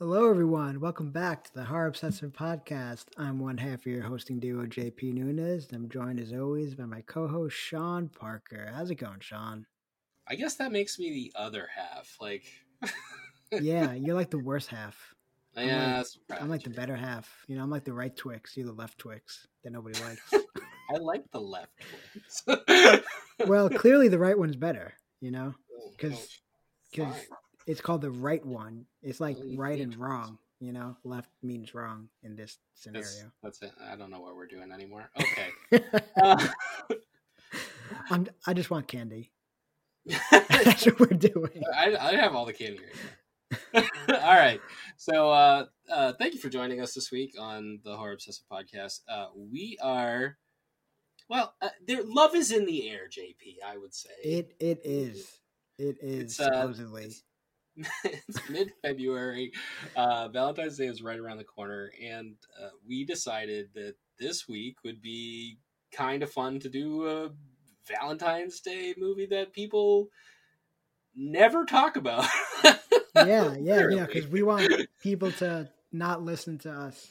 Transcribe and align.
Hello, 0.00 0.30
everyone. 0.30 0.78
Welcome 0.78 1.10
back 1.10 1.42
to 1.42 1.54
the 1.54 1.64
Horror 1.64 1.88
Obsessive 1.88 2.30
Podcast. 2.30 3.06
I'm 3.16 3.40
one 3.40 3.58
half 3.58 3.80
of 3.80 3.86
your 3.86 4.04
hosting 4.04 4.38
duo, 4.38 4.64
JP 4.64 5.14
Nunez, 5.14 5.66
and 5.66 5.76
I'm 5.76 5.88
joined 5.88 6.20
as 6.20 6.32
always 6.32 6.76
by 6.76 6.84
my 6.84 7.00
co-host 7.00 7.56
Sean 7.56 8.08
Parker. 8.08 8.70
How's 8.72 8.92
it 8.92 8.94
going, 8.94 9.18
Sean? 9.18 9.66
I 10.28 10.36
guess 10.36 10.54
that 10.54 10.70
makes 10.70 11.00
me 11.00 11.10
the 11.10 11.32
other 11.36 11.68
half. 11.74 12.16
Like, 12.20 12.44
yeah, 13.50 13.92
you're 13.92 14.14
like 14.14 14.30
the 14.30 14.38
worst 14.38 14.68
half. 14.68 15.16
I'm 15.56 15.66
yeah, 15.66 16.04
like, 16.28 16.42
I'm 16.42 16.48
like 16.48 16.62
the 16.62 16.70
better 16.70 16.94
half. 16.94 17.28
You 17.48 17.56
know, 17.56 17.64
I'm 17.64 17.70
like 17.70 17.84
the 17.84 17.92
right 17.92 18.14
Twix. 18.14 18.56
You're 18.56 18.66
the 18.66 18.72
left 18.72 18.98
Twix 18.98 19.48
that 19.64 19.72
nobody 19.72 20.00
likes. 20.04 20.32
I 20.94 20.98
like 20.98 21.24
the 21.32 21.40
left 21.40 21.72
Twix. 22.44 23.02
well, 23.48 23.68
clearly 23.68 24.06
the 24.06 24.20
right 24.20 24.38
one's 24.38 24.54
better. 24.54 24.92
You 25.20 25.32
know, 25.32 25.54
because 25.96 26.38
Oh, 26.90 26.90
because 26.92 27.14
oh, 27.14 27.26
fine. 27.30 27.38
It's 27.68 27.80
called 27.80 28.00
the 28.00 28.10
right 28.10 28.44
one. 28.44 28.86
It's 29.02 29.20
like 29.20 29.36
right 29.56 29.80
and 29.80 29.94
wrong. 29.96 30.38
You 30.60 30.72
know, 30.72 30.96
left 31.04 31.30
means 31.40 31.72
wrong 31.72 32.08
in 32.24 32.34
this 32.34 32.58
that's, 32.84 33.10
scenario. 33.12 33.30
that's 33.42 33.62
it. 33.62 33.70
I 33.88 33.94
don't 33.94 34.10
know 34.10 34.20
what 34.20 34.34
we're 34.34 34.46
doing 34.48 34.72
anymore. 34.72 35.08
Okay. 35.20 35.84
Uh, 36.20 36.48
I'm, 38.10 38.26
I 38.46 38.54
just 38.54 38.70
want 38.70 38.88
candy. 38.88 39.32
That's 40.30 40.84
what 40.86 41.00
we're 41.00 41.16
doing. 41.18 41.62
I, 41.74 41.96
I 41.96 42.14
have 42.16 42.34
all 42.34 42.44
the 42.44 42.52
candy 42.52 42.80
right 42.80 43.88
all 44.08 44.36
right. 44.36 44.60
So, 44.96 45.30
uh, 45.30 45.66
uh, 45.90 46.12
thank 46.18 46.34
you 46.34 46.40
for 46.40 46.48
joining 46.48 46.80
us 46.80 46.94
this 46.94 47.10
week 47.10 47.34
on 47.38 47.80
the 47.84 47.96
Horror 47.96 48.12
Obsessive 48.12 48.44
Podcast. 48.50 49.00
Uh, 49.08 49.26
we 49.36 49.78
are, 49.82 50.36
well, 51.28 51.54
uh, 51.62 51.68
there, 51.86 52.02
love 52.04 52.34
is 52.34 52.50
in 52.52 52.66
the 52.66 52.88
air, 52.90 53.08
JP, 53.08 53.56
I 53.66 53.76
would 53.78 53.94
say. 53.94 54.10
It 54.22 54.54
it 54.60 54.80
is. 54.84 55.40
It 55.78 55.98
is 56.02 56.22
It's, 56.22 56.40
uh, 56.40 56.44
supposedly. 56.44 57.04
it's 57.04 57.22
mid 58.50 58.72
February. 58.82 59.52
Uh, 59.96 60.28
Valentine's 60.28 60.76
Day 60.78 60.86
is 60.86 61.02
right 61.02 61.18
around 61.18 61.38
the 61.38 61.44
corner, 61.44 61.90
and 62.04 62.34
uh, 62.62 62.68
we 62.86 63.04
decided 63.04 63.68
that 63.74 63.94
this 64.18 64.48
week 64.48 64.76
would 64.84 65.00
be 65.00 65.58
kind 65.92 66.22
of 66.22 66.30
fun 66.30 66.58
to 66.60 66.68
do 66.68 67.06
a 67.08 67.30
Valentine's 67.86 68.60
Day 68.60 68.94
movie 68.98 69.26
that 69.26 69.52
people 69.52 70.08
never 71.14 71.64
talk 71.64 71.96
about. 71.96 72.26
yeah, 73.14 73.54
yeah, 73.58 73.88
yeah. 73.90 74.06
Because 74.06 74.26
we 74.28 74.42
want 74.42 74.70
people 75.02 75.32
to 75.32 75.68
not 75.92 76.22
listen 76.22 76.58
to 76.58 76.70
us. 76.70 77.08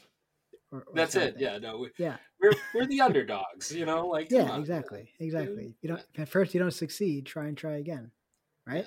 Or, 0.72 0.80
or 0.80 0.94
That's 0.94 1.16
it. 1.16 1.36
Yeah, 1.40 1.58
no, 1.60 1.78
we, 1.78 1.90
Yeah. 1.98 2.18
we're 2.42 2.52
we're 2.74 2.86
the 2.86 3.02
underdogs. 3.08 3.74
You 3.74 3.86
know, 3.86 4.08
like 4.08 4.30
Yeah. 4.30 4.58
Exactly. 4.58 5.10
Exactly. 5.20 5.74
You 5.82 5.90
don't. 5.90 6.04
At 6.18 6.28
first, 6.30 6.54
you 6.54 6.60
don't 6.60 6.72
succeed. 6.72 7.26
Try 7.26 7.46
and 7.48 7.58
try 7.58 7.78
again. 7.78 8.12
Right. 8.68 8.86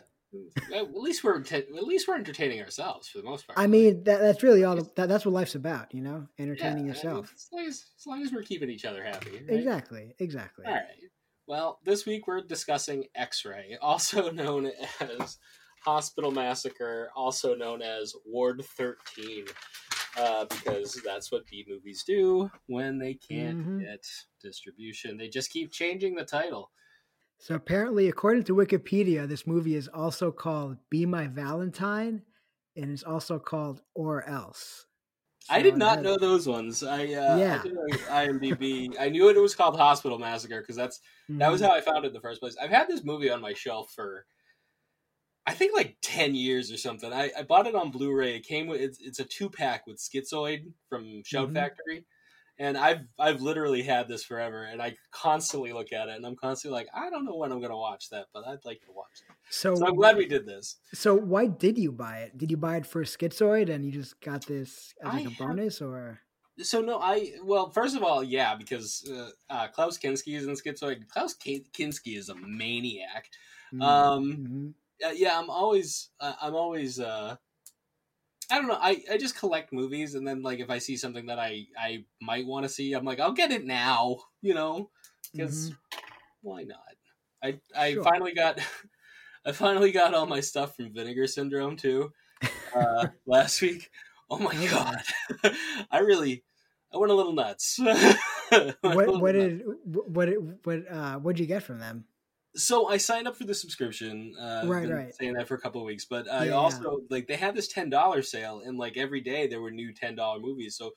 At 0.75 0.95
least 0.95 1.25
we're 1.25 1.41
at 1.51 1.73
least 1.73 2.07
we're 2.07 2.17
entertaining 2.17 2.61
ourselves 2.61 3.09
for 3.09 3.19
the 3.19 3.25
most 3.25 3.47
part. 3.47 3.59
I 3.59 3.67
mean, 3.67 4.05
that 4.05 4.21
that's 4.21 4.43
really 4.43 4.63
all. 4.65 4.77
That, 4.77 5.09
that's 5.09 5.25
what 5.25 5.35
life's 5.35 5.55
about. 5.57 5.93
You 5.95 6.03
know, 6.03 6.27
Yeah, 6.39 6.45
entertaining 6.45 6.77
mean, 6.85 6.87
yourself. 6.87 7.33
as, 7.35 7.49
long 7.53 7.67
as, 7.67 7.85
as 7.99 8.07
long 8.07 8.23
as 8.23 8.33
we're 8.33 8.43
keeping 8.43 8.71
each 8.71 8.85
other 8.85 9.03
happy. 9.03 9.33
right? 9.33 9.51
Exactly. 9.59 10.15
Exactly. 10.19 10.67
All 10.67 10.73
right. 10.73 10.85
Well, 11.47 11.81
this 11.85 12.07
week 12.07 12.29
we're 12.29 12.43
discussing 12.43 13.05
X 13.17 13.45
Ray, 13.45 13.77
also 13.83 14.31
known 14.31 14.71
as 15.01 15.39
Hospital 15.85 16.31
Massacre, 16.31 17.11
also 17.17 17.55
known 17.57 17.83
as 17.83 18.15
Ward 18.25 18.63
13, 18.77 19.47
uh, 20.19 20.45
because 20.45 21.01
that's 21.05 21.33
what 21.33 21.47
B 21.47 21.65
movies 21.69 22.05
do 22.07 22.51
when 22.67 22.99
they 22.99 23.15
can't 23.15 23.59
Mhm. 23.67 23.81
get 23.81 24.07
distribution. 24.41 25.17
They 25.17 25.29
just 25.29 25.51
keep 25.51 25.73
changing 25.73 26.15
the 26.15 26.25
title. 26.25 26.71
So 27.41 27.57
apparently, 27.57 28.07
according 28.09 28.45
to 28.45 28.55
Wikipedia, 28.55 29.27
this 29.27 29.45
movie 29.47 29.75
is 29.75 29.89
also 29.89 30.31
called 30.31 30.79
"Be 30.91 31.07
My 31.07 31.27
Valentine," 31.27 32.25
and 32.77 32.93
it's 32.93 33.03
also 33.03 33.41
called 33.41 33.83
"Or 33.95 34.23
Else." 34.29 34.87
I 35.49 35.63
did 35.63 35.77
not 35.77 36.03
know 36.03 36.17
those 36.17 36.47
ones. 36.47 36.83
I 36.83 37.13
uh, 37.15 37.39
Yeah. 37.39 37.51
I 37.51 37.59
did 37.59 37.75
IMDb. 38.07 38.95
I 38.99 39.09
knew 39.09 39.29
it 39.29 39.37
was 39.37 39.55
called 39.57 39.77
Hospital 39.77 40.19
Massacre 40.19 40.61
because 40.61 40.77
that's 40.77 41.01
That 41.39 41.51
was 41.51 41.61
Mhm. 41.61 41.67
how 41.67 41.71
I 41.73 41.81
found 41.81 42.05
it 42.05 42.09
in 42.09 42.13
the 42.15 42.21
first 42.21 42.41
place. 42.41 42.57
I've 42.61 42.71
had 42.71 42.87
this 42.87 43.03
movie 43.03 43.31
on 43.31 43.41
my 43.41 43.55
shelf 43.55 43.93
for, 43.95 44.27
I 45.47 45.55
think, 45.55 45.75
like 45.75 45.99
ten 46.03 46.35
years 46.35 46.71
or 46.71 46.77
something. 46.77 47.13
I, 47.13 47.31
I 47.37 47.43
bought 47.43 47.67
it 47.67 47.75
on 47.75 47.91
Blu-ray. 47.91 48.37
It 48.37 48.45
came 48.47 48.67
with 48.67 48.81
it's, 48.81 49.01
it's 49.01 49.19
a 49.19 49.25
two 49.25 49.51
pack 49.51 49.87
with 49.87 49.99
Schizoid 49.99 50.73
from 50.89 51.23
Shout 51.25 51.53
Mhm. 51.53 51.53
Factory, 51.53 52.07
and 52.61 52.77
I've 52.79 53.01
I've 53.19 53.41
literally 53.41 53.83
had 53.83 54.07
this 54.07 54.23
forever. 54.23 54.65
And 54.65 54.81
I 54.81 54.95
constantly 55.11 55.73
look 55.73 55.93
at 55.93 56.09
it, 56.09 56.15
and 56.17 56.25
I'm 56.27 56.37
constantly 56.37 56.79
like, 56.79 56.89
I 56.95 57.11
don't 57.11 57.25
know 57.25 57.35
when 57.37 57.51
I'm 57.51 57.59
going 57.59 57.71
to 57.73 57.77
watch 57.77 58.11
that, 58.11 58.27
but 58.33 58.47
I'd 58.47 58.65
like 58.65 58.81
to 58.83 58.93
watch 58.93 59.17
it. 59.29 59.35
So, 59.49 59.75
So 59.75 59.87
I'm 59.87 59.97
glad 59.97 60.17
we 60.17 60.27
did 60.27 60.47
this. 60.47 60.77
So 60.95 61.15
why 61.17 61.47
did 61.47 61.79
you 61.79 61.91
buy 61.91 62.19
it? 62.19 62.39
Did 62.39 62.51
you 62.51 62.57
buy 62.59 62.77
it 62.77 62.87
for 62.87 63.03
Schizoid 63.03 63.71
and 63.71 63.85
you 63.85 63.91
just 63.91 64.21
got 64.21 64.47
this 64.47 64.95
as 65.03 65.09
I 65.11 65.15
like 65.17 65.25
have- 65.25 65.39
bonus, 65.39 65.81
or 65.81 66.21
So 66.63 66.83
no, 66.83 66.99
I 67.01 67.33
well, 67.43 67.71
first 67.71 67.97
of 67.97 68.03
all, 68.05 68.23
yeah, 68.23 68.55
because 68.55 69.09
uh, 69.11 69.31
uh, 69.49 69.69
Klaus 69.69 69.97
Kinski 69.99 70.37
is 70.37 70.47
in 70.47 70.55
Schizoid. 70.55 71.09
Klaus 71.09 71.33
Ki- 71.35 71.65
Kinski 71.73 72.19
is 72.19 72.29
a 72.29 72.35
maniac. 72.35 73.25
Mm, 73.73 73.83
Um, 73.83 74.25
mhm. 74.37 74.75
uh, 75.09 75.15
yeah, 75.15 75.39
I'm 75.39 75.49
always, 75.49 76.11
uh, 76.21 76.35
I'm 76.43 76.55
always, 76.55 77.01
uh, 77.01 77.37
I 78.51 78.57
don't 78.59 78.69
know. 78.69 78.79
I, 78.81 79.03
I 79.11 79.17
just 79.17 79.37
collect 79.39 79.73
movies, 79.73 80.15
and 80.15 80.27
then 80.27 80.43
like 80.43 80.59
if 80.61 80.71
I 80.71 80.79
see 80.79 80.97
something 80.97 81.27
that 81.27 81.39
I 81.39 81.67
I 81.79 82.05
might 82.21 82.47
want 82.47 82.65
to 82.65 82.69
see, 82.69 82.93
I'm 82.93 83.05
like, 83.05 83.21
I'll 83.21 83.33
get 83.33 83.53
it 83.53 83.65
now, 83.65 84.19
you 84.43 84.55
know, 84.55 84.91
because 85.33 85.73
why 86.43 86.65
not? 86.65 86.79
I 87.43 87.61
I 87.75 87.95
Sure. 87.95 88.05
finally 88.05 88.35
got, 88.35 88.59
I 89.45 89.53
finally 89.53 89.93
got 89.93 90.15
all 90.15 90.27
my 90.27 90.41
stuff 90.41 90.77
from 90.77 90.93
Vinegar 90.93 91.27
Syndrome 91.27 91.77
too, 91.77 92.13
uh, 92.75 93.09
last 93.27 93.63
week. 93.63 93.91
Oh 94.29 94.39
my 94.39 94.55
god, 94.69 95.03
I 95.91 95.99
really, 96.01 96.45
I 96.93 96.99
went 96.99 97.13
a 97.13 97.15
little 97.17 97.33
nuts. 97.33 97.79
Went 97.79 98.77
what 98.83 98.97
little 99.07 99.21
what 99.21 99.35
nuts. 99.35 99.55
did 99.55 99.63
what 99.85 100.29
what 100.65 100.91
uh 100.91 101.19
what'd 101.19 101.39
you 101.39 101.47
get 101.47 101.63
from 101.63 101.79
them? 101.79 102.05
So 102.57 102.89
I 102.89 102.97
signed 102.97 103.29
up 103.29 103.37
for 103.37 103.45
the 103.45 103.55
subscription. 103.55 104.35
Uh, 104.39 104.67
Right, 104.67 104.89
right. 104.89 105.15
Saying 105.15 105.35
that 105.35 105.49
for 105.49 105.55
a 105.55 105.61
couple 105.61 105.81
of 105.81 105.87
weeks, 105.87 106.05
but 106.05 106.29
I 106.29 106.47
Yeah, 106.47 106.57
also 106.57 107.01
like 107.11 107.27
they 107.29 107.37
had 107.37 107.55
this 107.55 107.69
ten 107.69 107.91
dollar 107.91 108.23
sale, 108.23 108.61
and 108.65 108.79
like 108.79 108.97
every 108.97 109.21
day 109.21 109.47
there 109.47 109.61
were 109.61 109.71
new 109.71 109.93
ten 109.93 110.15
dollar 110.17 110.41
movies. 110.41 110.77
So 110.77 110.93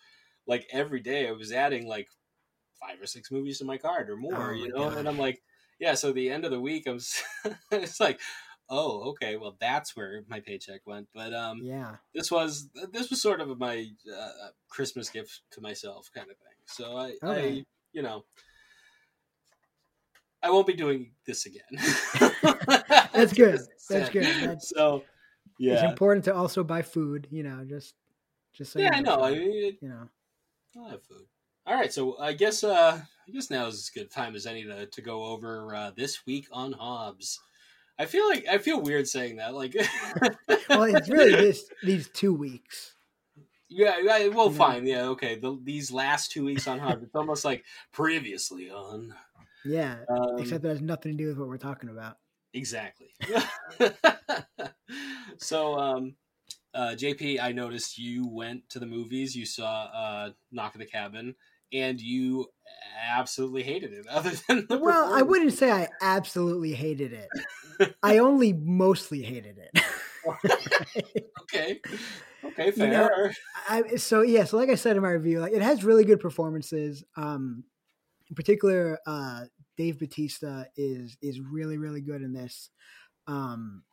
like 0.47 0.67
every 0.71 0.99
day 1.01 1.27
I 1.27 1.31
was 1.31 1.51
adding 1.51 1.87
like 1.87 2.07
five 2.79 3.01
or 3.01 3.05
six 3.05 3.31
movies 3.31 3.59
to 3.59 3.65
my 3.65 3.77
card 3.77 4.09
or 4.09 4.17
more, 4.17 4.37
Oh 4.47 4.51
you 4.53 4.71
know. 4.73 4.89
And 4.97 5.07
I'm 5.07 5.17
like, 5.17 5.41
yeah. 5.79 5.93
So 5.95 6.11
the 6.11 6.29
end 6.31 6.45
of 6.45 6.51
the 6.51 6.59
week, 6.61 6.87
I'm 6.87 6.99
it's 7.71 7.99
like, 7.99 8.19
oh, 8.69 9.09
okay, 9.11 9.37
well 9.37 9.55
that's 9.59 9.95
where 9.95 10.23
my 10.27 10.39
paycheck 10.39 10.81
went. 10.85 11.07
But 11.13 11.33
um, 11.33 11.63
Yeah, 11.63 11.97
this 12.13 12.31
was 12.31 12.69
this 12.91 13.09
was 13.09 13.21
sort 13.21 13.41
of 13.41 13.57
my 13.59 13.87
uh, 14.13 14.49
Christmas 14.69 15.09
gift 15.09 15.41
to 15.51 15.61
myself, 15.61 16.09
kind 16.13 16.29
of 16.29 16.37
thing. 16.37 16.57
So 16.65 16.97
I, 16.97 17.15
I 17.27 17.63
you 17.93 18.01
know. 18.01 18.25
I 20.43 20.49
won't 20.49 20.67
be 20.67 20.73
doing 20.73 21.11
this 21.25 21.45
again. 21.45 21.63
That's 23.13 23.33
good. 23.33 23.59
That's 23.89 24.09
good. 24.09 24.23
That's- 24.25 24.69
so, 24.69 25.03
yeah, 25.57 25.73
it's 25.73 25.83
important 25.83 26.25
to 26.25 26.35
also 26.35 26.63
buy 26.63 26.81
food. 26.81 27.27
You 27.31 27.43
know, 27.43 27.63
just 27.67 27.93
just 28.53 28.73
so 28.73 28.79
you 28.79 28.85
yeah, 28.85 28.91
I 28.95 29.01
know. 29.01 29.23
I 29.23 29.31
mean, 29.31 29.77
you 29.81 29.89
know, 29.89 30.09
I'll 30.77 30.89
have 30.89 31.03
food. 31.03 31.25
All 31.65 31.75
right, 31.75 31.93
so 31.93 32.17
I 32.19 32.33
guess 32.33 32.63
uh, 32.63 32.99
I 33.27 33.31
guess 33.31 33.49
now 33.49 33.67
is 33.67 33.75
as 33.75 33.89
good 33.89 34.07
a 34.07 34.09
time 34.09 34.35
as 34.35 34.45
any 34.45 34.63
to, 34.65 34.85
to 34.85 35.01
go 35.01 35.23
over 35.23 35.73
uh, 35.73 35.91
this 35.95 36.25
week 36.25 36.47
on 36.51 36.73
Hobbs. 36.73 37.39
I 37.97 38.05
feel 38.05 38.27
like 38.27 38.45
I 38.49 38.57
feel 38.57 38.81
weird 38.81 39.07
saying 39.07 39.37
that. 39.37 39.53
Like, 39.53 39.75
well, 40.69 40.83
it's 40.83 41.09
really 41.09 41.31
this 41.35 41.69
these 41.83 42.09
two 42.09 42.33
weeks. 42.33 42.95
yeah, 43.69 43.95
yeah, 44.01 44.27
well, 44.27 44.51
Yeah. 44.51 44.57
fine, 44.57 44.85
yeah, 44.87 45.03
okay. 45.09 45.35
The, 45.39 45.57
these 45.63 45.91
last 45.91 46.31
two 46.31 46.43
weeks 46.43 46.67
on 46.67 46.79
Hobbs, 46.79 47.03
it's 47.03 47.15
almost 47.15 47.45
like 47.45 47.63
previously 47.93 48.69
on. 48.69 49.13
Yeah, 49.65 49.99
Um, 50.09 50.37
except 50.39 50.63
that 50.63 50.69
has 50.69 50.81
nothing 50.81 51.13
to 51.13 51.17
do 51.17 51.27
with 51.27 51.37
what 51.37 51.47
we're 51.47 51.57
talking 51.57 51.89
about. 51.89 52.17
Exactly. 52.53 53.07
so, 55.37 55.77
um, 55.77 56.15
uh, 56.73 56.95
JP, 56.95 57.39
I 57.39 57.51
noticed 57.51 57.97
you 57.97 58.27
went 58.27 58.67
to 58.69 58.79
the 58.79 58.85
movies. 58.85 59.35
You 59.35 59.45
saw 59.45 59.85
uh, 59.85 60.29
Knock 60.51 60.73
at 60.75 60.79
the 60.79 60.85
Cabin, 60.85 61.35
and 61.71 61.99
you 61.99 62.47
absolutely 63.07 63.63
hated 63.63 63.93
it. 63.93 64.05
Other 64.11 64.31
than 64.47 64.65
the 64.69 64.77
Well, 64.77 65.13
I 65.13 65.21
wouldn't 65.21 65.53
say 65.53 65.71
I 65.71 65.87
absolutely 66.01 66.73
hated 66.73 67.13
it. 67.13 67.95
I 68.03 68.19
only 68.19 68.53
mostly 68.53 69.21
hated 69.21 69.57
it. 69.57 69.79
Okay. 71.43 71.81
Okay. 72.43 72.71
You 72.75 72.87
know, 72.87 73.07
Fair. 73.07 73.33
I, 73.69 73.95
so 73.97 74.21
yeah, 74.21 74.45
so 74.45 74.57
like 74.57 74.69
I 74.69 74.75
said 74.75 74.95
in 74.95 75.03
my 75.03 75.11
review, 75.11 75.39
like 75.39 75.53
it 75.53 75.61
has 75.61 75.83
really 75.83 76.05
good 76.05 76.19
performances. 76.19 77.03
Um, 77.15 77.65
in 78.33 78.35
particular, 78.35 78.97
uh, 79.05 79.41
Dave 79.77 79.99
Batista 79.99 80.63
is 80.75 81.17
is 81.21 81.39
really 81.39 81.77
really 81.77 82.01
good 82.01 82.23
in 82.23 82.33
this. 82.33 82.71
Um, 83.27 83.83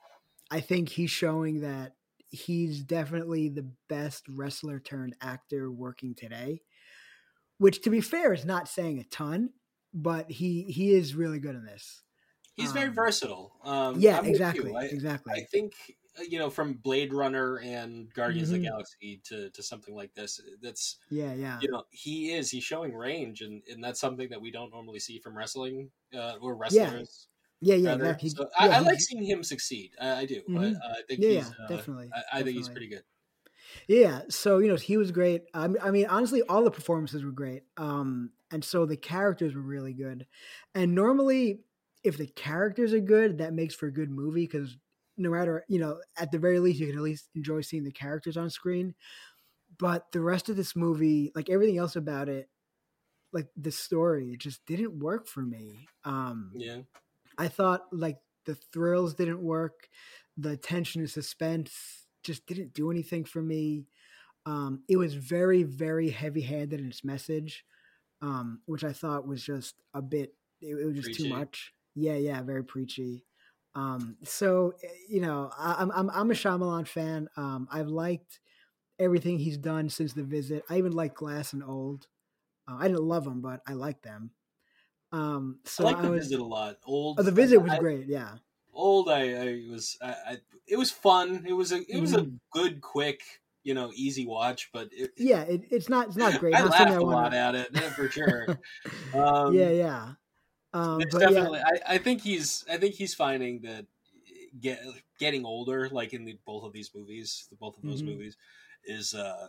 I 0.51 0.61
think 0.61 0.89
he's 0.89 1.11
showing 1.11 1.61
that 1.61 1.93
he's 2.31 2.83
definitely 2.83 3.51
the 3.51 3.71
best 3.91 4.25
wrestler 4.31 4.81
turned 4.81 5.15
actor 5.21 5.71
working 5.71 6.15
today. 6.15 6.63
Which, 7.59 7.83
to 7.83 7.91
be 7.91 8.01
fair, 8.01 8.33
is 8.33 8.47
not 8.47 8.67
saying 8.67 8.99
a 8.99 9.05
ton, 9.05 9.51
but 9.93 10.31
he 10.31 10.63
he 10.63 10.95
is 10.95 11.15
really 11.15 11.39
good 11.39 11.55
in 11.55 11.67
this. 11.67 12.03
He's 12.55 12.73
very 12.73 12.89
um, 12.89 12.95
versatile. 12.95 13.53
Um, 13.63 14.01
Yeah, 14.01 14.21
I'm 14.21 14.25
exactly, 14.25 14.75
I, 14.75 14.85
exactly. 14.85 15.35
I 15.35 15.45
think 15.53 15.75
you 16.19 16.39
know 16.39 16.51
from 16.51 16.75
Blade 16.75 17.13
Runner 17.13 17.59
and 17.61 18.13
Guardians 18.15 18.51
Mhm. 18.51 18.55
of 18.55 18.61
the 18.61 18.67
Galaxy 18.69 19.21
to 19.25 19.51
to 19.51 19.63
something 19.63 19.95
like 19.95 20.15
this. 20.15 20.41
That's 20.61 20.99
Yeah, 21.09 21.35
yeah. 21.35 21.63
you 21.63 21.71
know 21.71 21.85
he 21.91 22.33
is 22.35 22.51
he's 22.51 22.65
showing 22.65 22.95
range 22.95 23.43
and 23.43 23.63
and 23.69 23.83
that's 23.85 24.01
something 24.01 24.29
that 24.31 24.41
we 24.41 24.51
don't 24.51 24.71
normally 24.73 25.01
see 25.01 25.19
from 25.21 25.37
wrestling 25.37 25.93
uh, 26.15 26.37
or 26.41 26.57
wrestlers. 26.57 27.29
Yeah, 27.61 27.75
yeah. 27.77 27.97
that- 27.97 28.21
he- 28.21 28.37
so 28.37 28.49
yeah, 28.59 28.71
I, 28.71 28.79
I 28.79 28.81
like 28.81 29.01
seeing 29.01 29.25
him 29.25 29.45
succeed. 29.45 29.95
I, 30.01 30.11
I 30.23 30.27
do. 30.27 30.43
Mhm. 30.49 30.83
I, 30.83 30.99
I 30.99 31.03
think 31.09 31.23
Yeah, 31.23 31.29
he's 31.29 31.53
yeah, 31.53 31.55
uh, 31.59 31.67
definitely, 31.67 32.15
I, 32.15 32.23
I 32.41 32.43
think 32.43 32.57
he's 32.57 32.69
pretty 32.71 32.89
good. 32.89 33.05
Yeah, 33.89 34.23
so 34.29 34.59
you 34.59 34.69
know 34.69 34.77
he 34.77 34.97
was 34.97 35.13
great. 35.13 35.45
I 35.55 35.69
mean, 35.69 35.79
I 35.83 35.91
mean, 35.91 36.07
honestly, 36.07 36.43
all 36.43 36.65
the 36.65 36.71
performances 36.71 37.25
were 37.25 37.33
great, 37.33 37.65
um, 37.77 38.33
and 38.51 38.65
so 38.65 38.87
the 38.87 38.97
characters 38.97 39.55
were 39.55 39.63
really 39.63 39.93
good. 39.95 40.27
And 40.75 40.95
normally, 40.95 41.65
if 42.03 42.17
the 42.19 42.27
characters 42.27 42.93
are 42.93 43.01
good, 43.01 43.39
that 43.39 43.53
makes 43.55 43.75
for 43.75 43.87
a 43.87 43.93
good 43.93 44.11
movie 44.11 44.47
because 44.47 44.77
no 45.21 45.31
matter 45.31 45.65
you 45.69 45.79
know, 45.79 46.01
at 46.17 46.33
the 46.33 46.39
very 46.39 46.61
least, 46.61 46.81
you 46.81 46.87
can 46.89 46.97
at 46.97 47.03
least 47.03 47.29
enjoy 47.35 47.61
seeing 47.61 47.85
the 47.85 47.93
characters 47.93 48.37
on 48.37 48.51
screen. 48.51 48.95
But 49.79 50.13
the 50.13 50.21
rest 50.21 50.49
of 50.49 50.57
this 50.57 50.77
movie, 50.77 51.33
like 51.35 51.49
everything 51.49 51.79
else 51.79 51.97
about 51.97 52.29
it, 52.29 52.49
like 53.33 53.49
the 53.57 53.73
story, 53.73 54.33
it 54.33 54.41
just 54.41 54.65
didn't 54.67 54.99
work 54.99 55.27
for 55.27 55.43
me. 55.43 55.89
Um, 56.05 56.53
Yeah. 56.55 56.83
I 57.39 57.49
thought 57.49 57.87
like 57.93 58.19
the 58.45 58.55
thrills 58.55 59.15
didn't 59.15 59.43
work, 59.43 59.89
the 60.37 60.57
tension 60.57 61.01
and 61.01 61.11
suspense 61.11 62.07
just 62.23 62.47
didn't 62.47 62.75
do 62.75 62.91
anything 62.91 63.25
for 63.25 63.43
me. 63.43 63.87
Um, 64.47 64.85
it 64.89 64.97
was 64.97 65.15
very, 65.15 65.63
very 65.63 66.11
heavy-handed 66.11 66.81
in 66.81 66.89
its 66.89 67.05
message, 67.05 67.65
um, 68.23 68.63
which 68.67 68.85
I 68.85 68.93
thought 68.93 69.27
was 69.27 69.43
just 69.43 69.77
a 69.95 70.03
bit. 70.03 70.35
It, 70.61 70.77
it 70.77 70.85
was 70.85 70.97
just 70.97 71.07
Preachy. 71.07 71.25
too 71.25 71.29
much. 71.29 71.73
Yeah, 71.95 72.17
yeah, 72.17 72.43
very 72.43 72.65
preachy. 72.65 73.25
Um, 73.75 74.17
so 74.25 74.75
eh, 74.83 74.89
you 75.09 75.21
know, 75.21 75.51
I, 75.57 75.77
I'm 75.79 75.91
I'm 75.93 76.11
I'm 76.11 76.31
a 76.31 76.35
Shyamalan 76.35 76.87
fan. 76.89 77.29
Um, 77.37 77.69
I've 77.71 77.89
liked 77.89 78.41
everything 78.99 79.39
he's 79.39 79.59
done 79.59 79.89
since 79.89 80.13
the 80.13 80.25
visit. 80.25 80.65
I 80.69 80.79
even 80.79 80.93
like 80.93 81.15
Glass 81.15 81.53
and 81.53 81.63
Old. 81.65 82.07
Uh, 82.69 82.77
I 82.79 82.89
didn't 82.89 83.03
love 83.05 83.25
them, 83.25 83.41
but 83.41 83.61
I 83.67 83.73
like 83.75 84.03
them. 84.03 84.33
Um, 85.13 85.61
so 85.65 85.87
I 85.87 85.91
like 85.93 85.97
I 85.99 86.03
the 86.03 86.11
was. 86.11 86.25
visit 86.27 86.41
a 86.41 86.45
lot. 86.45 86.77
Old. 86.85 87.19
Oh, 87.21 87.23
the 87.23 87.33
visit 87.33 87.59
was 87.59 87.73
I- 87.73 87.79
great. 87.79 88.07
Yeah. 88.07 88.37
Old. 88.73 89.09
I, 89.09 89.35
I 89.35 89.63
was. 89.71 89.99
I. 90.01 90.39
It 90.67 90.77
was 90.77 90.91
fun. 90.93 91.45
It 91.47 91.53
was 91.53 91.73
a. 91.73 91.79
It 91.93 92.01
was 92.01 92.15
a 92.15 92.23
Mhm. 92.23 92.39
good, 92.53 92.81
quick, 92.81 93.21
you 93.65 93.75
know, 93.75 93.91
easy 93.95 94.27
watch. 94.27 94.71
But 94.73 94.91
it, 94.93 95.11
Yeah, 95.17 95.43
it, 95.43 95.63
it's 95.71 95.89
not 95.89 96.09
it's 96.09 96.17
not 96.17 96.39
great. 96.41 96.55
I 96.55 96.61
Not 96.61 96.71
laughed 96.71 96.93
a 96.97 97.01
lot 97.05 97.35
at 97.35 97.55
it 97.57 97.75
for 97.97 98.09
sure. 98.09 98.47
Um, 99.15 99.55
yeah, 99.55 99.71
yeah. 99.71 100.13
Um, 100.73 100.99
definitely. 101.01 101.59
yeah, 101.59 101.81
I, 101.89 101.95
I 101.95 101.99
think 101.99 102.23
he's. 102.23 102.65
I 102.71 102.77
think 102.77 102.95
he's 102.95 103.15
finding 103.15 103.61
that 103.63 103.87
get 104.61 104.81
getting 105.19 105.45
older, 105.45 105.89
like 105.91 106.13
in 106.13 106.25
the 106.25 106.39
both 106.47 106.65
of 106.65 106.73
these 106.73 106.91
movies, 106.95 107.47
the 107.51 107.57
both 107.57 107.77
of 107.79 107.83
those 107.85 108.03
Mhm. 108.03 108.07
movies, 108.07 108.37
is. 108.85 109.15
uh 109.15 109.49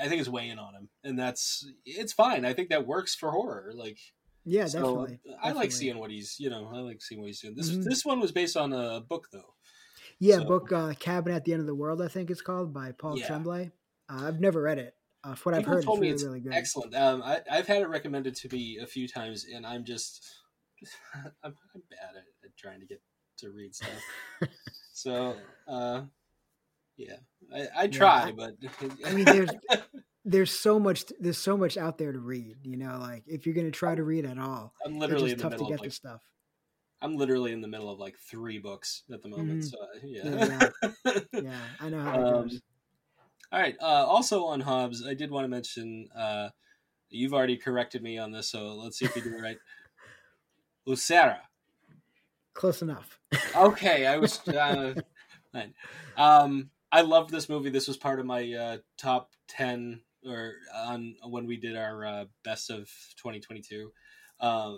I 0.00 0.08
think 0.08 0.20
is 0.20 0.30
weighing 0.30 0.58
on 0.58 0.72
him, 0.72 0.88
and 1.04 1.18
that's 1.18 1.66
it's 1.84 2.12
fine. 2.12 2.44
I 2.44 2.54
think 2.54 2.68
that 2.70 2.86
works 2.86 3.14
for 3.14 3.32
horror. 3.32 3.72
Like, 3.74 3.98
yeah, 4.44 4.66
so, 4.66 4.78
definitely. 5.04 5.20
I 5.42 5.50
like 5.50 5.72
seeing 5.72 5.98
what 5.98 6.10
he's. 6.12 6.38
You 6.38 6.48
know, 6.48 6.70
I 6.72 6.78
like 6.78 7.02
seeing 7.02 7.20
what 7.20 7.26
he's 7.26 7.40
doing. 7.40 7.54
This 7.56 7.70
Mhm. 7.70 7.84
this 7.84 8.04
one 8.04 8.20
was 8.20 8.30
based 8.32 8.56
on 8.56 8.72
a 8.72 9.00
book, 9.00 9.28
though. 9.32 9.56
Yeah, 10.20 10.36
so- 10.38 10.44
book 10.44 10.70
uh, 10.72 10.94
"Cabin 10.94 11.34
at 11.34 11.44
the 11.44 11.52
End 11.52 11.60
of 11.60 11.66
the 11.66 11.74
World," 11.74 12.00
I 12.00 12.08
think 12.08 12.30
it's 12.30 12.40
called 12.40 12.72
by 12.72 12.92
Paul 12.92 13.18
Yeah. 13.18 13.26
Tremblay. 13.26 13.72
Uh, 14.08 14.26
I've 14.28 14.40
never 14.40 14.62
read 14.62 14.78
it. 14.78 14.94
Uh, 15.22 15.34
what 15.42 15.54
People 15.54 15.58
I've 15.58 15.66
heard, 15.66 15.84
told 15.84 15.98
it's 15.98 16.00
me 16.00 16.08
really, 16.08 16.14
it's 16.14 16.24
really 16.24 16.40
good. 16.40 16.52
Excellent. 16.54 16.94
Um, 16.94 17.22
I, 17.22 17.40
I've 17.50 17.66
had 17.66 17.82
it 17.82 17.88
recommended 17.88 18.34
to 18.36 18.48
me 18.48 18.78
a 18.80 18.86
few 18.86 19.06
times, 19.06 19.44
and 19.52 19.66
I'm 19.66 19.84
just, 19.84 20.24
I'm, 21.14 21.54
I'm 21.74 21.82
bad 21.90 22.16
at, 22.16 22.24
at 22.44 22.56
trying 22.56 22.80
to 22.80 22.86
get 22.86 23.02
to 23.38 23.50
read 23.50 23.74
stuff. 23.74 24.02
so, 24.94 25.36
uh, 25.68 26.02
yeah, 26.96 27.16
I, 27.54 27.68
I 27.76 27.86
try, 27.88 28.28
I- 28.28 28.32
but 28.32 28.52
I 29.06 29.12
mean, 29.12 29.26
there's 29.26 29.52
there's 30.24 30.50
so 30.52 30.78
much 30.78 31.04
there's 31.18 31.38
so 31.38 31.56
much 31.56 31.76
out 31.76 31.98
there 31.98 32.12
to 32.12 32.18
read. 32.18 32.56
You 32.64 32.76
know, 32.76 32.98
like 32.98 33.24
if 33.26 33.44
you're 33.46 33.54
gonna 33.54 33.70
try 33.70 33.94
to 33.94 34.02
read 34.02 34.24
at 34.24 34.38
all, 34.38 34.74
I'm 34.84 34.98
literally 34.98 35.30
just 35.30 35.32
in 35.34 35.38
the 35.38 35.42
tough 35.44 35.52
to 35.52 35.56
middle 35.64 35.68
get 35.68 35.80
of 35.80 35.84
the 35.86 35.90
stuff. 35.90 36.22
I'm 37.02 37.16
literally 37.16 37.52
in 37.52 37.62
the 37.62 37.68
middle 37.68 37.90
of 37.90 37.98
like 37.98 38.16
three 38.18 38.58
books 38.58 39.04
at 39.12 39.22
the 39.22 39.28
moment. 39.28 39.60
Mhm. 39.60 39.70
So, 39.70 39.78
uh, 39.80 39.86
yeah. 40.04 40.68
Yeah, 41.32 41.58
I 41.80 41.88
know 41.88 42.00
how 42.02 42.20
Um, 42.20 42.42
goes. 42.42 42.60
All 43.52 43.60
right. 43.60 43.76
Uh, 43.80 44.06
also 44.06 44.44
on 44.44 44.60
Hobbs, 44.60 45.04
I 45.06 45.14
did 45.14 45.30
want 45.30 45.44
to 45.44 45.48
mention. 45.48 46.08
Uh, 46.16 46.50
you've 47.08 47.34
already 47.34 47.56
corrected 47.56 48.02
me 48.02 48.18
on 48.18 48.30
this, 48.30 48.50
so 48.50 48.74
let's 48.74 48.98
see 48.98 49.04
if 49.04 49.16
you 49.16 49.22
do 49.22 49.36
it 49.36 49.42
right. 49.42 49.58
Lucera. 50.86 51.42
Close 52.54 52.82
enough. 52.82 53.18
Okay, 53.56 54.06
I 54.06 54.16
was. 54.16 54.46
Uh. 54.46 54.94
Um, 56.16 56.70
I 56.92 57.00
loved 57.00 57.30
this 57.30 57.48
movie. 57.48 57.70
This 57.70 57.88
was 57.88 57.96
part 57.96 58.20
of 58.20 58.26
my 58.26 58.52
uh, 58.52 58.78
top 58.96 59.30
ten, 59.48 60.00
or 60.26 60.54
on 60.74 61.16
when 61.28 61.46
we 61.46 61.56
did 61.56 61.76
our 61.76 62.04
uh, 62.04 62.24
best 62.44 62.70
of 62.70 62.88
2022. 63.16 63.92
Uh, 64.38 64.74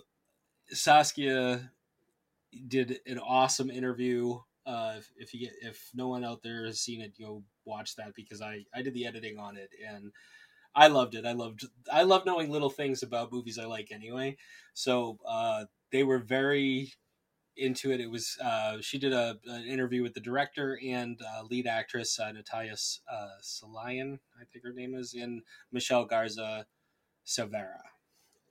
Saskia 0.68 1.70
did 2.68 3.00
an 3.06 3.18
awesome 3.18 3.70
interview. 3.70 4.38
Uh, 4.64 4.94
if, 4.98 5.12
if 5.16 5.34
you 5.34 5.40
get 5.40 5.52
if 5.60 5.90
no 5.94 6.08
one 6.08 6.24
out 6.24 6.42
there 6.42 6.64
has 6.66 6.80
seen 6.80 7.00
it, 7.00 7.12
go 7.18 7.42
watch 7.64 7.96
that 7.96 8.14
because 8.14 8.40
I 8.42 8.64
I 8.74 8.82
did 8.82 8.94
the 8.94 9.06
editing 9.06 9.38
on 9.38 9.56
it 9.56 9.70
and 9.86 10.12
I 10.74 10.88
loved 10.88 11.14
it. 11.14 11.26
I 11.26 11.32
loved 11.32 11.66
I 11.92 12.02
love 12.02 12.24
knowing 12.26 12.50
little 12.50 12.70
things 12.70 13.02
about 13.02 13.32
movies 13.32 13.58
I 13.58 13.66
like 13.66 13.92
anyway. 13.92 14.36
So 14.74 15.18
uh, 15.26 15.66
they 15.90 16.02
were 16.02 16.18
very 16.18 16.92
into 17.56 17.92
it. 17.92 18.00
It 18.00 18.10
was 18.10 18.36
uh, 18.42 18.78
she 18.80 18.98
did 18.98 19.12
a 19.12 19.38
an 19.46 19.64
interview 19.64 20.02
with 20.02 20.14
the 20.14 20.20
director 20.20 20.78
and 20.84 21.20
uh, 21.22 21.42
lead 21.44 21.66
actress 21.66 22.18
uh, 22.18 22.32
Natalia 22.32 22.74
uh, 23.10 23.28
I 24.40 24.44
think 24.52 24.64
her 24.64 24.72
name 24.72 24.94
is, 24.94 25.14
and 25.14 25.42
Michelle 25.70 26.04
Garza 26.04 26.66
Cervera, 27.26 27.82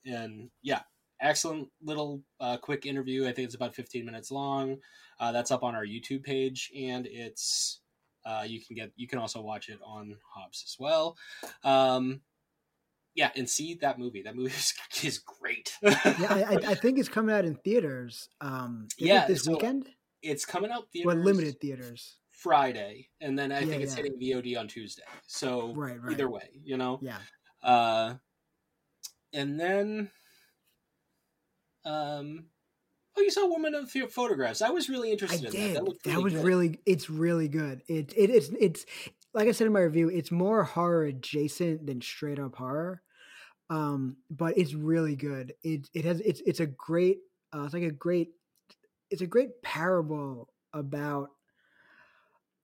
and 0.05 0.49
yeah, 0.61 0.81
excellent 1.19 1.69
little 1.83 2.21
uh, 2.39 2.57
quick 2.57 2.85
interview. 2.85 3.27
I 3.27 3.31
think 3.31 3.47
it's 3.47 3.55
about 3.55 3.75
fifteen 3.75 4.05
minutes 4.05 4.31
long. 4.31 4.77
Uh, 5.19 5.31
that's 5.31 5.51
up 5.51 5.63
on 5.63 5.75
our 5.75 5.85
YouTube 5.85 6.23
page, 6.23 6.71
and 6.77 7.07
it's 7.07 7.80
uh, 8.25 8.43
you 8.45 8.59
can 8.61 8.75
get 8.75 8.91
you 8.95 9.07
can 9.07 9.19
also 9.19 9.41
watch 9.41 9.69
it 9.69 9.79
on 9.83 10.17
Hobbs 10.33 10.63
as 10.65 10.77
well. 10.79 11.17
Um, 11.63 12.21
yeah, 13.15 13.31
and 13.35 13.49
see 13.49 13.75
that 13.81 13.99
movie. 13.99 14.21
That 14.21 14.35
movie 14.35 14.51
is, 14.55 14.73
is 15.03 15.17
great. 15.19 15.77
Yeah, 15.81 16.45
I, 16.49 16.57
I, 16.67 16.75
think 16.75 16.97
it's 16.97 17.09
coming 17.17 17.35
out 17.35 17.43
in 17.43 17.55
theaters. 17.55 18.29
Um, 18.39 18.87
Yeah, 18.97 19.27
this 19.27 19.43
so 19.43 19.51
weekend 19.51 19.89
it's 20.21 20.45
coming 20.45 20.71
out 20.71 20.87
theaters 20.91 21.15
limited 21.15 21.59
theaters? 21.59 22.17
Friday, 22.29 23.09
and 23.19 23.37
then 23.37 23.51
I 23.51 23.61
Yeah, 23.61 23.65
think 23.65 23.83
it's 23.83 23.97
yeah. 23.97 24.03
hitting 24.03 24.19
VOD 24.19 24.59
on 24.59 24.67
Tuesday. 24.67 25.03
So 25.27 25.73
Right, 25.73 26.01
right. 26.01 26.13
either 26.13 26.29
way, 26.29 26.49
you 26.63 26.77
know. 26.77 26.99
Yeah, 27.01 27.17
Uh, 27.61 28.15
and 29.33 29.59
then, 29.59 30.11
um, 31.85 32.45
oh, 33.17 33.21
you 33.21 33.31
saw 33.31 33.47
Woman 33.47 33.75
of 33.75 33.91
Ph- 33.91 34.09
Photographs. 34.09 34.61
I 34.61 34.69
was 34.69 34.89
really 34.89 35.09
I 35.09 35.11
interested 35.13 35.45
in 35.45 35.51
did. 35.51 35.75
that. 35.75 35.85
That, 35.85 36.03
That, 36.03 36.09
really 36.11 36.23
was 36.23 36.33
good. 36.33 36.45
really. 36.45 36.79
It's 36.85 37.09
really 37.09 37.47
good. 37.47 37.83
It 37.87 38.13
it 38.15 38.29
it's 38.29 38.49
it's 38.59 38.85
like 39.33 39.47
I 39.47 39.51
said 39.51 39.67
in 39.67 39.73
my 39.73 39.81
review. 39.81 40.09
It's 40.09 40.31
more 40.31 40.63
horror 40.63 41.03
adjacent 41.05 41.85
than 41.85 42.01
straight 42.01 42.39
up 42.39 42.55
horror. 42.55 43.01
Um, 43.69 44.17
but 44.29 44.57
it's 44.57 44.73
really 44.73 45.15
good. 45.15 45.53
It 45.63 45.89
it 45.93 46.05
has 46.05 46.19
it's 46.21 46.41
it's 46.45 46.59
a 46.59 46.67
great. 46.67 47.19
Uh, 47.53 47.63
it's 47.63 47.73
like 47.73 47.83
a 47.83 47.91
great. 47.91 48.29
It's 49.09 49.21
a 49.21 49.27
great 49.27 49.61
parable 49.61 50.49
about 50.73 51.29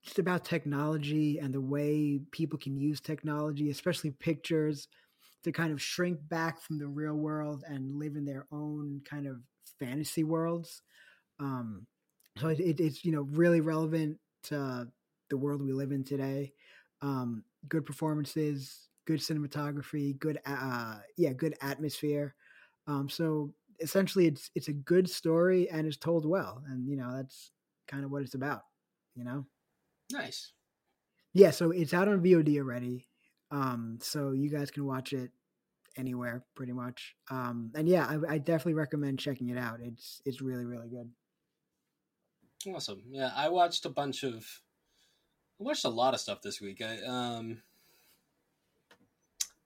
just 0.04 0.20
about 0.20 0.46
technology 0.46 1.40
and 1.40 1.54
the 1.54 1.60
way 1.62 2.20
people 2.32 2.58
can 2.58 2.78
use 2.78 3.02
technology, 3.02 3.70
especially 3.70 4.12
pictures, 4.12 4.88
to 5.44 5.52
kind 5.52 5.74
of 5.74 5.82
shrink 5.82 6.20
back 6.30 6.62
from 6.62 6.78
the 6.78 6.88
real 6.88 7.16
world 7.16 7.64
and 7.68 7.92
live 7.92 8.16
in 8.16 8.24
their 8.26 8.46
own 8.52 9.02
kind 9.10 9.28
of 9.28 9.38
fantasy 9.80 10.24
worlds. 10.24 10.82
Um, 11.40 11.88
so 12.38 12.48
it, 12.48 12.60
it, 12.60 12.80
it's 12.80 13.04
you 13.06 13.12
know 13.12 13.28
really 13.32 13.62
relevant 13.62 14.18
to 14.44 14.88
the 15.30 15.38
world 15.38 15.62
we 15.62 15.74
live 15.74 15.92
in 15.92 16.04
today. 16.04 16.54
Um, 17.02 17.44
good 17.68 17.86
performances, 17.86 18.88
good 19.06 19.20
cinematography, 19.20 20.18
good 20.18 20.40
uh, 20.46 20.98
yeah, 21.18 21.34
good 21.34 21.56
atmosphere. 21.62 22.36
Um, 22.88 23.10
so 23.10 23.54
essentially, 23.80 24.28
it's 24.28 24.52
it's 24.56 24.68
a 24.68 24.74
good 24.74 25.10
story 25.10 25.70
and 25.70 25.88
it's 25.88 25.98
told 25.98 26.26
well, 26.26 26.64
and 26.68 26.88
you 26.88 26.98
know 26.98 27.16
that's 27.16 27.52
kind 27.88 28.04
of 28.04 28.12
what 28.12 28.22
it's 28.22 28.36
about. 28.36 28.62
You 29.16 29.24
know. 29.24 29.46
nice. 30.12 30.52
Yeah, 31.34 31.52
so 31.52 31.72
it's 31.72 31.94
out 31.94 32.08
on 32.08 32.22
VOD 32.22 32.58
already. 32.58 33.08
Um, 33.52 34.00
so 34.02 34.32
you 34.32 34.50
guys 34.50 34.72
can 34.72 34.86
watch 34.86 35.14
it 35.14 35.32
anywhere 35.98 36.44
pretty 36.56 36.74
much. 36.74 37.16
Um, 37.30 37.72
and 37.76 37.88
yeah, 37.90 38.06
I, 38.06 38.34
I 38.34 38.38
definitely 38.38 38.76
recommend 38.76 39.20
checking 39.20 39.50
it 39.50 39.58
out. 39.58 39.80
It's 39.82 40.22
it's 40.26 40.42
really 40.42 40.66
really 40.66 40.88
good. 40.90 41.10
Awesome. 42.74 43.02
Yeah, 43.10 43.32
I 43.36 43.50
watched 43.50 43.86
a 43.86 43.90
bunch 43.90 44.24
of. 44.24 44.46
I 45.60 45.64
watched 45.64 45.86
a 45.86 45.90
lot 45.90 46.14
of 46.14 46.20
stuff 46.20 46.42
this 46.42 46.62
week. 46.62 46.82
I 46.82 46.98
um. 47.06 47.62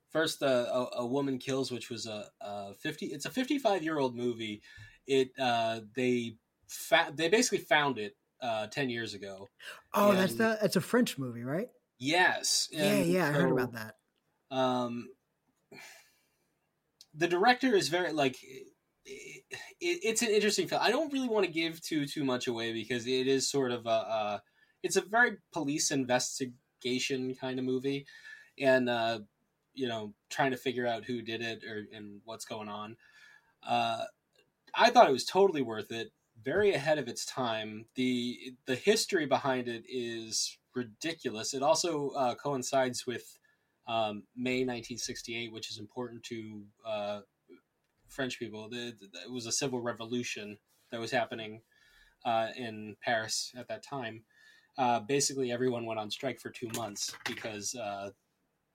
First, 0.10 0.44
uh, 0.44 0.66
a, 0.70 0.88
a 0.98 1.06
woman 1.06 1.38
kills, 1.38 1.72
which 1.72 1.90
was 1.90 2.06
a, 2.06 2.26
a 2.42 2.74
fifty. 2.74 3.06
It's 3.08 3.26
a 3.26 3.30
fifty-five 3.30 3.82
year 3.82 3.98
old 3.98 4.16
movie. 4.16 4.62
It 5.08 5.32
uh, 5.40 5.82
they 5.96 6.36
fa- 6.68 7.14
they 7.16 7.30
basically 7.30 7.60
found 7.60 7.98
it 7.98 8.18
uh, 8.42 8.68
ten 8.68 8.90
years 8.90 9.14
ago. 9.14 9.48
Oh, 9.94 10.14
that's 10.14 10.32
And- 10.34 10.42
the 10.42 10.58
that's 10.62 10.76
a 10.76 10.82
French 10.82 11.18
movie, 11.18 11.44
right? 11.44 11.70
Yes. 11.98 12.68
Yeah, 12.72 12.96
yeah, 12.96 13.28
I 13.30 13.32
heard 13.32 13.52
about 13.52 13.74
that. 13.74 13.96
Um, 14.50 15.08
the 17.14 17.28
director 17.28 17.76
is 17.76 17.90
very 17.90 18.12
like. 18.12 18.38
It, 19.04 19.54
it's 19.80 20.22
an 20.22 20.30
interesting 20.30 20.68
film. 20.68 20.82
I 20.84 20.92
don't 20.92 21.12
really 21.12 21.28
want 21.28 21.46
to 21.46 21.52
give 21.52 21.82
too 21.82 22.06
too 22.06 22.24
much 22.24 22.48
away 22.48 22.72
because 22.72 23.08
it 23.08 23.28
is 23.28 23.50
sort 23.50 23.72
of 23.72 23.86
a, 23.86 23.90
uh 23.90 24.40
it's 24.84 24.96
a 24.96 25.02
very 25.02 25.38
police 25.52 25.92
investigation 25.92 27.36
kind 27.36 27.60
of 27.60 27.66
movie, 27.66 28.06
and 28.60 28.90
uh, 28.90 29.20
you 29.74 29.88
know 29.88 30.14
trying 30.30 30.52
to 30.52 30.58
figure 30.58 30.88
out 30.88 31.06
who 31.06 31.22
did 31.22 31.42
it 31.42 31.64
or 31.64 31.86
and 31.94 32.22
what's 32.26 32.46
going 32.46 32.70
on. 32.70 32.98
Uh, 33.68 34.06
I 34.74 34.90
thought 34.90 35.10
it 35.10 35.14
was 35.14 35.26
totally 35.26 35.62
worth 35.62 35.92
it. 35.92 36.12
Very 36.44 36.74
ahead 36.74 36.98
of 36.98 37.08
its 37.08 37.26
time. 37.26 37.86
the 37.96 38.54
The 38.66 38.76
history 38.76 39.26
behind 39.26 39.68
it 39.68 39.84
is 39.88 40.58
ridiculous. 40.76 41.54
It 41.54 41.62
also 41.64 42.10
uh, 42.12 42.36
coincides 42.36 43.06
with 43.06 43.38
um, 43.92 44.24
May 44.36 44.60
1968, 44.62 45.52
which 45.52 45.70
is 45.72 45.78
important 45.80 46.24
to 46.24 46.62
uh, 46.86 47.20
French 48.08 48.40
people. 48.40 48.70
The, 48.70 48.94
the- 49.00 49.22
it 49.26 49.32
was 49.32 49.46
a 49.48 49.52
civil 49.52 49.82
revolution 49.82 50.58
that 50.92 51.00
was 51.00 51.12
happening 51.12 51.62
uh, 52.26 52.48
in 52.56 52.96
Paris 53.04 53.52
at 53.58 53.68
that 53.68 53.84
time. 53.84 54.24
Uh, 54.78 55.00
basically, 55.02 55.52
everyone 55.52 55.86
went 55.86 56.00
on 56.00 56.10
strike 56.10 56.40
for 56.40 56.50
two 56.50 56.70
months 56.78 57.14
because 57.26 57.76
uh, 57.76 58.10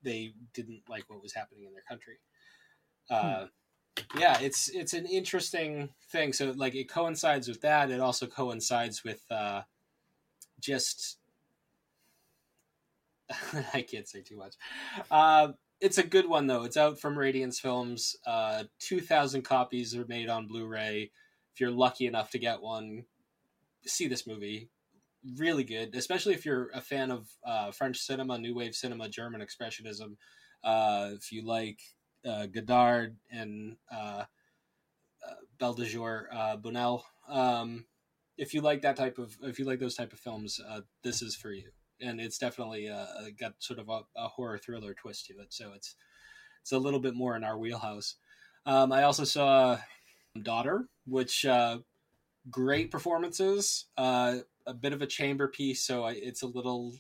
they 0.03 0.35
didn't 0.53 0.83
like 0.89 1.05
what 1.09 1.23
was 1.23 1.33
happening 1.35 1.65
in 1.67 1.73
their 1.73 1.85
country. 1.89 2.19
Uh, 3.11 3.47
Yeah, 4.19 4.39
it's 4.41 4.69
it's 4.69 4.93
an 4.93 5.07
interesting 5.07 5.89
thing. 6.13 6.35
So, 6.35 6.53
like, 6.57 6.75
it 6.75 6.89
coincides 6.91 7.49
with 7.49 7.61
that. 7.63 7.91
It 7.91 8.01
also 8.01 8.27
coincides 8.27 9.03
with 9.05 9.23
uh, 9.31 9.63
just 10.61 11.17
I 13.75 13.83
can't 13.83 14.09
say 14.09 14.23
too 14.23 14.37
much. 14.37 14.55
Uh, 15.11 15.49
it's 15.81 15.99
a 15.99 16.07
good 16.07 16.29
one 16.29 16.47
though. 16.47 16.65
It's 16.65 16.77
out 16.77 16.99
from 16.99 17.19
Radiance 17.19 17.61
Films. 17.61 18.17
Uh, 18.27 18.65
Two 18.79 19.01
thousand 19.01 19.43
copies 19.43 19.95
are 19.95 20.07
made 20.07 20.29
on 20.29 20.47
Blu-ray. 20.47 21.11
If 21.53 21.61
you're 21.61 21.71
lucky 21.71 22.07
enough 22.07 22.31
to 22.31 22.39
get 22.39 22.63
one, 22.63 23.05
see 23.85 24.09
this 24.09 24.27
movie. 24.27 24.69
Really 25.37 25.65
good, 25.65 25.95
especially 25.95 26.35
if 26.35 26.47
you're 26.47 26.71
a 26.73 26.81
fan 26.81 27.11
of 27.11 27.29
uh, 27.45 27.73
French 27.73 27.99
cinema, 27.99 28.39
New 28.39 28.55
Wave 28.55 28.77
cinema, 28.77 29.09
German 29.09 29.41
expressionism. 29.41 30.17
Uh, 30.63 31.11
if 31.15 31.33
you 31.33 31.43
like 31.43 31.81
uh, 32.25 32.47
Godard 32.47 33.17
and 33.31 33.77
uh, 33.93 34.25
Belle 35.59 35.75
de 35.75 35.87
Jour, 35.87 36.29
Buñuel. 36.33 37.03
Um, 37.29 37.87
if 38.39 38.55
you 38.55 38.61
like 38.61 38.83
that 38.83 38.97
type 38.97 39.19
of, 39.19 39.37
if 39.43 39.59
you 39.59 39.65
like 39.65 39.81
those 39.81 39.97
type 39.97 40.13
of 40.13 40.21
films, 40.21 40.61
uh, 40.69 40.83
this 41.03 41.23
is 41.23 41.35
for 41.35 41.51
you 41.51 41.71
and 42.01 42.21
it's 42.21 42.39
definitely 42.39 42.89
uh, 42.89 43.07
got 43.39 43.55
sort 43.59 43.79
of 43.79 43.89
a, 43.89 44.01
a 44.17 44.29
horror 44.29 44.59
thriller 44.59 44.95
twist 44.95 45.27
to 45.27 45.35
it. 45.41 45.53
So 45.53 45.73
it's 45.75 45.97
it's 46.63 46.73
a 46.73 46.79
little 46.79 47.01
bit 47.01 47.15
more 47.15 47.37
in 47.37 47.45
our 47.45 47.57
wheelhouse. 47.57 48.17
Um, 48.65 48.93
I 48.93 49.05
also 49.05 49.25
saw 49.25 49.79
Daughter, 50.43 50.89
which 51.07 51.47
uh, 51.47 51.79
great 52.51 52.91
performances, 52.91 53.87
uh, 53.97 54.39
a 54.67 54.75
bit 54.75 54.93
of 54.93 55.01
a 55.01 55.07
chamber 55.07 55.49
piece, 55.49 55.83
so 55.83 56.05
I, 56.05 56.13
it's 56.13 56.43
a 56.43 56.47
little. 56.47 56.95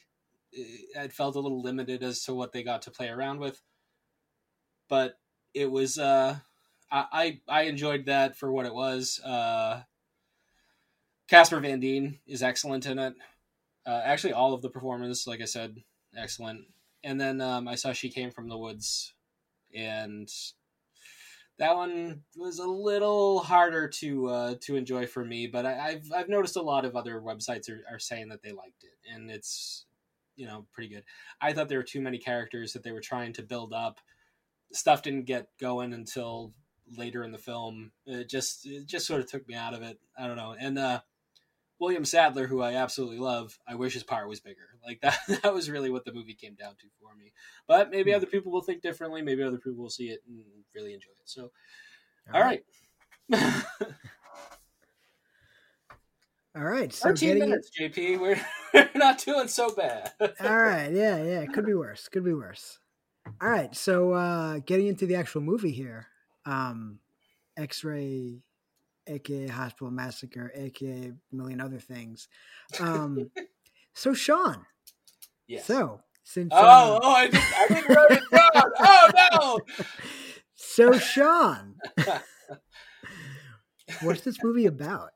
It 0.52 1.12
felt 1.12 1.36
a 1.36 1.40
little 1.40 1.60
limited 1.60 2.02
as 2.02 2.22
to 2.24 2.34
what 2.34 2.52
they 2.52 2.62
got 2.62 2.82
to 2.82 2.90
play 2.90 3.08
around 3.08 3.40
with, 3.40 3.60
but 4.88 5.18
it 5.52 5.70
was. 5.70 5.98
Uh, 5.98 6.36
I 6.90 7.40
I 7.48 7.62
enjoyed 7.62 8.06
that 8.06 8.36
for 8.36 8.50
what 8.50 8.64
it 8.64 8.72
was. 8.72 9.20
Uh, 9.24 9.82
Casper 11.28 11.58
Van 11.58 11.80
Dien 11.80 12.20
is 12.26 12.42
excellent 12.42 12.86
in 12.86 12.98
it. 12.98 13.14
Uh, 13.86 14.02
actually, 14.04 14.32
all 14.32 14.52
of 14.52 14.62
the 14.62 14.70
performers, 14.70 15.26
like 15.26 15.40
I 15.40 15.44
said, 15.44 15.76
excellent. 16.16 16.62
And 17.04 17.20
then 17.20 17.40
um, 17.40 17.68
I 17.68 17.76
saw 17.76 17.92
She 17.92 18.08
Came 18.10 18.32
from 18.32 18.48
the 18.48 18.58
Woods, 18.58 19.14
and 19.74 20.28
that 21.58 21.76
one 21.76 22.22
was 22.36 22.58
a 22.58 22.66
little 22.66 23.40
harder 23.40 23.88
to 23.88 24.26
uh, 24.28 24.54
to 24.62 24.76
enjoy 24.76 25.06
for 25.06 25.24
me. 25.24 25.46
But 25.46 25.66
I, 25.66 25.88
I've 25.88 26.12
I've 26.14 26.28
noticed 26.28 26.56
a 26.56 26.62
lot 26.62 26.84
of 26.84 26.96
other 26.96 27.20
websites 27.20 27.70
are, 27.70 27.82
are 27.94 27.98
saying 28.00 28.28
that 28.30 28.42
they 28.42 28.50
liked 28.50 28.82
it, 28.82 29.14
and 29.14 29.30
it's 29.30 29.86
you 30.34 30.46
know 30.46 30.66
pretty 30.72 30.92
good. 30.92 31.04
I 31.40 31.52
thought 31.52 31.68
there 31.68 31.78
were 31.78 31.84
too 31.84 32.00
many 32.00 32.18
characters 32.18 32.72
that 32.72 32.82
they 32.82 32.92
were 32.92 33.00
trying 33.00 33.32
to 33.34 33.42
build 33.42 33.72
up. 33.72 34.00
Stuff 34.72 35.02
didn't 35.02 35.26
get 35.26 35.48
going 35.60 35.92
until 35.92 36.52
later 36.96 37.22
in 37.22 37.30
the 37.30 37.38
film. 37.38 37.92
It 38.04 38.28
just 38.28 38.66
it 38.66 38.86
just 38.86 39.06
sort 39.06 39.20
of 39.20 39.30
took 39.30 39.46
me 39.48 39.54
out 39.54 39.74
of 39.74 39.82
it. 39.82 39.98
I 40.18 40.26
don't 40.26 40.36
know, 40.36 40.56
and. 40.58 40.78
uh 40.78 41.00
William 41.78 42.04
Sadler, 42.04 42.46
who 42.46 42.62
I 42.62 42.74
absolutely 42.74 43.18
love, 43.18 43.58
I 43.68 43.74
wish 43.74 43.94
his 43.94 44.02
part 44.02 44.28
was 44.28 44.40
bigger. 44.40 44.68
Like 44.86 45.00
that 45.00 45.18
that 45.42 45.52
was 45.52 45.68
really 45.68 45.90
what 45.90 46.04
the 46.04 46.12
movie 46.12 46.34
came 46.34 46.54
down 46.54 46.76
to 46.76 46.86
for 47.00 47.12
me. 47.16 47.32
But 47.66 47.90
maybe 47.90 48.12
Hmm. 48.12 48.18
other 48.18 48.26
people 48.26 48.52
will 48.52 48.60
think 48.62 48.82
differently. 48.82 49.20
Maybe 49.20 49.42
other 49.42 49.58
people 49.58 49.82
will 49.82 49.90
see 49.90 50.10
it 50.10 50.20
and 50.28 50.38
really 50.76 50.94
enjoy 50.94 51.10
it. 51.10 51.24
So, 51.24 51.50
all 52.32 52.40
right. 52.40 52.62
All 56.56 56.62
right. 56.64 56.92
So 56.92 57.10
13 57.10 57.28
getting 57.28 57.48
minutes, 57.50 57.70
JP. 57.78 58.20
We're, 58.20 58.40
we're 58.74 58.90
not 58.94 59.18
doing 59.18 59.48
so 59.48 59.74
bad. 59.74 60.12
All 60.20 60.56
right. 60.56 60.90
Yeah, 60.92 61.16
yeah. 61.22 61.40
It 61.40 61.52
could 61.52 61.66
be 61.66 61.74
worse. 61.74 62.08
Could 62.08 62.24
be 62.24 62.32
worse. 62.32 62.78
All 63.42 63.50
right. 63.50 63.74
So 63.74 64.12
uh 64.12 64.60
getting 64.60 64.86
into 64.86 65.04
the 65.06 65.16
actual 65.16 65.42
movie 65.42 65.72
here. 65.72 66.06
Um 66.46 67.00
X-ray 67.58 68.40
aka 69.06 69.48
Hospital 69.48 69.90
Massacre, 69.90 70.52
aka 70.54 71.12
a 71.12 71.34
million 71.34 71.60
other 71.60 71.78
things. 71.78 72.28
Um 72.80 73.30
so 73.94 74.14
Sean, 74.14 74.66
Yes. 75.46 75.64
so 75.66 76.00
since 76.24 76.52
oh, 76.54 76.58
uh, 76.58 77.00
oh, 77.02 77.10
I 77.10 77.26
didn't, 77.28 77.44
I 77.58 77.66
didn't 77.68 77.94
write 77.96 78.10
it 78.12 78.22
down. 78.30 78.62
Oh, 78.78 79.10
no. 79.32 79.58
so 80.54 80.98
Sean, 80.98 81.76
what's 84.02 84.22
this 84.22 84.42
movie 84.42 84.66
about? 84.66 85.10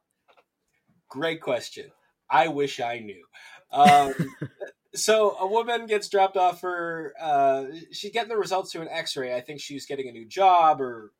Great 1.08 1.40
question. 1.40 1.90
I 2.30 2.48
wish 2.48 2.80
I 2.80 3.00
knew. 3.00 3.24
Um, 3.72 4.14
so 4.94 5.36
a 5.38 5.46
woman 5.46 5.86
gets 5.86 6.08
dropped 6.08 6.36
off 6.36 6.60
for 6.60 7.12
uh, 7.20 7.64
she's 7.92 8.12
getting 8.12 8.28
the 8.28 8.36
results 8.36 8.70
to 8.72 8.80
an 8.80 8.88
X-ray. 8.88 9.34
I 9.34 9.40
think 9.40 9.60
she's 9.60 9.86
getting 9.86 10.08
a 10.08 10.12
new 10.12 10.26
job 10.26 10.80
or 10.80 11.12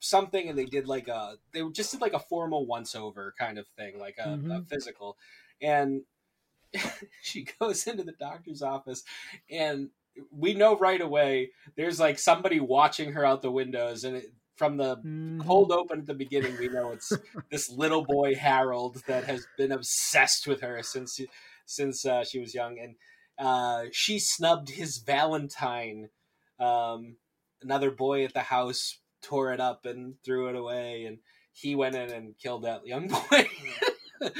something, 0.00 0.48
and 0.48 0.58
they 0.58 0.66
did 0.66 0.86
like 0.86 1.08
a 1.08 1.38
they 1.52 1.62
just 1.70 1.92
did 1.92 2.00
like 2.00 2.12
a 2.14 2.18
formal 2.20 2.66
once 2.66 2.94
over 2.94 3.34
kind 3.38 3.58
of 3.58 3.68
thing, 3.68 3.98
like 3.98 4.18
a, 4.18 4.40
a 4.50 4.60
Mhm. 4.60 4.68
physical, 4.68 5.18
and 5.60 6.02
she 7.22 7.44
goes 7.58 7.86
into 7.86 8.02
the 8.04 8.12
doctor's 8.12 8.62
office 8.62 9.02
and 9.50 9.90
we 10.30 10.54
know 10.54 10.76
right 10.78 11.00
away 11.00 11.52
there's 11.76 12.00
like 12.00 12.18
somebody 12.18 12.60
watching 12.60 13.12
her 13.12 13.24
out 13.24 13.42
the 13.42 13.50
windows 13.50 14.04
and 14.04 14.16
it, 14.16 14.32
from 14.56 14.76
the 14.76 15.04
Mhm. 15.04 15.38
cold 15.38 15.70
open 15.72 16.00
at 16.00 16.06
the 16.06 16.14
beginning 16.14 16.56
we 16.56 16.68
know 16.68 16.92
it's 16.92 17.18
this 17.50 17.70
little 17.70 18.04
boy 18.04 18.34
harold 18.34 19.02
that 19.06 19.24
has 19.24 19.46
been 19.56 19.72
obsessed 19.72 20.46
with 20.46 20.60
her 20.60 20.82
since 20.82 21.18
since 21.64 22.04
uh, 22.04 22.24
she 22.24 22.38
was 22.38 22.54
young 22.54 22.78
and 22.78 22.96
uh, 23.38 23.86
she 23.92 24.18
snubbed 24.18 24.70
his 24.70 24.98
valentine 24.98 26.10
um, 26.58 27.16
another 27.62 27.90
boy 27.90 28.24
at 28.24 28.34
the 28.34 28.40
house 28.42 28.98
tore 29.22 29.52
it 29.52 29.60
up 29.60 29.86
and 29.86 30.14
threw 30.24 30.48
it 30.48 30.56
away 30.56 31.04
and 31.04 31.18
he 31.52 31.74
went 31.74 31.94
in 31.96 32.10
and 32.10 32.38
killed 32.38 32.64
that 32.64 32.86
young 32.86 33.08
boy 33.08 33.20
Uh, 34.20 34.30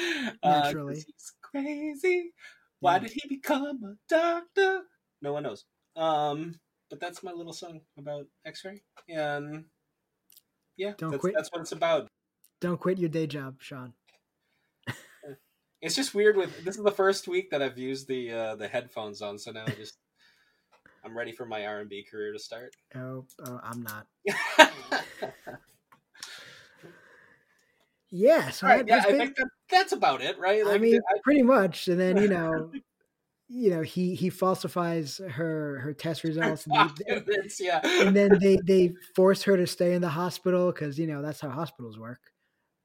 Naturally. 0.42 0.94
he's 0.96 1.32
crazy 1.40 2.32
why 2.80 2.94
Yeah. 2.94 2.98
did 3.00 3.10
he 3.12 3.28
become 3.28 3.80
a 3.84 3.94
doctor 4.08 4.82
no 5.22 5.32
one 5.32 5.44
knows 5.44 5.64
um 5.96 6.58
but 6.90 6.98
that's 7.00 7.22
my 7.22 7.30
little 7.32 7.52
song 7.52 7.80
about 7.96 8.26
x-ray 8.44 8.82
and 9.08 9.64
yeah 10.76 10.94
Don't 10.98 11.10
that's, 11.10 11.20
quit. 11.20 11.34
that's 11.36 11.50
what 11.52 11.60
it's 11.60 11.72
about 11.72 12.08
Don't 12.60 12.80
quit 12.80 12.98
your 12.98 13.08
day 13.08 13.26
job, 13.28 13.56
Sean. 13.60 13.92
it's 15.80 15.94
just 15.94 16.12
weird 16.14 16.36
with 16.36 16.64
this 16.64 16.76
is 16.76 16.82
the 16.82 16.90
first 16.90 17.28
week 17.28 17.50
that 17.50 17.62
i've 17.62 17.78
used 17.78 18.08
the 18.08 18.32
uh 18.32 18.54
the 18.56 18.66
headphones 18.66 19.22
on 19.22 19.38
so 19.38 19.52
now 19.52 19.64
I 19.66 19.70
just 19.70 19.96
i'm 21.04 21.16
ready 21.16 21.32
for 21.32 21.46
my 21.46 21.66
r&b 21.66 22.04
career 22.10 22.32
to 22.32 22.38
start 22.38 22.74
Oh, 22.94 23.24
oh 23.44 23.60
I'm 23.62 23.82
not. 23.82 24.06
Yeah, 28.10 28.50
so 28.50 28.66
right, 28.66 28.86
yeah, 28.86 28.96
that's 28.96 29.06
I 29.06 29.12
ba- 29.12 29.18
think 29.18 29.36
that, 29.36 29.48
that's 29.70 29.92
about 29.92 30.22
it, 30.22 30.38
right? 30.38 30.62
I 30.66 30.78
mean, 30.78 30.98
I- 31.08 31.18
pretty 31.22 31.42
much. 31.42 31.88
And 31.88 32.00
then 32.00 32.16
you 32.16 32.28
know, 32.28 32.72
you 33.48 33.70
know, 33.70 33.82
he 33.82 34.14
he 34.14 34.30
falsifies 34.30 35.20
her 35.32 35.78
her 35.80 35.92
test 35.92 36.24
results, 36.24 36.66
and, 36.66 36.74
they, 36.96 37.04
documents, 37.14 37.60
yeah. 37.60 37.80
and 37.84 38.16
then 38.16 38.38
they 38.40 38.58
they 38.64 38.94
force 39.14 39.42
her 39.42 39.56
to 39.56 39.66
stay 39.66 39.92
in 39.92 40.00
the 40.00 40.08
hospital 40.08 40.72
because 40.72 40.98
you 40.98 41.06
know 41.06 41.20
that's 41.20 41.40
how 41.40 41.50
hospitals 41.50 41.98
work. 41.98 42.20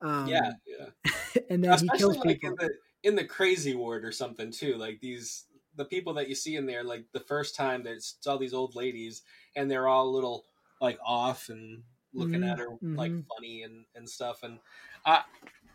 Um, 0.02 0.28
yeah, 0.28 0.52
yeah. 0.68 1.14
and 1.50 1.64
then 1.64 1.80
he 1.80 1.88
kills 1.98 2.18
like 2.18 2.42
people. 2.42 2.50
in 2.50 2.56
the 2.56 2.70
in 3.04 3.16
the 3.16 3.26
crazy 3.26 3.76
ward 3.76 4.04
or 4.04 4.12
something 4.12 4.52
too. 4.52 4.76
Like 4.76 5.00
these 5.00 5.46
the 5.76 5.86
people 5.86 6.14
that 6.16 6.30
you 6.30 6.36
see 6.36 6.56
in 6.56 6.66
there, 6.66 6.84
like 6.84 7.06
the 7.14 7.20
first 7.20 7.56
time 7.56 7.84
that 7.84 7.94
it's 7.94 8.18
all 8.28 8.38
these 8.38 8.54
old 8.54 8.76
ladies 8.76 9.24
and 9.56 9.70
they're 9.70 9.88
all 9.88 10.08
a 10.08 10.16
little 10.16 10.46
like 10.82 11.00
off 11.06 11.50
and 11.50 11.84
looking 12.14 12.42
Mhm, 12.42 12.52
at 12.52 12.60
her 12.60 12.68
like 12.84 13.12
mhm. 13.12 13.26
funny 13.36 13.64
and, 13.64 13.86
and 13.96 14.10
stuff. 14.10 14.44
And 14.44 14.60
I 15.06 15.24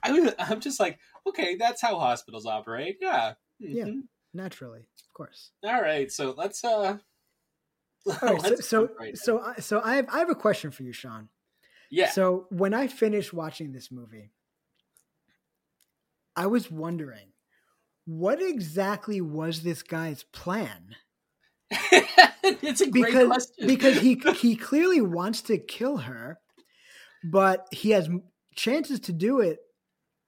I 0.02 0.12
was, 0.12 0.34
I'm 0.38 0.60
just 0.60 0.78
like, 0.80 0.98
okay, 1.26 1.56
that's 1.56 1.82
how 1.82 1.98
hospitals 1.98 2.46
operate. 2.46 2.98
Yeah. 3.00 3.34
Yeah. 3.58 3.86
Mm-hmm. 3.86 4.00
Naturally, 4.34 4.80
of 4.80 5.12
course. 5.14 5.50
All 5.64 5.80
right, 5.82 6.10
so 6.12 6.34
let's 6.36 6.62
uh. 6.64 6.98
All 8.06 8.18
right, 8.22 8.42
so 8.42 8.54
so 8.56 8.90
right 8.98 9.18
so, 9.18 9.40
I, 9.40 9.60
so 9.60 9.80
I 9.82 9.96
have 9.96 10.08
I 10.10 10.18
have 10.20 10.30
a 10.30 10.34
question 10.34 10.70
for 10.70 10.82
you, 10.82 10.92
Sean. 10.92 11.28
Yeah. 11.90 12.10
So 12.10 12.46
when 12.50 12.74
I 12.74 12.86
finished 12.86 13.32
watching 13.32 13.72
this 13.72 13.90
movie, 13.90 14.30
I 16.36 16.46
was 16.46 16.70
wondering, 16.70 17.32
what 18.08 18.40
exactly 18.40 19.20
was 19.20 19.60
this 19.62 19.82
guy's 19.82 20.22
plan? 20.22 20.96
it's 21.70 22.80
a 22.80 22.90
great 22.90 23.04
because, 23.04 23.26
question 23.26 23.66
because 23.66 23.98
he 23.98 24.14
he 24.34 24.56
clearly 24.56 25.02
wants 25.02 25.42
to 25.42 25.58
kill 25.58 25.98
her, 25.98 26.38
but 27.22 27.66
he 27.70 27.90
has 27.90 28.08
chances 28.56 28.98
to 29.00 29.12
do 29.12 29.40
it, 29.40 29.58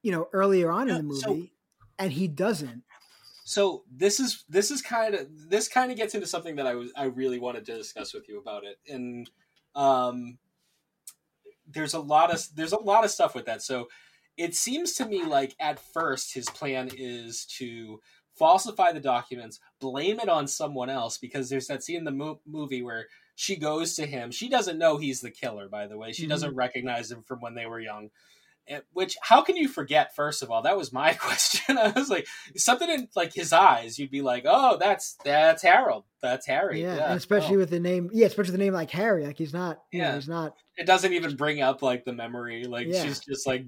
you 0.03 0.11
know, 0.11 0.27
earlier 0.31 0.69
on 0.69 0.89
yeah, 0.89 0.93
in 0.93 0.97
the 0.99 1.03
movie, 1.05 1.21
so, 1.21 1.47
and 1.97 2.13
he 2.13 2.27
doesn't. 2.27 2.83
So 3.45 3.83
this 3.91 4.19
is 4.19 4.45
this 4.47 4.69
is 4.69 4.83
kind 4.83 5.15
of 5.15 5.27
this 5.49 5.67
kind 5.67 5.89
of 5.89 5.97
gets 5.97 6.13
into 6.13 6.27
something 6.27 6.57
that 6.57 6.67
I 6.67 6.75
was 6.75 6.91
I 6.95 7.05
really 7.05 7.39
wanted 7.39 7.65
to 7.65 7.77
discuss 7.77 8.13
with 8.13 8.29
you 8.29 8.39
about 8.39 8.63
it, 8.63 8.77
and 8.87 9.27
um, 9.73 10.37
there's 11.67 11.95
a 11.95 11.99
lot 11.99 12.31
of 12.31 12.47
there's 12.53 12.73
a 12.73 12.79
lot 12.79 13.05
of 13.05 13.09
stuff 13.09 13.33
with 13.33 13.47
that. 13.47 13.63
So 13.63 13.87
it 14.37 14.55
seems 14.55 14.93
to 14.93 15.05
me 15.05 15.23
like 15.23 15.55
at 15.59 15.79
first 15.93 16.33
his 16.33 16.49
plan 16.49 16.89
is 16.95 17.45
to 17.57 17.99
falsify 18.35 18.91
the 18.91 18.99
documents, 18.99 19.59
blame 19.79 20.19
it 20.19 20.29
on 20.29 20.47
someone 20.47 20.89
else 20.89 21.17
because 21.17 21.49
there's 21.49 21.67
that 21.67 21.83
scene 21.83 21.97
in 21.97 22.05
the 22.05 22.11
mo- 22.11 22.41
movie 22.47 22.81
where 22.81 23.07
she 23.35 23.55
goes 23.55 23.95
to 23.95 24.05
him. 24.05 24.31
She 24.31 24.49
doesn't 24.49 24.79
know 24.79 24.97
he's 24.97 25.21
the 25.21 25.31
killer, 25.31 25.67
by 25.69 25.87
the 25.87 25.97
way. 25.97 26.11
She 26.11 26.23
mm-hmm. 26.23 26.31
doesn't 26.31 26.55
recognize 26.55 27.11
him 27.11 27.23
from 27.23 27.39
when 27.41 27.55
they 27.55 27.65
were 27.65 27.79
young. 27.79 28.09
which 28.93 29.17
how 29.21 29.41
can 29.41 29.57
you 29.57 29.67
forget? 29.67 30.15
First 30.15 30.43
of 30.43 30.51
all, 30.51 30.61
that 30.63 30.77
was 30.77 30.93
my 30.93 31.13
question. 31.19 31.77
I 31.77 31.89
was 31.89 32.09
like, 32.09 32.27
something 32.55 32.89
in 32.89 33.09
like 33.15 33.33
his 33.33 33.53
eyes, 33.53 33.99
you'd 33.99 34.11
be 34.11 34.21
like, 34.21 34.45
oh, 34.47 34.77
that's 34.79 35.17
that's 35.23 35.61
Harold, 35.61 36.05
that's 36.21 36.47
Harry. 36.47 36.81
Yeah, 36.81 36.95
yeah. 36.95 37.13
especially 37.13 37.55
oh. 37.55 37.59
with 37.59 37.69
the 37.69 37.79
name, 37.79 38.09
yeah, 38.13 38.27
especially 38.27 38.53
the 38.53 38.57
name 38.57 38.73
like 38.73 38.91
Harry, 38.91 39.25
like 39.25 39.37
he's 39.37 39.53
not, 39.53 39.79
yeah, 39.91 40.09
know, 40.09 40.15
he's 40.15 40.29
not. 40.29 40.55
It 40.77 40.85
doesn't 40.85 41.13
even 41.13 41.35
bring 41.35 41.61
up 41.61 41.81
like 41.81 42.05
the 42.05 42.13
memory. 42.13 42.63
Like 42.65 42.87
yeah. 42.87 43.03
she's 43.03 43.19
just 43.19 43.45
like 43.45 43.65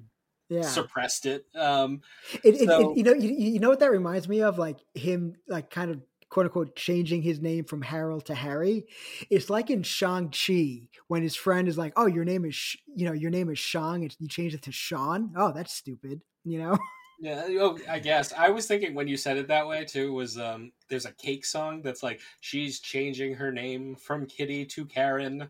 yeah. 0.50 0.62
suppressed 0.62 1.25
it. 1.25 1.45
Um, 1.55 2.01
it, 2.43 2.62
it, 2.62 2.67
so, 2.67 2.91
it, 2.91 2.97
you 2.97 3.03
know, 3.03 3.13
you, 3.13 3.29
you 3.29 3.59
know 3.59 3.69
what 3.69 3.79
that 3.79 3.91
reminds 3.91 4.27
me 4.27 4.41
of, 4.41 4.57
like 4.57 4.79
him, 4.93 5.35
like 5.47 5.69
kind 5.69 5.91
of 5.91 6.01
quote 6.33 6.47
unquote 6.47 6.75
changing 6.75 7.21
his 7.21 7.39
name 7.39 7.63
from 7.63 7.81
Harold 7.81 8.25
to 8.25 8.35
Harry. 8.35 8.88
It's 9.29 9.50
like 9.50 9.69
in 9.69 9.83
Shang 9.83 10.29
Chi 10.29 10.89
when 11.07 11.21
his 11.21 11.35
friend 11.35 11.67
is 11.67 11.77
like, 11.77 11.93
"Oh, 11.95 12.07
your 12.07 12.25
name 12.25 12.45
is 12.45 12.75
you 12.95 13.05
know 13.05 13.13
your 13.13 13.31
name 13.31 13.50
is 13.50 13.59
Shang, 13.59 14.03
and 14.03 14.15
you 14.19 14.27
changed 14.27 14.55
it 14.55 14.63
to 14.63 14.71
Sean." 14.71 15.31
Oh, 15.38 15.51
that's 15.53 15.73
stupid. 15.73 16.21
You 16.43 16.59
know. 16.59 16.77
Yeah, 17.19 17.45
oh, 17.51 17.79
I 17.89 18.00
guess 18.00 18.33
I 18.33 18.50
was 18.50 18.65
thinking 18.65 18.93
when 18.93 19.07
you 19.07 19.15
said 19.15 19.38
it 19.38 19.47
that 19.47 19.65
way 19.65 19.85
too 19.85 20.12
was 20.12 20.38
um 20.38 20.73
there's 20.89 21.05
a 21.05 21.13
cake 21.13 21.45
song 21.45 21.81
that's 21.81 22.03
like 22.03 22.19
she's 22.41 22.81
changing 22.81 23.33
her 23.35 23.50
name 23.50 23.95
from 23.95 24.25
Kitty 24.25 24.65
to 24.65 24.85
Karen. 24.85 25.47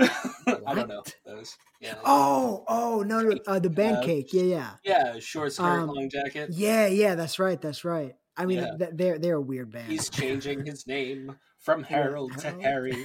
I 0.00 0.74
don't 0.74 0.88
know 0.88 1.02
those. 1.26 1.56
Yeah. 1.80 1.94
Oh, 2.04 2.64
oh 2.68 3.02
no, 3.06 3.20
no, 3.20 3.38
uh, 3.46 3.58
the 3.58 3.70
band 3.70 3.98
uh, 3.98 4.02
cake. 4.02 4.32
Yeah, 4.32 4.42
yeah. 4.42 4.70
Yeah, 4.84 5.18
short 5.18 5.52
skirt, 5.52 5.64
um, 5.64 5.88
long 5.88 6.08
jacket. 6.08 6.50
Yeah, 6.52 6.86
yeah, 6.86 7.14
that's 7.14 7.38
right, 7.38 7.60
that's 7.60 7.84
right. 7.84 8.14
I 8.36 8.46
mean, 8.46 8.58
yeah. 8.58 8.88
they're 8.92 9.18
they're 9.18 9.36
a 9.36 9.40
weird 9.40 9.72
band. 9.72 9.90
He's 9.90 10.08
changing 10.08 10.64
his 10.64 10.86
name 10.86 11.36
from 11.58 11.82
Harold 11.82 12.38
to 12.38 12.50
Harry. 12.60 13.04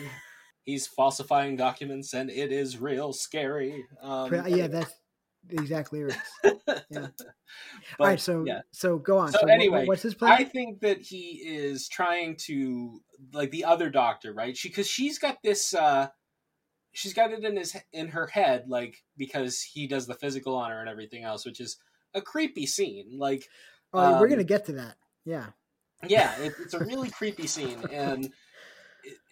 He's 0.64 0.88
falsifying 0.88 1.56
documents, 1.56 2.14
and 2.14 2.30
it 2.30 2.52
is 2.52 2.78
real 2.78 3.14
scary. 3.14 3.86
Um, 4.02 4.34
yeah, 4.48 4.68
that's 4.68 4.94
the 5.48 5.56
exact 5.56 5.92
lyrics. 5.92 6.18
Yeah. 6.90 7.08
All 8.00 8.08
right, 8.08 8.20
so 8.20 8.44
yeah. 8.46 8.62
so 8.72 8.98
go 8.98 9.18
on. 9.18 9.32
So, 9.32 9.40
so 9.42 9.48
anyway, 9.48 9.86
what's 9.86 10.04
his 10.04 10.14
plan? 10.14 10.32
I 10.32 10.44
think 10.44 10.82
that 10.82 11.02
he 11.02 11.42
is 11.44 11.88
trying 11.88 12.38
to 12.46 13.02
like 13.34 13.52
the 13.52 13.66
other 13.66 13.90
doctor, 13.90 14.34
right? 14.34 14.56
She 14.56 14.70
because 14.70 14.88
she's 14.88 15.18
got 15.20 15.38
this. 15.44 15.74
uh 15.74 16.08
she's 16.94 17.14
got 17.14 17.32
it 17.32 17.44
in 17.44 17.58
his 17.58 17.76
in 17.92 18.08
her 18.08 18.28
head 18.28 18.66
like 18.68 19.04
because 19.18 19.62
he 19.62 19.88
does 19.88 20.08
the 20.08 20.14
physical 20.14 20.56
on 20.56 20.72
her 20.72 20.80
and 20.80 20.90
everything 20.90 21.24
else 21.24 21.46
which 21.46 21.60
is 21.60 21.78
a 22.14 22.22
creepy 22.22 22.66
scene 22.66 23.18
like 23.18 23.50
oh 23.94 24.14
um, 24.14 24.20
we're 24.20 24.28
gonna 24.28 24.44
get 24.44 24.66
to 24.66 24.74
that. 24.74 24.96
Yeah. 25.26 25.48
Yeah 26.08 26.36
it, 26.40 26.54
it's 26.60 26.74
a 26.74 26.80
really 26.80 27.10
creepy 27.10 27.48
scene 27.48 27.84
and 27.92 28.32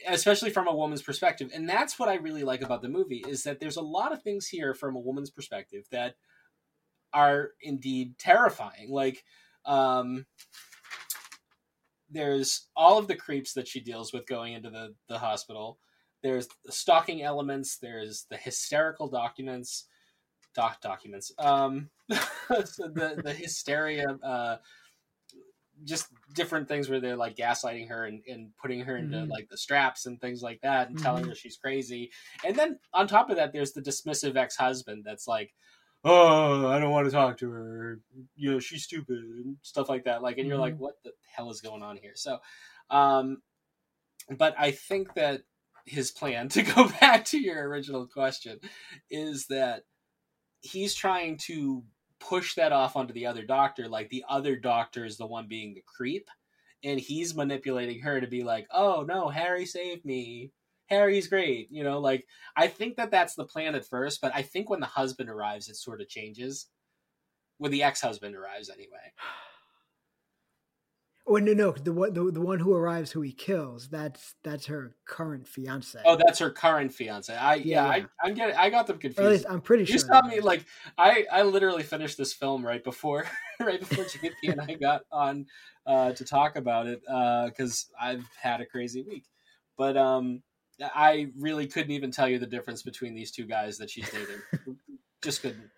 especially 0.08 0.50
from 0.50 0.68
a 0.68 0.76
woman's 0.76 1.02
perspective 1.02 1.50
and 1.54 1.70
that's 1.70 1.98
what 1.98 2.10
i 2.10 2.16
really 2.16 2.44
like 2.44 2.62
about 2.62 2.82
the 2.82 2.90
movie 2.90 3.24
is 3.28 3.44
that 3.44 3.60
there's 3.60 3.78
a 3.78 3.82
lot 3.82 4.12
of 4.12 4.22
things 4.22 4.48
here 4.48 4.74
from 4.74 4.96
a 4.96 5.00
woman's 5.00 5.30
perspective 5.30 5.86
that 5.92 6.16
are 7.14 7.52
indeed 7.62 8.18
terrifying 8.18 8.90
like 8.90 9.24
um 9.66 10.26
there's 12.10 12.68
all 12.76 12.98
of 12.98 13.08
the 13.08 13.16
creeps 13.16 13.54
that 13.54 13.68
she 13.68 13.80
deals 13.80 14.12
with 14.12 14.26
going 14.28 14.54
into 14.54 14.70
the 14.70 14.94
the 15.08 15.20
hospital 15.20 15.78
there's 16.24 16.48
the 16.66 16.72
stalking 16.72 17.22
elements 17.24 17.78
there's 17.78 18.26
the 18.30 18.38
hysterical 18.38 19.08
documents 19.08 19.86
doc 20.56 20.82
documents 20.82 21.32
um 21.38 21.90
so 22.12 22.88
the 22.88 23.22
the 23.24 23.34
hysteria 23.34 24.18
uh 24.24 24.58
just 25.84 26.08
different 26.36 26.68
things 26.68 26.90
where 26.90 27.00
they're 27.00 27.16
like 27.16 27.36
gaslighting 27.36 27.90
her 27.90 28.06
and, 28.06 28.22
and 28.28 28.50
putting 28.62 28.82
her 28.82 28.98
into 28.98 29.18
mm-hmm. 29.18 29.32
like 29.32 29.50
the 29.50 29.58
straps 29.58 30.06
and 30.06 30.20
things 30.22 30.42
like 30.42 30.62
that 30.62 30.88
and 30.88 30.98
mm-hmm. 30.98 31.06
telling 31.06 31.26
her 31.26 31.36
she's 31.36 31.58
crazy 31.58 32.12
and 32.46 32.56
then 32.56 32.78
on 32.94 33.08
top 33.08 33.30
of 33.30 33.38
that 33.38 33.52
there's 33.52 33.72
the 33.72 33.82
dismissive 33.82 34.36
ex-husband 34.36 35.04
that's 35.06 35.28
like 35.28 35.54
oh 36.04 36.68
i 36.68 36.80
don't 36.80 36.92
want 36.92 37.06
to 37.06 37.12
talk 37.12 37.38
to 37.38 37.50
her 37.50 38.00
you 38.36 38.52
know 38.52 38.60
she's 38.60 38.84
stupid 38.84 39.18
and 39.18 39.56
stuff 39.62 39.90
like 39.90 40.04
that 40.04 40.22
like 40.22 40.38
and 40.38 40.44
mm-hmm. 40.44 40.50
you're 40.50 40.60
like 40.60 40.74
mm-hmm. 40.74 40.84
what 40.84 41.04
the 41.04 41.12
hell 41.36 41.50
is 41.50 41.62
going 41.62 41.82
on 41.82 41.98
here 41.98 42.14
so 42.16 42.38
um 42.90 43.42
but 44.38 44.54
i 44.60 44.72
think 44.72 45.14
that 45.16 45.42
his 45.86 46.12
plan 46.12 46.50
to 46.50 46.64
go 46.64 46.90
back 47.00 47.26
to 47.26 47.40
your 47.40 47.68
original 47.68 48.08
question 48.08 48.60
is 49.10 49.48
that 49.48 49.84
he's 50.62 50.94
trying 50.94 51.38
to 51.38 51.84
push 52.20 52.56
that 52.56 52.72
off 52.72 52.96
onto 52.96 53.14
the 53.14 53.26
other 53.26 53.44
doctor 53.44 53.88
like 53.88 54.10
the 54.10 54.24
other 54.30 54.56
doctor 54.56 55.04
is 55.04 55.18
the 55.18 55.26
one 55.26 55.48
being 55.48 55.74
the 55.74 55.84
creep 55.86 56.30
and 56.84 57.00
he's 57.00 57.36
manipulating 57.36 58.00
her 58.00 58.22
to 58.22 58.28
be 58.28 58.44
like 58.44 58.68
oh 58.72 59.04
no 59.08 59.28
harry 59.28 59.66
saved 59.66 60.06
me 60.06 60.52
harry's 60.86 61.28
great 61.28 61.68
you 61.72 61.84
know 61.84 62.00
like 62.00 62.26
i 62.56 62.68
think 62.68 62.96
that 62.96 63.10
that's 63.10 63.34
the 63.34 63.44
plan 63.44 63.74
at 63.74 63.88
first 63.88 64.22
but 64.22 64.32
i 64.36 64.44
think 64.44 64.70
when 64.70 64.80
the 64.80 64.86
husband 64.86 65.30
arrives 65.30 65.68
it 65.68 65.76
sort 65.76 66.00
of 66.00 66.08
changes 66.08 66.68
when 67.58 67.72
the 67.72 67.82
ex-husband 67.82 68.36
arrives 68.36 68.70
anyway 68.70 69.12
Oh 71.32 71.38
no, 71.38 71.54
no, 71.54 71.72
the 71.72 71.94
one 71.94 72.14
the, 72.14 72.30
the 72.30 72.42
one 72.42 72.60
who 72.60 72.74
arrives 72.74 73.12
who 73.12 73.22
he 73.22 73.32
kills. 73.32 73.88
That's 73.88 74.36
that's 74.44 74.66
her 74.66 74.96
current 75.06 75.48
fiance. 75.48 75.98
Oh, 76.04 76.18
that's 76.18 76.40
her 76.40 76.50
current 76.50 76.94
fiance. 76.94 77.34
I 77.34 77.56
yeah, 77.56 77.64
yeah, 77.64 77.96
yeah. 77.96 78.06
I, 78.22 78.28
am 78.28 78.34
getting 78.34 78.56
I 78.58 78.70
got 78.70 78.88
them 78.88 78.98
confused. 78.98 79.46
I'm 79.50 79.62
pretty 79.62 79.86
sure. 79.86 79.94
You 79.94 80.00
saw 80.00 80.22
me 80.24 80.42
like 80.42 80.66
I 80.98 81.26
I 81.32 81.44
literally 81.44 81.84
finished 81.84 82.18
this 82.18 82.34
film 82.34 82.66
right 82.66 82.84
before 82.84 83.26
right 83.62 83.80
before 83.80 84.04
JP 84.04 84.34
and 84.44 84.60
I 84.60 84.74
got 84.74 85.04
on 85.10 85.46
uh, 85.86 86.12
to 86.12 86.26
talk 86.26 86.58
about 86.58 86.88
it 86.88 87.00
because 87.02 87.88
uh, 87.98 88.06
I've 88.06 88.26
had 88.38 88.60
a 88.60 88.66
crazy 88.66 89.02
week. 89.02 89.24
But 89.78 89.96
um, 89.96 90.44
I 90.82 91.28
really 91.40 91.66
couldn't 91.66 91.92
even 91.92 92.12
tell 92.12 92.28
you 92.28 92.40
the 92.40 92.46
difference 92.46 92.82
between 92.82 93.16
these 93.16 93.32
two 93.32 93.46
guys 93.46 93.78
that 93.78 93.90
she's 93.90 94.10
dating. 94.10 94.78
Just 95.24 95.42
couldn't. 95.42 95.70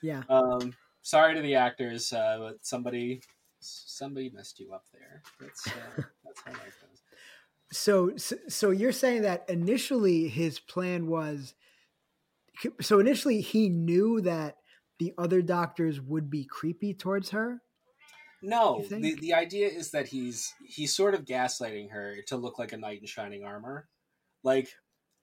Yeah. 0.00 0.22
Um, 0.30 0.74
sorry 1.02 1.34
to 1.34 1.42
the 1.42 1.56
actors, 1.56 2.14
uh, 2.14 2.38
but 2.40 2.64
somebody 2.64 3.20
somebody 3.62 4.30
messed 4.30 4.60
you 4.60 4.72
up 4.72 4.84
there. 4.92 5.22
That's 5.40 5.66
uh, 5.66 5.70
that's 6.24 6.42
how 6.44 6.52
life 6.52 6.78
goes. 6.80 7.02
So, 7.72 8.12
so 8.48 8.70
you're 8.70 8.92
saying 8.92 9.22
that 9.22 9.48
initially 9.48 10.28
his 10.28 10.60
plan 10.60 11.06
was 11.06 11.54
so 12.80 12.98
initially 13.00 13.40
he 13.40 13.68
knew 13.68 14.20
that 14.20 14.56
the 14.98 15.14
other 15.18 15.42
doctors 15.42 16.00
would 16.00 16.30
be 16.30 16.44
creepy 16.44 16.94
towards 16.94 17.30
her 17.30 17.60
no 18.42 18.84
the, 18.90 19.14
the 19.14 19.34
idea 19.34 19.68
is 19.68 19.90
that 19.92 20.08
he's 20.08 20.52
he's 20.66 20.94
sort 20.94 21.14
of 21.14 21.24
gaslighting 21.24 21.90
her 21.90 22.16
to 22.26 22.36
look 22.36 22.58
like 22.58 22.72
a 22.72 22.76
knight 22.76 23.00
in 23.00 23.06
shining 23.06 23.44
armor 23.44 23.88
like 24.42 24.68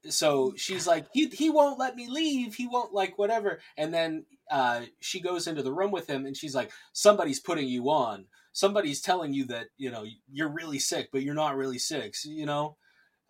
so 0.08 0.54
she's 0.56 0.88
like 0.88 1.08
he, 1.14 1.28
he 1.28 1.50
won't 1.50 1.80
let 1.80 1.96
me 1.96 2.08
leave. 2.08 2.56
He 2.56 2.68
won't 2.68 2.94
like 2.94 3.18
whatever. 3.18 3.60
And 3.78 3.94
then 3.94 4.26
uh, 4.50 4.82
she 5.00 5.20
goes 5.20 5.48
into 5.48 5.64
the 5.64 5.74
room 5.74 5.92
with 5.92 6.08
him 6.08 6.26
and 6.26 6.36
she's 6.36 6.56
like 6.56 6.72
somebody's 6.94 7.40
putting 7.40 7.68
you 7.68 7.90
on. 7.90 8.26
Somebody's 8.54 9.02
telling 9.02 9.34
you 9.34 9.46
that 9.46 9.68
you 9.78 9.92
know 9.92 10.06
you're 10.32 10.50
really 10.52 10.80
sick 10.80 11.10
but 11.12 11.24
you're 11.24 11.34
not 11.34 11.58
really 11.58 11.80
sick 11.80 12.16
so, 12.16 12.30
you 12.30 12.46
know? 12.46 12.78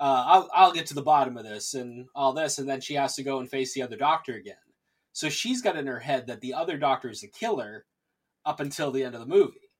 Uh, 0.01 0.23
I'll, 0.25 0.49
I'll 0.53 0.71
get 0.71 0.85
to 0.87 0.93
the 0.93 1.01
bottom 1.01 1.35
of 1.35 1.43
this 1.43 1.73
and 1.73 2.07
all 2.15 2.31
this 2.31 2.57
and 2.57 2.69
then 2.69 2.79
she 2.79 2.93
has 2.93 3.15
to 3.15 3.23
go 3.23 3.39
and 3.39 3.49
face 3.49 3.73
the 3.73 3.81
other 3.81 3.97
doctor 3.97 4.33
again. 4.33 4.55
So 5.11 5.27
she's 5.27 5.61
got 5.61 5.75
in 5.75 5.87
her 5.87 5.99
head 5.99 6.27
that 6.27 6.39
the 6.39 6.53
other 6.53 6.77
doctor 6.77 7.09
is 7.09 7.19
the 7.19 7.27
killer 7.27 7.85
up 8.45 8.61
until 8.61 8.91
the 8.91 9.03
end 9.03 9.15
of 9.15 9.19
the 9.19 9.27
movie. 9.27 9.71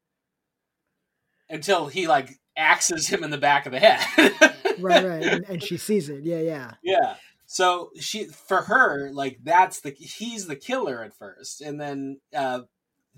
Until 1.49 1.88
he 1.88 2.08
like 2.08 2.32
axes 2.58 3.08
him 3.08 3.23
in 3.23 3.30
the 3.30 3.38
back 3.38 3.65
of 3.65 3.71
the 3.71 3.80
head 3.80 4.34
right 4.82 5.06
right 5.06 5.24
and, 5.24 5.46
and 5.48 5.63
she 5.63 5.78
sees 5.78 6.10
it 6.10 6.24
yeah 6.24 6.39
yeah 6.39 6.72
yeah 6.84 7.15
so 7.46 7.89
she 8.00 8.26
for 8.26 8.62
her 8.63 9.10
like 9.12 9.39
that's 9.44 9.82
the 9.82 9.92
he's 9.92 10.48
the 10.48 10.56
killer 10.56 11.04
at 11.04 11.15
first 11.15 11.62
and 11.62 11.80
then 11.80 12.20
uh 12.36 12.62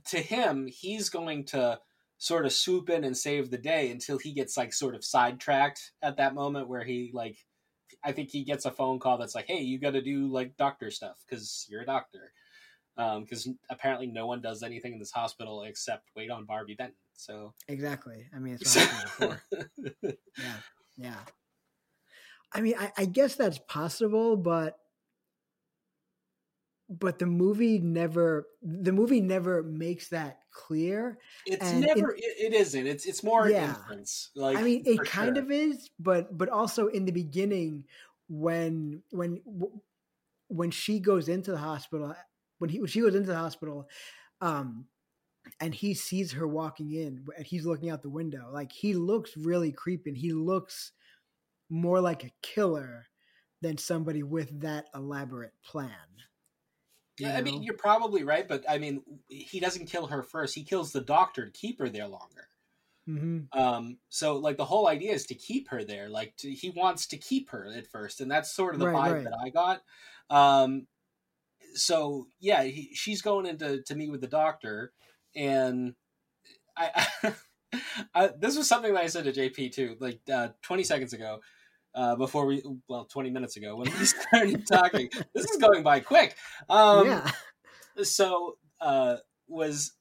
to 0.10 0.20
him, 0.20 0.68
he's 0.68 1.10
going 1.10 1.46
to 1.46 1.80
sort 2.18 2.46
of 2.46 2.54
swoop 2.54 2.90
in 2.90 3.04
and 3.04 3.18
save 3.18 3.50
the 3.50 3.58
day 3.58 3.90
until 3.90 4.18
he 4.18 4.32
gets 4.32 4.58
like 4.58 4.74
sort 4.74 4.96
of 4.96 5.04
sidetracked 5.04 5.92
at 6.02 6.18
that 6.18 6.36
moment 6.36 6.68
where 6.68 6.84
he 6.84 7.12
like 7.14 7.38
I 8.04 8.12
think 8.12 8.30
he 8.32 8.44
gets 8.44 8.66
a 8.66 8.72
phone 8.72 9.00
call 9.00 9.18
that's 9.18 9.36
like, 9.36 9.48
"Hey, 9.48 9.62
you 9.62 9.80
got 9.80 9.92
to 9.92 10.02
do 10.02 10.28
like 10.28 10.58
doctor 10.58 10.90
stuff 10.92 11.24
because 11.28 11.68
you're 11.70 11.82
a 11.82 11.86
doctor." 11.86 12.32
Because 12.96 13.48
um, 13.48 13.58
apparently 13.70 14.08
no 14.08 14.28
one 14.28 14.42
does 14.42 14.64
anything 14.64 14.94
in 14.94 15.00
this 15.00 15.12
hospital 15.12 15.64
except 15.64 16.10
wait 16.16 16.30
on 16.30 16.46
Barbi 16.46 16.76
Benton. 16.76 16.96
So 17.14 17.54
exactly. 17.68 18.26
I 18.36 18.40
mean, 18.40 18.56
it's 18.56 18.76
yeah, 20.02 20.58
yeah. 20.98 21.16
I 22.54 22.62
mean, 22.62 22.76
I, 22.78 22.92
I 22.98 23.06
guess 23.06 23.36
that's 23.36 23.60
possible, 23.60 24.36
but 24.36 24.78
but 27.00 27.20
the 27.20 27.26
movie 27.26 27.80
never 27.80 28.48
the 28.62 28.92
movie 28.92 29.22
never 29.22 29.64
makes 29.64 30.10
that 30.10 30.40
clear 30.52 31.18
it's 31.46 31.72
never 31.72 32.12
it, 32.12 32.22
it 32.22 32.54
isn't 32.54 32.86
it's 32.86 33.06
it's 33.06 33.24
more 33.24 33.50
yeah. 33.50 33.70
inference 33.70 34.30
like 34.36 34.58
i 34.58 34.62
mean 34.62 34.84
it 34.86 35.00
kind 35.06 35.38
sure. 35.38 35.44
of 35.44 35.52
is 35.52 35.90
but 36.00 36.38
but 36.38 36.50
also 36.50 36.88
in 36.88 37.06
the 37.06 37.12
beginning 37.12 37.86
when 38.28 39.02
when 39.12 39.40
when 40.50 40.70
she 40.70 41.00
goes 41.00 41.30
into 41.30 41.52
the 41.52 41.58
hospital 41.58 42.14
when 42.60 42.70
he 42.70 42.80
when 42.80 42.88
she 42.88 43.00
goes 43.00 43.16
into 43.16 43.30
the 43.30 43.38
hospital 43.38 43.88
um 44.42 44.86
and 45.62 45.74
he 45.74 45.94
sees 45.94 46.34
her 46.34 46.48
walking 46.48 46.92
in 46.92 47.26
and 47.38 47.46
he's 47.48 47.66
looking 47.66 47.90
out 47.90 48.02
the 48.02 48.10
window 48.10 48.50
like 48.52 48.72
he 48.72 48.94
looks 48.94 49.38
really 49.38 49.72
creepy 49.72 50.10
and 50.10 50.18
he 50.18 50.34
looks 50.34 50.92
more 51.72 52.02
like 52.02 52.24
a 52.24 52.32
killer 52.44 53.08
than 53.62 53.78
somebody 53.78 54.22
with 54.22 54.62
that 54.62 54.86
elaborate 54.94 55.54
plan 55.66 55.90
yeah, 57.22 57.38
I 57.38 57.42
mean, 57.42 57.62
you're 57.62 57.76
probably 57.76 58.24
right, 58.24 58.48
but 58.48 58.64
I 58.68 58.80
mean, 58.80 59.04
he 59.28 59.60
doesn't 59.60 59.86
kill 59.86 60.08
her 60.08 60.24
first. 60.24 60.56
He 60.56 60.64
kills 60.64 60.92
the 60.92 61.02
doctor 61.02 61.46
to 61.46 61.52
keep 61.52 61.80
her 61.80 61.88
there 61.88 62.08
longer. 62.08 62.48
Mm-hmm. 63.08 63.60
Um, 63.60 63.98
so 64.10 64.38
like 64.38 64.58
the 64.58 64.66
whole 64.66 64.88
idea 64.88 65.14
is 65.14 65.28
to 65.28 65.36
keep 65.36 65.70
her 65.70 65.84
there. 65.84 66.10
Like 66.10 66.36
to, 66.38 66.50
he 66.50 66.72
wants 66.72 67.06
to 67.08 67.18
keep 67.18 67.50
her 67.52 67.68
at 67.76 67.88
first, 67.88 68.22
and 68.22 68.32
that's 68.32 68.52
sort 68.52 68.74
of 68.74 68.80
the 68.80 68.88
right, 68.88 69.12
vibe 69.12 69.14
right. 69.14 69.24
that 69.26 69.38
I 69.44 69.50
got. 69.50 69.82
Um, 70.30 70.88
so 71.76 72.28
yeah, 72.40 72.64
he, 72.64 72.90
she's 72.94 73.22
going 73.22 73.46
into 73.46 73.84
to 73.84 73.96
meet 73.96 74.12
with 74.12 74.22
the 74.22 74.28
doctor, 74.28 74.92
and 75.36 75.94
I, 76.76 77.06
I, 78.16 78.30
this 78.40 78.58
was 78.58 78.68
something 78.68 78.94
that 78.94 79.04
I 79.04 79.08
said 79.08 79.26
to 79.26 79.32
JP 79.32 79.74
too, 79.74 79.96
like 80.00 80.22
uh, 80.32 80.50
20 80.64 80.84
seconds 80.84 81.14
ago 81.14 81.40
uh, 81.94 82.16
before 82.16 82.46
we, 82.46 82.64
well, 82.88 83.06
20 83.06 83.30
minutes 83.30 83.58
ago 83.58 83.76
when 83.76 83.92
we 83.92 84.06
started 84.06 84.66
talking. 84.68 85.10
this 85.34 85.50
is 85.50 85.58
going 85.58 85.84
by 85.84 86.00
quick. 86.00 86.36
Um, 86.70 87.08
yeah. 87.08 87.32
So, 88.04 88.58
uh, 88.80 89.18
was 89.48 89.92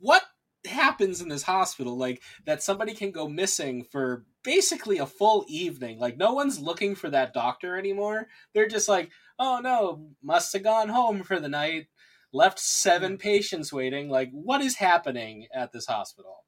what 0.00 0.22
happens 0.66 1.20
in 1.20 1.28
this 1.28 1.42
hospital? 1.42 1.96
Like, 1.96 2.22
that 2.46 2.62
somebody 2.62 2.94
can 2.94 3.10
go 3.10 3.28
missing 3.28 3.84
for 3.84 4.24
basically 4.42 4.98
a 4.98 5.06
full 5.06 5.44
evening. 5.48 5.98
Like, 5.98 6.16
no 6.16 6.32
one's 6.32 6.58
looking 6.58 6.94
for 6.94 7.08
that 7.10 7.32
doctor 7.32 7.76
anymore. 7.76 8.26
They're 8.54 8.68
just 8.68 8.88
like, 8.88 9.10
oh 9.38 9.60
no, 9.62 10.06
must 10.22 10.52
have 10.52 10.62
gone 10.62 10.88
home 10.88 11.22
for 11.22 11.40
the 11.40 11.48
night, 11.48 11.86
left 12.32 12.58
seven 12.58 13.18
patients 13.18 13.72
waiting. 13.72 14.08
Like, 14.08 14.30
what 14.32 14.60
is 14.60 14.76
happening 14.76 15.46
at 15.54 15.72
this 15.72 15.86
hospital? 15.86 16.44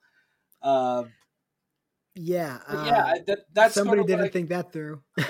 Uh, 0.62 1.04
yeah, 2.14 2.58
uh, 2.66 2.84
yeah. 2.86 3.14
That, 3.26 3.38
that's 3.52 3.74
somebody 3.74 3.98
sort 3.98 4.00
of 4.00 4.06
didn't 4.06 4.24
I, 4.26 4.28
think 4.28 4.48
that 4.50 4.72
through. 4.72 5.02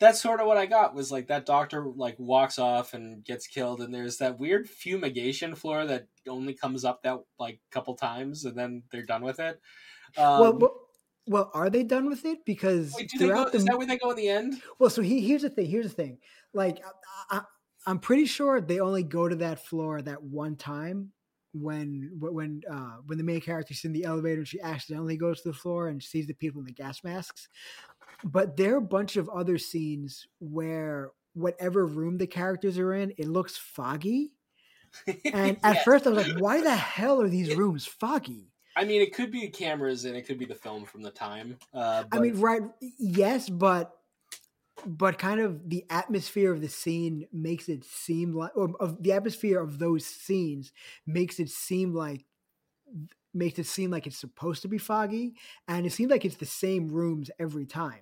that's 0.00 0.20
sort 0.20 0.40
of 0.40 0.46
what 0.46 0.56
I 0.56 0.66
got 0.66 0.94
was 0.94 1.10
like 1.10 1.28
that 1.28 1.46
doctor 1.46 1.84
like 1.96 2.16
walks 2.18 2.58
off 2.58 2.94
and 2.94 3.24
gets 3.24 3.46
killed, 3.46 3.80
and 3.80 3.92
there's 3.92 4.18
that 4.18 4.38
weird 4.38 4.68
fumigation 4.68 5.54
floor 5.54 5.86
that 5.86 6.06
only 6.28 6.54
comes 6.54 6.84
up 6.84 7.02
that 7.02 7.18
like 7.38 7.60
couple 7.70 7.94
times, 7.94 8.44
and 8.44 8.56
then 8.56 8.82
they're 8.92 9.06
done 9.06 9.22
with 9.22 9.40
it. 9.40 9.60
Um, 10.16 10.40
well, 10.40 10.58
well, 10.58 10.80
well, 11.26 11.50
are 11.54 11.70
they 11.70 11.82
done 11.82 12.06
with 12.08 12.24
it? 12.24 12.44
Because 12.44 12.94
wait, 12.96 13.10
throughout 13.18 13.46
go, 13.46 13.50
the, 13.52 13.56
is 13.58 13.64
that 13.64 13.78
where 13.78 13.86
they 13.86 13.98
go 13.98 14.10
in 14.10 14.16
the 14.16 14.28
end? 14.28 14.62
Well, 14.78 14.90
so 14.90 15.02
he, 15.02 15.20
here's 15.20 15.42
the 15.42 15.50
thing. 15.50 15.66
Here's 15.66 15.88
the 15.88 15.94
thing. 15.94 16.18
Like, 16.54 16.82
I, 17.30 17.38
I, 17.38 17.42
I'm 17.86 17.98
pretty 17.98 18.26
sure 18.26 18.60
they 18.60 18.80
only 18.80 19.02
go 19.02 19.28
to 19.28 19.36
that 19.36 19.64
floor 19.66 20.00
that 20.02 20.22
one 20.22 20.56
time 20.56 21.12
when 21.60 22.10
when 22.18 22.62
uh, 22.70 22.96
when 23.06 23.18
the 23.18 23.24
main 23.24 23.40
character's 23.40 23.84
in 23.84 23.92
the 23.92 24.04
elevator 24.04 24.38
and 24.38 24.48
she 24.48 24.60
accidentally 24.60 25.16
goes 25.16 25.42
to 25.42 25.48
the 25.50 25.54
floor 25.56 25.88
and 25.88 26.02
sees 26.02 26.26
the 26.26 26.34
people 26.34 26.60
in 26.60 26.66
the 26.66 26.72
gas 26.72 27.02
masks. 27.04 27.48
But 28.24 28.56
there 28.56 28.74
are 28.74 28.78
a 28.78 28.82
bunch 28.82 29.16
of 29.16 29.28
other 29.28 29.58
scenes 29.58 30.26
where 30.40 31.12
whatever 31.34 31.86
room 31.86 32.18
the 32.18 32.26
characters 32.26 32.78
are 32.78 32.94
in, 32.94 33.12
it 33.16 33.28
looks 33.28 33.56
foggy. 33.56 34.32
And 35.32 35.58
at 35.62 35.84
first 35.84 36.06
I 36.06 36.10
was 36.10 36.26
like, 36.26 36.40
why 36.40 36.62
the 36.62 36.74
hell 36.74 37.20
are 37.20 37.28
these 37.28 37.54
rooms 37.54 37.86
foggy? 37.86 38.50
I 38.74 38.84
mean, 38.84 39.02
it 39.02 39.12
could 39.12 39.30
be 39.30 39.46
cameras 39.48 40.04
and 40.04 40.16
it 40.16 40.22
could 40.22 40.38
be 40.38 40.46
the 40.46 40.54
film 40.54 40.84
from 40.84 41.02
the 41.02 41.10
time. 41.10 41.58
Uh, 41.74 42.04
but... 42.08 42.18
I 42.18 42.20
mean, 42.20 42.40
right? 42.40 42.62
Yes, 42.98 43.48
but 43.50 43.97
but 44.86 45.18
kind 45.18 45.40
of 45.40 45.68
the 45.68 45.84
atmosphere 45.90 46.52
of 46.52 46.60
the 46.60 46.68
scene 46.68 47.26
makes 47.32 47.68
it 47.68 47.84
seem 47.84 48.32
like 48.32 48.56
or 48.56 48.70
of 48.80 49.02
the 49.02 49.12
atmosphere 49.12 49.60
of 49.60 49.78
those 49.78 50.04
scenes 50.04 50.72
makes 51.06 51.38
it 51.38 51.50
seem 51.50 51.94
like 51.94 52.24
makes 53.34 53.58
it 53.58 53.66
seem 53.66 53.90
like 53.90 54.06
it's 54.06 54.18
supposed 54.18 54.62
to 54.62 54.68
be 54.68 54.78
foggy 54.78 55.34
and 55.66 55.86
it 55.86 55.92
seems 55.92 56.10
like 56.10 56.24
it's 56.24 56.36
the 56.36 56.46
same 56.46 56.88
rooms 56.88 57.30
every 57.38 57.66
time. 57.66 58.00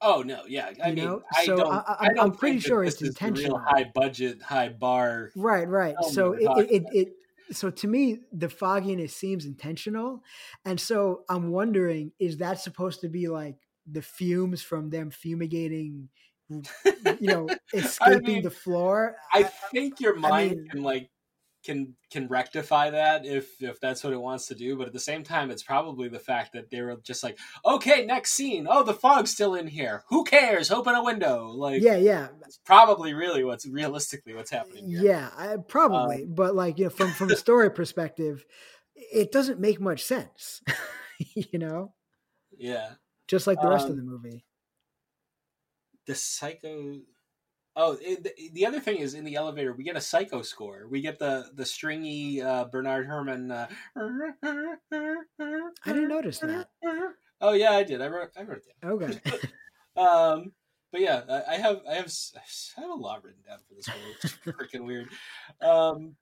Oh 0.00 0.22
no 0.22 0.42
yeah 0.46 0.70
i 0.84 0.90
you 0.90 0.94
mean 0.94 1.04
know? 1.04 1.22
I, 1.36 1.44
so 1.44 1.56
don't, 1.56 1.72
I, 1.74 2.10
i'm 2.20 2.30
pretty 2.30 2.60
sure 2.60 2.84
it's 2.84 3.02
intentional. 3.02 3.58
high 3.58 3.90
budget 3.96 4.40
high 4.40 4.68
bar 4.68 5.32
right 5.34 5.68
right. 5.68 5.96
so 6.10 6.34
it, 6.34 6.44
it, 6.44 6.70
it, 6.70 6.84
it 6.92 7.56
so 7.56 7.68
to 7.68 7.88
me 7.88 8.20
the 8.32 8.48
fogginess 8.48 9.12
seems 9.16 9.44
intentional 9.44 10.22
and 10.64 10.78
so 10.78 11.24
i'm 11.28 11.50
wondering 11.50 12.12
is 12.20 12.36
that 12.36 12.60
supposed 12.60 13.00
to 13.00 13.08
be 13.08 13.26
like 13.26 13.56
the 13.90 14.02
fumes 14.02 14.62
from 14.62 14.90
them 14.90 15.10
fumigating 15.10 16.08
you 16.48 16.62
know 17.20 17.48
escaping 17.74 18.24
I 18.26 18.32
mean, 18.34 18.42
the 18.42 18.50
floor 18.50 19.16
i 19.32 19.42
think 19.42 20.00
your 20.00 20.16
mind 20.16 20.52
I 20.52 20.54
mean, 20.54 20.68
can 20.68 20.82
like 20.82 21.10
can 21.64 21.94
can 22.10 22.28
rectify 22.28 22.90
that 22.90 23.26
if 23.26 23.60
if 23.60 23.80
that's 23.80 24.04
what 24.04 24.12
it 24.12 24.20
wants 24.20 24.46
to 24.46 24.54
do 24.54 24.76
but 24.76 24.86
at 24.86 24.92
the 24.92 25.00
same 25.00 25.22
time 25.22 25.50
it's 25.50 25.62
probably 25.62 26.08
the 26.08 26.18
fact 26.18 26.52
that 26.52 26.70
they 26.70 26.80
were 26.80 26.96
just 27.02 27.22
like 27.22 27.36
okay 27.66 28.06
next 28.06 28.32
scene. 28.32 28.66
Oh 28.70 28.82
the 28.82 28.94
fog's 28.94 29.32
still 29.32 29.54
in 29.54 29.66
here. 29.66 30.04
Who 30.08 30.24
cares? 30.24 30.70
Open 30.70 30.94
a 30.94 31.04
window. 31.04 31.48
Like 31.48 31.82
yeah 31.82 31.96
yeah. 31.96 32.28
that's 32.40 32.58
probably 32.64 33.12
really 33.12 33.44
what's 33.44 33.66
realistically 33.66 34.34
what's 34.34 34.50
happening 34.50 34.88
here. 34.88 35.02
yeah 35.02 35.30
I, 35.36 35.56
probably 35.56 36.22
um, 36.22 36.34
but 36.34 36.54
like 36.54 36.78
you 36.78 36.84
know 36.84 36.90
from 36.90 37.10
from 37.10 37.30
a 37.30 37.36
story 37.44 37.70
perspective 37.70 38.44
it 38.94 39.30
doesn't 39.30 39.60
make 39.60 39.80
much 39.80 40.04
sense 40.04 40.62
you 41.18 41.58
know? 41.58 41.92
Yeah 42.56 42.92
just 43.28 43.46
like 43.46 43.60
the 43.60 43.68
rest 43.68 43.84
um, 43.84 43.92
of 43.92 43.96
the 43.96 44.02
movie. 44.02 44.44
The 46.06 46.14
psycho. 46.14 47.00
Oh, 47.76 47.96
it, 48.00 48.24
the, 48.24 48.32
the 48.54 48.66
other 48.66 48.80
thing 48.80 48.96
is 48.98 49.14
in 49.14 49.24
the 49.24 49.36
elevator 49.36 49.72
we 49.72 49.84
get 49.84 49.96
a 49.96 50.00
psycho 50.00 50.42
score. 50.42 50.88
We 50.90 51.00
get 51.00 51.18
the 51.18 51.50
the 51.54 51.64
stringy 51.64 52.42
uh, 52.42 52.64
Bernard 52.64 53.06
Herrmann. 53.06 53.52
Uh, 53.52 53.68
I 53.96 54.72
didn't 55.86 56.08
notice 56.08 56.40
that. 56.40 56.68
Oh 57.40 57.52
yeah, 57.52 57.72
I 57.72 57.84
did. 57.84 58.02
I 58.02 58.08
wrote. 58.08 58.30
I 58.36 58.42
wrote 58.42 58.64
it 58.66 58.74
down. 58.82 58.92
Okay. 58.92 59.20
um, 59.96 60.52
but 60.90 61.00
yeah, 61.00 61.42
I 61.48 61.56
have 61.56 61.80
I 61.88 61.94
have 61.94 62.12
I 62.36 62.80
have 62.80 62.90
a 62.90 62.94
lot 62.94 63.22
written 63.22 63.42
down 63.46 63.58
for 63.68 63.74
this 63.74 63.88
one. 63.88 63.98
It's 64.22 64.34
freaking 64.46 64.86
weird. 64.86 65.08
Um, 65.60 66.16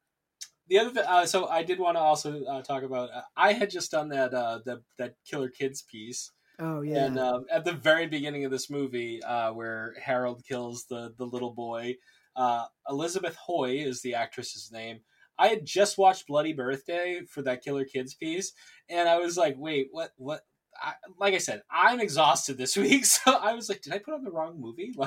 the 0.69 0.79
other 0.81 0.91
thing, 0.91 1.05
uh, 1.07 1.27
so 1.27 1.47
I 1.47 1.63
did 1.63 1.79
want 1.79 1.97
to 1.97 2.01
also 2.01 2.45
uh, 2.45 2.63
talk 2.63 2.83
about. 2.83 3.11
Uh, 3.13 3.23
I 3.37 3.53
had 3.53 3.71
just 3.71 3.93
done 3.93 4.09
that 4.09 4.35
uh, 4.35 4.61
that 4.67 4.79
that 4.99 5.15
Killer 5.25 5.49
Kids 5.49 5.83
piece, 5.83 6.33
Oh 6.59 6.81
yeah. 6.81 7.07
And 7.07 7.19
um, 7.19 7.45
at 7.51 7.65
the 7.65 7.73
very 7.73 8.07
beginning 8.07 8.45
of 8.45 8.51
this 8.51 8.71
movie, 8.71 9.23
uh, 9.23 9.53
where 9.53 9.95
Harold 10.03 10.43
kills 10.47 10.87
the 10.89 11.13
the 11.19 11.27
little 11.27 11.53
boy, 11.53 11.97
uh, 12.35 12.67
Elizabeth 12.89 13.37
Hoy 13.37 13.77
is 13.79 14.03
the 14.03 14.15
actress's 14.15 14.71
name. 14.73 15.01
I 15.39 15.49
had 15.49 15.67
just 15.67 15.99
watched 15.99 16.27
Bloody 16.27 16.55
Birthday 16.55 17.23
for 17.29 17.43
that 17.43 17.63
Killer 17.63 17.85
Kids 17.85 18.15
piece, 18.15 18.53
and 18.89 19.09
I 19.09 19.19
was 19.19 19.37
like, 19.37 19.57
"Wait, 19.59 19.89
what? 19.91 20.13
What?" 20.17 20.43
I, 20.81 20.95
like 21.19 21.35
I 21.35 21.39
said, 21.39 21.63
I'm 21.71 22.01
exhausted 22.01 22.57
this 22.57 22.77
week, 22.77 23.05
so 23.05 23.33
I 23.33 23.53
was 23.55 23.69
like, 23.69 23.83
"Did 23.83 23.93
I 23.93 23.99
put 23.99 24.15
on 24.15 24.25
the 24.25 24.33
wrong 24.33 24.61
movie?" 24.61 24.95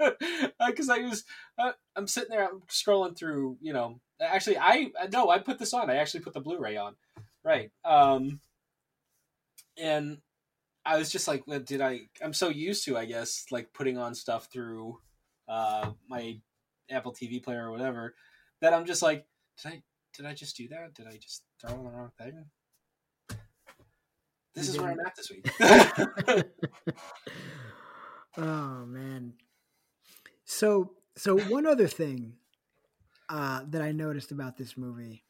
Like, 0.00 0.18
because 0.66 0.88
I 0.88 0.98
was, 0.98 1.22
uh, 1.58 1.72
I'm 1.94 2.08
sitting 2.08 2.30
there, 2.30 2.48
I'm 2.48 2.62
scrolling 2.62 3.16
through. 3.16 3.58
You 3.60 3.72
know, 3.72 4.00
actually, 4.20 4.58
I 4.58 4.90
no, 5.12 5.30
I 5.30 5.38
put 5.38 5.60
this 5.60 5.74
on. 5.74 5.90
I 5.90 5.96
actually 5.96 6.20
put 6.20 6.34
the 6.34 6.40
Blu-ray 6.40 6.76
on, 6.76 6.96
right? 7.44 7.70
Um, 7.84 8.40
and 9.76 10.18
I 10.84 10.98
was 10.98 11.10
just 11.10 11.28
like, 11.28 11.44
did 11.64 11.80
I? 11.80 12.00
I'm 12.22 12.32
so 12.32 12.48
used 12.48 12.84
to, 12.86 12.96
I 12.96 13.04
guess, 13.04 13.44
like 13.50 13.72
putting 13.72 13.98
on 13.98 14.14
stuff 14.14 14.48
through 14.52 14.98
uh, 15.48 15.90
my 16.08 16.40
Apple 16.90 17.12
TV 17.12 17.42
player 17.42 17.68
or 17.68 17.70
whatever, 17.70 18.14
that 18.60 18.74
I'm 18.74 18.86
just 18.86 19.02
like, 19.02 19.26
did 19.62 19.72
I? 19.72 19.82
Did 20.14 20.26
I 20.26 20.34
just 20.34 20.56
do 20.56 20.68
that? 20.68 20.94
Did 20.94 21.06
I 21.06 21.16
just 21.16 21.44
throw 21.60 21.74
on 21.74 21.84
the 21.84 21.90
wrong 21.90 22.10
thing? 22.18 22.44
This 24.54 24.68
is 24.68 24.78
where 24.78 24.90
I'm 24.90 25.00
at 25.00 25.16
this 25.16 25.30
week. 25.30 25.50
oh 28.36 28.84
man. 28.86 29.34
So 30.44 30.92
so 31.16 31.38
one 31.38 31.66
other 31.66 31.86
thing 31.86 32.34
uh, 33.28 33.62
that 33.68 33.80
I 33.80 33.92
noticed 33.92 34.32
about 34.32 34.58
this 34.58 34.76
movie 34.76 35.24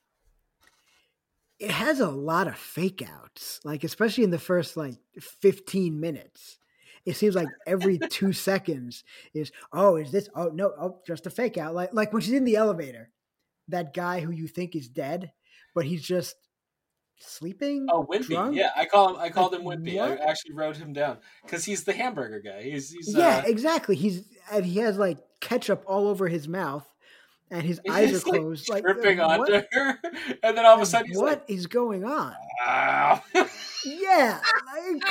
it 1.62 1.70
has 1.70 2.00
a 2.00 2.10
lot 2.10 2.48
of 2.48 2.56
fake 2.58 3.08
outs, 3.08 3.60
like 3.62 3.84
especially 3.84 4.24
in 4.24 4.30
the 4.30 4.38
first 4.38 4.76
like 4.76 4.96
15 5.20 6.00
minutes. 6.00 6.58
It 7.06 7.14
seems 7.14 7.36
like 7.36 7.46
every 7.68 7.98
two 7.98 8.32
seconds 8.32 9.04
is, 9.32 9.52
oh, 9.72 9.94
is 9.94 10.10
this? 10.10 10.28
Oh, 10.34 10.50
no, 10.52 10.72
oh, 10.78 10.98
just 11.06 11.26
a 11.28 11.30
fake 11.30 11.56
out. 11.58 11.72
Like, 11.72 11.94
like 11.94 12.12
when 12.12 12.20
she's 12.20 12.34
in 12.34 12.44
the 12.44 12.56
elevator, 12.56 13.10
that 13.68 13.94
guy 13.94 14.18
who 14.20 14.32
you 14.32 14.48
think 14.48 14.74
is 14.74 14.88
dead, 14.88 15.30
but 15.72 15.84
he's 15.84 16.02
just 16.02 16.34
sleeping. 17.20 17.86
Oh, 17.88 18.08
Wimpy. 18.10 18.26
drunk? 18.26 18.56
Yeah, 18.56 18.70
I 18.76 18.84
call 18.84 19.10
him. 19.10 19.20
I 19.20 19.30
called 19.30 19.54
him 19.54 19.62
Wimpy. 19.62 19.96
what? 19.96 20.20
I 20.20 20.30
actually 20.30 20.54
wrote 20.54 20.76
him 20.76 20.92
down 20.92 21.18
because 21.44 21.64
he's 21.64 21.84
the 21.84 21.92
hamburger 21.92 22.40
guy. 22.40 22.64
He's, 22.64 22.90
he's 22.90 23.14
yeah, 23.14 23.38
uh, 23.38 23.42
exactly. 23.46 23.94
He's 23.94 24.24
and 24.50 24.66
he 24.66 24.80
has 24.80 24.98
like 24.98 25.18
ketchup 25.40 25.84
all 25.86 26.08
over 26.08 26.26
his 26.26 26.48
mouth, 26.48 26.88
and 27.52 27.62
his 27.62 27.80
eyes 27.88 28.12
are 28.12 28.30
like, 28.30 28.40
closed. 28.40 28.68
Like, 28.68 28.84
dripping 28.84 29.18
what, 29.18 29.40
onto 29.40 29.62
her, 29.72 29.98
and 30.42 30.56
then 30.56 30.66
all 30.66 30.74
of 30.76 30.80
a 30.82 30.86
sudden 30.86 31.08
he's 31.08 31.18
what 31.18 31.38
like, 31.40 31.50
is 31.50 31.66
going 31.66 32.04
on? 32.04 32.34
"Wow." 32.66 33.22
Yeah, 33.84 34.40
like, 34.74 35.02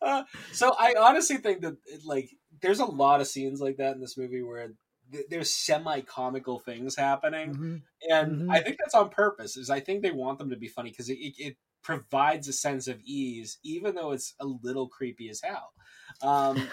Uh, 0.00 0.24
so 0.52 0.74
I 0.78 0.94
honestly 0.98 1.36
think 1.38 1.62
that 1.62 1.76
like 2.04 2.30
there's 2.62 2.80
a 2.80 2.84
lot 2.84 3.20
of 3.20 3.26
scenes 3.26 3.60
like 3.60 3.76
that 3.76 3.94
in 3.94 4.00
this 4.00 4.16
movie 4.16 4.42
where 4.42 4.72
th- 5.12 5.26
there's 5.28 5.52
semi 5.54 6.00
comical 6.02 6.58
things 6.60 6.96
happening, 6.96 7.54
Mhm. 7.54 7.82
and 8.08 8.42
Mhm. 8.42 8.50
I 8.50 8.60
think 8.60 8.76
that's 8.78 8.94
on 8.94 9.10
purpose. 9.10 9.56
Is 9.56 9.70
I 9.70 9.80
think 9.80 10.02
they 10.02 10.12
want 10.12 10.38
them 10.38 10.50
to 10.50 10.56
be 10.56 10.68
funny 10.68 10.90
because 10.90 11.08
it, 11.10 11.18
it, 11.18 11.34
it 11.38 11.56
provides 11.82 12.48
a 12.48 12.52
sense 12.52 12.88
of 12.88 13.00
ease, 13.02 13.58
even 13.64 13.94
though 13.94 14.12
it's 14.12 14.34
a 14.40 14.46
little 14.46 14.88
creepy 14.88 15.28
as 15.30 15.40
hell. 15.42 15.72
Um, 16.22 16.68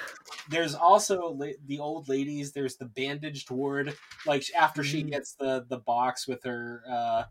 there's 0.50 0.74
also 0.76 1.30
la- 1.34 1.58
the 1.66 1.80
old 1.80 2.10
ladies. 2.10 2.52
There's 2.52 2.78
the 2.78 2.86
bandaged 2.86 3.50
ward. 3.52 3.96
Like 4.26 4.44
after 4.58 4.84
she 4.84 5.04
Mhm. 5.04 5.12
gets 5.12 5.34
the 5.34 5.66
the 5.70 5.78
box 5.78 6.28
with 6.28 6.44
her. 6.44 6.84
Uh, 6.90 7.24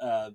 uh, 0.00 0.30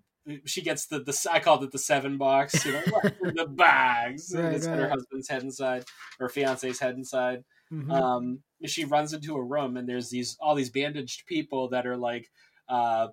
she 0.45 0.61
gets 0.61 0.85
the, 0.87 0.99
the 0.99 1.27
I 1.31 1.39
called 1.39 1.63
it 1.63 1.71
the 1.71 1.79
seven 1.79 2.17
box, 2.17 2.63
you 2.65 2.73
know, 2.73 2.81
the 3.21 3.47
bags. 3.49 4.31
and 4.33 4.43
Right, 4.43 4.53
it's 4.53 4.67
got 4.67 4.77
her 4.77 4.89
husband's 4.89 5.27
head 5.27 5.41
inside, 5.43 5.85
her 6.19 6.29
fiance's 6.29 6.79
head 6.79 6.95
inside. 6.95 7.43
Mhm. 7.71 7.91
Um, 7.91 8.43
she 8.65 8.83
runs 8.85 9.13
into 9.13 9.35
a 9.35 9.43
room 9.43 9.77
and 9.77 9.87
there's 9.87 10.09
these 10.09 10.37
all 10.39 10.55
these 10.55 10.69
bandaged 10.69 11.25
people 11.25 11.69
that 11.69 11.87
are 11.87 11.97
like 11.97 12.29
uh, 12.67 13.07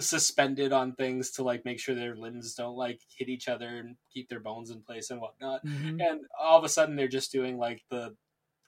suspended 0.00 0.72
on 0.72 0.92
things 0.94 1.30
to 1.32 1.42
like 1.42 1.64
make 1.64 1.80
sure 1.80 1.94
their 1.94 2.16
limbs 2.16 2.54
don't 2.54 2.76
like 2.76 3.00
hit 3.16 3.28
each 3.28 3.48
other 3.48 3.66
and 3.66 3.96
keep 4.12 4.28
their 4.28 4.40
bones 4.40 4.70
in 4.70 4.82
place 4.82 5.10
and 5.10 5.20
whatnot. 5.20 5.64
Mhm. 5.64 6.00
And 6.00 6.20
all 6.38 6.58
of 6.58 6.64
a 6.64 6.68
sudden 6.68 6.96
they're 6.96 7.08
just 7.08 7.32
doing 7.32 7.58
like 7.58 7.82
the 7.90 8.16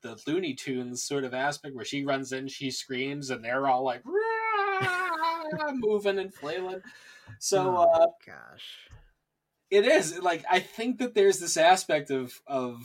the 0.02 0.18
Looney 0.26 0.54
Tunes 0.54 1.02
sort 1.02 1.24
of 1.24 1.34
aspect 1.34 1.74
where 1.74 1.84
she 1.84 2.04
runs 2.04 2.32
in, 2.32 2.48
she 2.48 2.70
screams, 2.70 3.28
and 3.28 3.44
they're 3.44 3.66
all 3.66 3.84
like 3.84 4.02
moving 5.74 6.18
and 6.18 6.32
flailing. 6.32 6.80
So 7.38 7.76
Oh, 7.76 7.82
uh, 7.82 8.06
gosh, 8.26 8.88
it 9.70 9.86
is 9.86 10.18
like 10.20 10.44
I 10.50 10.60
think 10.60 10.98
that 10.98 11.14
there's 11.14 11.38
this 11.38 11.56
aspect 11.56 12.10
of 12.10 12.40
of 12.46 12.76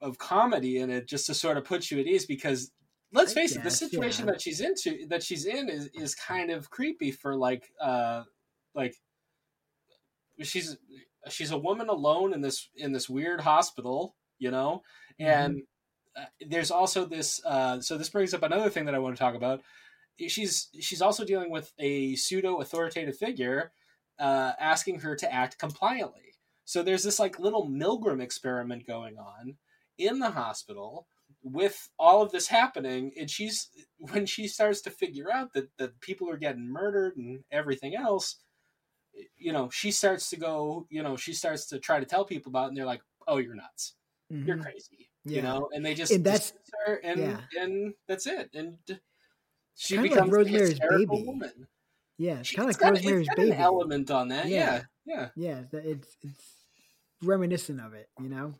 of 0.00 0.18
comedy 0.18 0.78
in 0.78 0.90
it 0.90 1.06
just 1.06 1.26
to 1.26 1.34
sort 1.34 1.56
of 1.56 1.64
put 1.64 1.90
you 1.90 2.00
at 2.00 2.06
ease 2.06 2.26
because 2.26 2.70
let's 3.14 3.32
I 3.32 3.34
face 3.34 3.56
it, 3.56 3.62
the 3.62 3.70
situation 3.70 4.26
yeah. 4.26 4.32
that 4.32 4.42
she's 4.42 4.60
into 4.60 5.06
that 5.08 5.22
she's 5.22 5.46
in 5.46 5.68
is 5.68 5.88
is 5.94 6.14
kind 6.14 6.50
of 6.50 6.70
creepy 6.70 7.10
for 7.10 7.36
like 7.36 7.70
uh 7.80 8.24
like 8.74 8.94
she's 10.42 10.76
she's 11.30 11.50
a 11.50 11.58
woman 11.58 11.88
alone 11.88 12.34
in 12.34 12.40
this 12.40 12.68
in 12.76 12.92
this 12.92 13.08
weird 13.08 13.40
hospital, 13.40 14.16
you 14.38 14.50
know, 14.50 14.82
and 15.18 15.62
uh, 16.16 16.26
there's 16.46 16.70
also 16.70 17.04
this 17.04 17.40
uh 17.46 17.80
so 17.80 17.96
this 17.96 18.08
brings 18.10 18.34
up 18.34 18.42
another 18.42 18.68
thing 18.68 18.84
that 18.84 18.94
I 18.94 18.98
want 18.98 19.16
to 19.16 19.20
talk 19.20 19.34
about. 19.34 19.62
She's 20.28 20.68
she's 20.80 21.02
also 21.02 21.24
dealing 21.24 21.50
with 21.50 21.72
a 21.78 22.16
pseudo 22.16 22.60
authoritative 22.60 23.16
figure 23.16 23.72
uh, 24.18 24.52
asking 24.60 25.00
her 25.00 25.16
to 25.16 25.32
act 25.32 25.58
compliantly. 25.58 26.36
So 26.64 26.82
there's 26.82 27.02
this 27.02 27.18
like 27.18 27.38
little 27.38 27.68
Milgram 27.68 28.22
experiment 28.22 28.86
going 28.86 29.18
on 29.18 29.56
in 29.98 30.18
the 30.18 30.30
hospital 30.30 31.06
with 31.46 31.88
all 31.98 32.22
of 32.22 32.32
this 32.32 32.48
happening, 32.48 33.12
and 33.20 33.30
she's 33.30 33.68
when 33.98 34.24
she 34.26 34.48
starts 34.48 34.80
to 34.82 34.90
figure 34.90 35.30
out 35.32 35.52
that 35.52 35.68
that 35.78 36.00
people 36.00 36.28
are 36.30 36.38
getting 36.38 36.66
murdered 36.66 37.16
and 37.16 37.44
everything 37.52 37.94
else, 37.94 38.36
you 39.36 39.52
know, 39.52 39.68
she 39.70 39.90
starts 39.92 40.30
to 40.30 40.36
go, 40.36 40.86
you 40.90 41.02
know, 41.02 41.16
she 41.16 41.32
starts 41.34 41.66
to 41.66 41.78
try 41.78 42.00
to 42.00 42.06
tell 42.06 42.24
people 42.24 42.50
about, 42.50 42.64
it, 42.64 42.68
and 42.68 42.76
they're 42.78 42.86
like, 42.86 43.02
"Oh, 43.28 43.36
you're 43.36 43.54
nuts, 43.54 43.94
you're 44.30 44.56
Mhm. 44.56 44.62
crazy," 44.62 45.10
Yeah. 45.24 45.36
you 45.36 45.42
know, 45.42 45.68
and 45.74 45.84
they 45.86 45.94
just 45.94 46.10
And 46.12 46.24
that's- 46.24 46.52
her, 46.86 46.94
and 47.04 47.20
yeah. 47.20 47.40
and 47.60 47.94
that's 48.08 48.26
it, 48.26 48.50
and 48.54 48.78
she 49.76 49.98
like 49.98 50.10
becomes 50.10 50.28
a 50.32 50.32
Rosemary's 50.36 50.80
Baby. 50.80 51.06
woman. 51.26 51.68
yeah, 52.16 52.38
it's 52.40 52.48
She- 52.48 52.56
kind 52.56 52.70
of 52.70 52.80
like 52.80 52.90
Rosemary's 52.90 53.28
Baby. 53.36 53.52
element 53.52 54.10
on 54.10 54.28
that, 54.28 54.46
Yeah. 54.48 54.84
yeah, 55.04 55.30
yeah. 55.36 55.64
Yeah, 55.72 55.80
it's 55.80 56.16
it's 56.22 56.64
reminiscent 57.22 57.80
of 57.80 57.92
it, 57.94 58.08
you 58.18 58.28
know. 58.30 58.54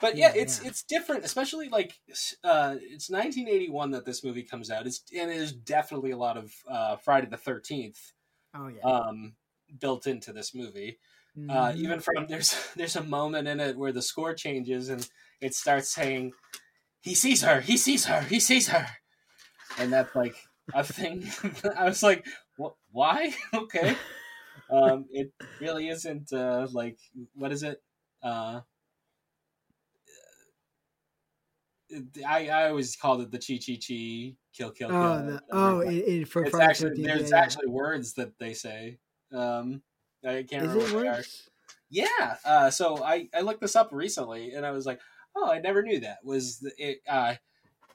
But 0.00 0.16
yeah, 0.16 0.30
Yeah, 0.30 0.34
it's 0.34 0.58
yeah. 0.58 0.64
it's 0.64 0.82
different, 0.82 1.24
especially 1.24 1.68
like 1.68 2.00
uh, 2.42 2.76
it's 2.80 3.10
1981 3.10 3.90
that 3.92 4.04
this 4.06 4.24
movie 4.24 4.42
comes 4.42 4.70
out. 4.70 4.86
It's 4.86 5.02
and 5.16 5.30
there's 5.30 5.52
definitely 5.52 6.10
a 6.12 6.16
lot 6.16 6.36
of 6.36 6.52
uh, 6.68 6.96
Friday 6.96 7.28
the 7.28 7.36
13th 7.36 8.14
Oh 8.54 8.68
yeah. 8.68 8.84
um, 8.84 9.36
built 9.78 10.06
into 10.06 10.32
this 10.32 10.54
movie. 10.54 10.98
Uh, 11.48 11.72
Mhm. 11.72 11.76
even 11.76 12.00
from 12.00 12.26
there's 12.28 12.72
there's 12.76 12.96
a 12.96 13.04
moment 13.04 13.48
in 13.48 13.60
it 13.60 13.76
where 13.76 13.92
the 13.92 14.02
score 14.02 14.34
changes 14.34 14.88
and 14.88 15.08
it 15.40 15.54
starts 15.54 15.90
saying, 15.92 16.34
"He 17.02 17.14
sees 17.14 17.42
her, 17.42 17.60
he 17.60 17.76
sees 17.76 18.06
her, 18.06 18.22
he 18.22 18.40
sees 18.40 18.68
her," 18.68 18.88
and 19.78 19.92
that's 19.92 20.14
like 20.14 20.36
a 20.72 20.84
thing. 20.84 21.24
I 21.76 21.84
was 21.84 22.02
like, 22.02 22.26
"What? 22.56 22.76
Why? 22.90 23.32
okay." 23.54 24.00
Um, 24.70 25.06
it 25.10 25.32
really 25.60 25.88
isn't 25.88 26.32
uh, 26.32 26.68
like 26.72 26.98
what 27.34 27.52
is 27.52 27.62
it? 27.62 27.82
Uh, 28.22 28.62
I, 32.26 32.48
I 32.48 32.68
always 32.68 32.96
called 32.96 33.22
it 33.22 33.30
the 33.30 33.38
chi 33.38 33.58
chi 33.64 33.74
chi 33.74 34.34
kill 34.56 34.70
kill 34.70 34.88
kill. 34.88 34.96
oh, 34.96 35.26
the, 35.26 35.42
oh, 35.50 35.80
it, 35.80 35.94
it, 35.94 36.28
for 36.28 36.44
it's 36.44 36.54
actually 36.54 36.98
13th, 36.98 37.04
there's 37.04 37.20
yeah, 37.22 37.36
yeah. 37.36 37.42
actually 37.42 37.68
words 37.68 38.14
that 38.14 38.38
they 38.38 38.54
say. 38.54 38.98
Um, 39.32 39.82
I 40.24 40.44
can't 40.48 40.64
Is 40.64 40.72
remember 40.72 40.94
what 40.96 41.02
they 41.02 41.08
are. 41.08 41.22
Yeah. 41.90 42.36
Uh, 42.44 42.70
so 42.70 43.02
I, 43.04 43.28
I 43.34 43.40
looked 43.40 43.60
this 43.60 43.76
up 43.76 43.90
recently 43.92 44.52
and 44.52 44.64
I 44.64 44.70
was 44.70 44.86
like, 44.86 45.00
oh, 45.34 45.50
I 45.50 45.58
never 45.58 45.82
knew 45.82 46.00
that. 46.00 46.18
Was 46.24 46.60
the, 46.60 46.72
it? 46.78 46.98
Uh, 47.08 47.34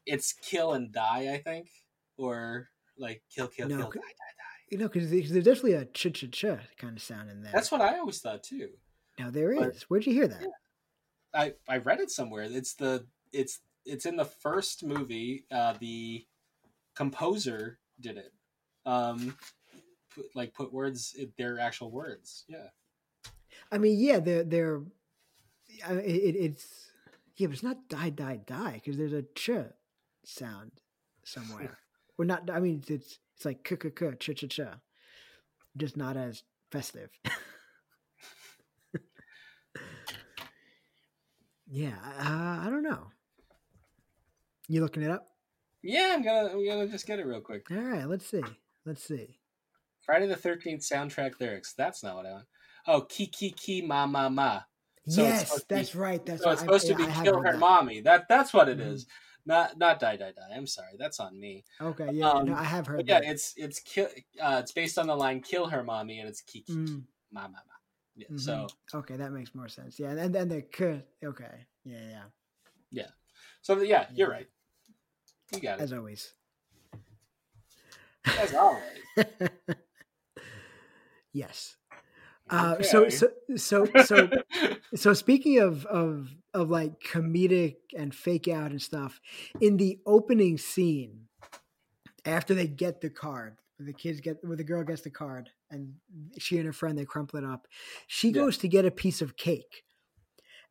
it's 0.05 0.33
kill 0.33 0.73
and 0.73 0.91
die, 0.91 1.33
I 1.33 1.37
think, 1.37 1.69
or 2.17 2.69
like 2.97 3.23
kill, 3.33 3.47
kill, 3.47 3.67
No, 3.67 3.77
kill, 3.77 3.89
die, 3.89 3.99
die, 3.99 4.01
die. 4.01 4.65
You 4.69 4.77
know, 4.77 4.87
because 4.87 5.09
there's 5.09 5.31
definitely 5.31 5.73
a 5.73 5.85
ch 5.85 6.07
ch 6.13 6.29
ch 6.31 6.45
kind 6.77 6.97
of 6.97 7.01
sound 7.01 7.29
in 7.29 7.41
there. 7.41 7.51
That's 7.53 7.71
what 7.71 7.81
I 7.81 7.97
always 7.99 8.19
thought 8.19 8.43
too. 8.43 8.69
now 9.17 9.29
there 9.29 9.53
is. 9.53 9.59
but- 9.59 9.85
Where'd 9.87 10.05
you 10.05 10.13
hear 10.13 10.27
that? 10.27 10.41
Yeah. 10.41 10.47
I 11.33 11.53
I 11.67 11.77
read 11.77 11.99
it 11.99 12.11
somewhere. 12.11 12.43
It's 12.43 12.73
the 12.75 13.05
it's 13.33 13.59
it's 13.85 14.05
in 14.05 14.15
the 14.15 14.25
first 14.25 14.83
movie. 14.83 15.45
Uh, 15.51 15.73
the 15.79 16.25
composer 16.95 17.79
did 17.99 18.17
it. 18.17 18.31
Um, 18.85 19.37
put, 20.13 20.25
like 20.35 20.53
put 20.53 20.73
words, 20.73 21.15
their 21.37 21.59
actual 21.59 21.91
words. 21.91 22.45
Yeah. 22.47 22.67
I 23.71 23.77
mean, 23.77 23.99
yeah, 23.99 24.19
they're 24.19 24.43
they're. 24.43 24.81
It, 25.89 26.35
it's 26.35 26.91
yeah, 27.35 27.47
but 27.47 27.53
it's 27.53 27.63
not 27.63 27.89
die 27.89 28.11
die 28.11 28.39
die 28.45 28.81
because 28.83 28.97
there's 28.97 29.13
a 29.13 29.23
ch 29.35 29.49
sound 30.23 30.71
somewhere. 31.23 31.77
or 32.17 32.25
not. 32.25 32.49
I 32.49 32.59
mean, 32.59 32.83
it's 32.87 33.19
it's 33.35 33.45
like 33.45 33.63
k 33.63 33.75
k 33.75 33.89
k 33.89 34.11
ch 34.19 34.29
ch 34.35 34.49
ch, 34.49 34.61
just 35.75 35.97
not 35.97 36.15
as 36.17 36.43
festive. 36.71 37.09
yeah, 41.67 41.95
uh, 42.19 42.65
I 42.65 42.67
don't 42.69 42.83
know. 42.83 43.07
You 44.67 44.81
looking 44.81 45.03
it 45.03 45.11
up? 45.11 45.27
Yeah, 45.83 46.11
I'm 46.13 46.23
gonna 46.23 46.49
I'm 46.49 46.65
gonna 46.67 46.87
just 46.87 47.05
get 47.05 47.19
it 47.19 47.25
real 47.25 47.41
quick. 47.41 47.69
All 47.71 47.77
right, 47.77 48.07
let's 48.07 48.25
see. 48.25 48.43
Let's 48.85 49.03
see. 49.03 49.39
Friday 50.05 50.27
the 50.27 50.35
Thirteenth 50.35 50.81
soundtrack 50.81 51.39
lyrics. 51.39 51.73
That's 51.73 52.03
not 52.03 52.15
what 52.15 52.25
I 52.25 52.31
want. 52.31 52.45
Oh, 52.87 53.01
ki 53.01 53.27
ki 53.27 53.51
ki 53.51 53.81
ma 53.81 54.05
ma 54.07 54.29
ma. 54.29 54.61
So 55.07 55.21
yes, 55.21 55.53
to 55.53 55.59
be- 55.59 55.75
that's 55.75 55.93
right. 55.95 56.25
That's 56.25 56.41
so 56.43 56.49
it's 56.49 56.61
supposed 56.61 56.85
I- 56.85 56.89
to 56.89 56.95
be 56.95 57.03
yeah, 57.03 57.19
I 57.19 57.23
kill 57.23 57.41
her 57.41 57.51
that. 57.51 57.59
mommy. 57.59 58.01
That 58.01 58.27
that's 58.27 58.53
what 58.53 58.69
it 58.69 58.79
Mhm. 58.79 58.87
is. 58.93 59.05
Not 59.45 59.77
not 59.77 59.99
die 59.99 60.17
die 60.17 60.31
die. 60.31 60.49
I'm 60.55 60.65
sorry, 60.65 60.95
that's 60.97 61.19
on 61.19 61.39
me. 61.39 61.63
Okay, 61.79 62.09
yeah, 62.11 62.31
Um, 62.31 62.45
no, 62.47 62.55
I 62.55 62.63
have 62.63 62.87
heard 62.87 63.07
yeah, 63.07 63.19
that. 63.19 63.29
it's 63.29 63.53
it's 63.57 63.79
kill. 63.79 64.07
Uh, 64.41 64.57
it's 64.63 64.71
based 64.71 64.97
on 64.97 65.05
the 65.05 65.15
line 65.15 65.41
"kill 65.41 65.67
her 65.67 65.83
mommy" 65.83 66.19
and 66.19 66.27
it's 66.27 66.41
ki 66.41 66.61
ki 66.61 66.73
ki 66.73 66.79
Mm, 66.79 67.03
ma 67.31 67.41
ma 67.41 67.59
ma. 67.67 67.73
Yeah. 68.15 68.27
mhm. 68.31 68.39
So 68.39 68.67
okay, 68.95 69.17
that 69.17 69.31
makes 69.31 69.53
more 69.53 69.67
sense. 69.67 69.99
Yeah, 69.99 70.11
and 70.17 70.33
then 70.33 70.49
the 70.49 70.63
k. 70.63 71.05
Okay, 71.23 71.67
yeah, 71.83 72.09
yeah. 72.09 72.23
Yeah. 72.89 73.09
So 73.61 73.79
yeah, 73.81 74.07
you're 74.13 74.29
right. 74.29 74.47
You 75.53 75.59
got 75.59 75.79
it 75.79 75.83
As 75.83 75.93
always. 75.93 76.33
as 78.25 78.53
always. 78.55 78.81
yes. 81.33 81.75
Uh, 82.49 82.81
so 82.83 83.09
so 83.09 83.27
so 83.55 83.87
so 84.03 84.29
so 84.95 85.13
speaking 85.13 85.59
of 85.59 85.85
of 85.87 86.29
of 86.53 86.69
like 86.69 86.99
comedic 87.01 87.77
and 87.97 88.13
fake 88.13 88.47
out 88.47 88.69
and 88.71 88.81
stuff 88.81 89.19
in 89.61 89.77
the 89.77 89.99
opening 90.05 90.57
scene 90.57 91.21
after 92.23 92.53
they 92.53 92.67
get 92.67 93.01
the 93.01 93.09
card 93.09 93.57
the 93.79 93.91
kids 93.93 94.21
get 94.21 94.37
where 94.43 94.55
the 94.55 94.63
girl 94.63 94.83
gets 94.83 95.01
the 95.01 95.09
card 95.09 95.49
and 95.71 95.95
she 96.37 96.57
and 96.57 96.65
her 96.67 96.71
friend 96.73 96.97
they 96.97 97.03
crumple 97.05 97.39
it 97.39 97.45
up. 97.45 97.67
She 98.07 98.27
Yeah. 98.29 98.33
goes 98.43 98.57
to 98.59 98.67
get 98.67 98.85
a 98.85 98.91
piece 98.91 99.21
of 99.23 99.35
cake. 99.37 99.83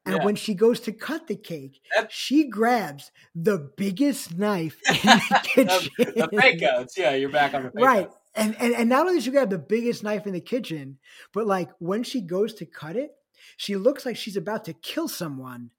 And 0.06 0.16
Yeah. 0.16 0.24
when 0.24 0.36
she 0.36 0.54
goes 0.54 0.80
to 0.80 0.92
cut 0.92 1.28
the 1.28 1.36
cake, 1.36 1.80
That- 1.96 2.12
she 2.12 2.48
grabs 2.48 3.10
the 3.34 3.58
biggest 3.58 4.36
knife 4.36 4.78
in 4.88 4.94
the 5.02 5.40
kitchen. 5.42 5.90
the, 5.96 6.28
the 6.30 6.40
fake 6.40 6.62
outs. 6.62 6.98
Yeah, 6.98 7.14
you're 7.14 7.30
back 7.30 7.54
on 7.54 7.64
the 7.64 7.70
fake 7.70 7.84
right. 7.84 8.10
And, 8.36 8.56
and 8.58 8.74
and 8.74 8.88
not 8.88 9.02
only 9.02 9.14
does 9.14 9.24
she 9.24 9.30
grab 9.30 9.50
the 9.50 9.58
biggest 9.58 10.02
knife 10.02 10.26
in 10.26 10.32
the 10.32 10.40
kitchen, 10.40 10.98
but 11.32 11.46
like 11.46 11.70
when 11.78 12.02
she 12.02 12.20
goes 12.20 12.52
to 12.54 12.66
cut 12.66 12.96
it, 12.96 13.12
she 13.56 13.76
looks 13.76 14.04
like 14.04 14.16
she's 14.16 14.36
about 14.36 14.64
to 14.64 14.72
kill 14.72 15.06
someone 15.08 15.70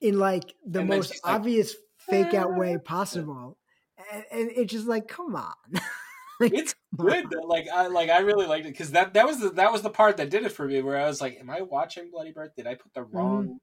in 0.00 0.18
like 0.18 0.54
the 0.64 0.84
most 0.84 1.12
she's 1.12 1.24
like, 1.24 1.34
obvious 1.34 1.74
fake 1.98 2.34
out 2.34 2.56
way 2.56 2.76
ah. 2.76 2.78
possible. 2.78 3.58
And, 4.12 4.24
and 4.30 4.50
it's 4.50 4.72
just 4.72 4.86
like, 4.86 5.06
come 5.08 5.36
on. 5.36 5.54
Like, 6.40 6.52
It's 6.52 6.74
good. 6.96 7.26
though. 7.30 7.46
Like 7.46 7.66
I 7.72 7.86
like 7.86 8.10
I 8.10 8.18
really 8.18 8.46
liked 8.46 8.66
it 8.66 8.72
because 8.72 8.90
that 8.92 9.14
that 9.14 9.26
was 9.26 9.40
the 9.40 9.50
that 9.50 9.72
was 9.72 9.82
the 9.82 9.90
part 9.90 10.16
that 10.18 10.30
did 10.30 10.44
it 10.44 10.52
for 10.52 10.66
me 10.66 10.82
where 10.82 11.00
I 11.00 11.06
was 11.06 11.20
like, 11.20 11.38
Am 11.40 11.48
I 11.50 11.62
watching 11.62 12.10
Bloody 12.10 12.32
Birth? 12.32 12.52
Did 12.56 12.66
I 12.66 12.74
put 12.74 12.92
the 12.94 13.02
wrong 13.04 13.58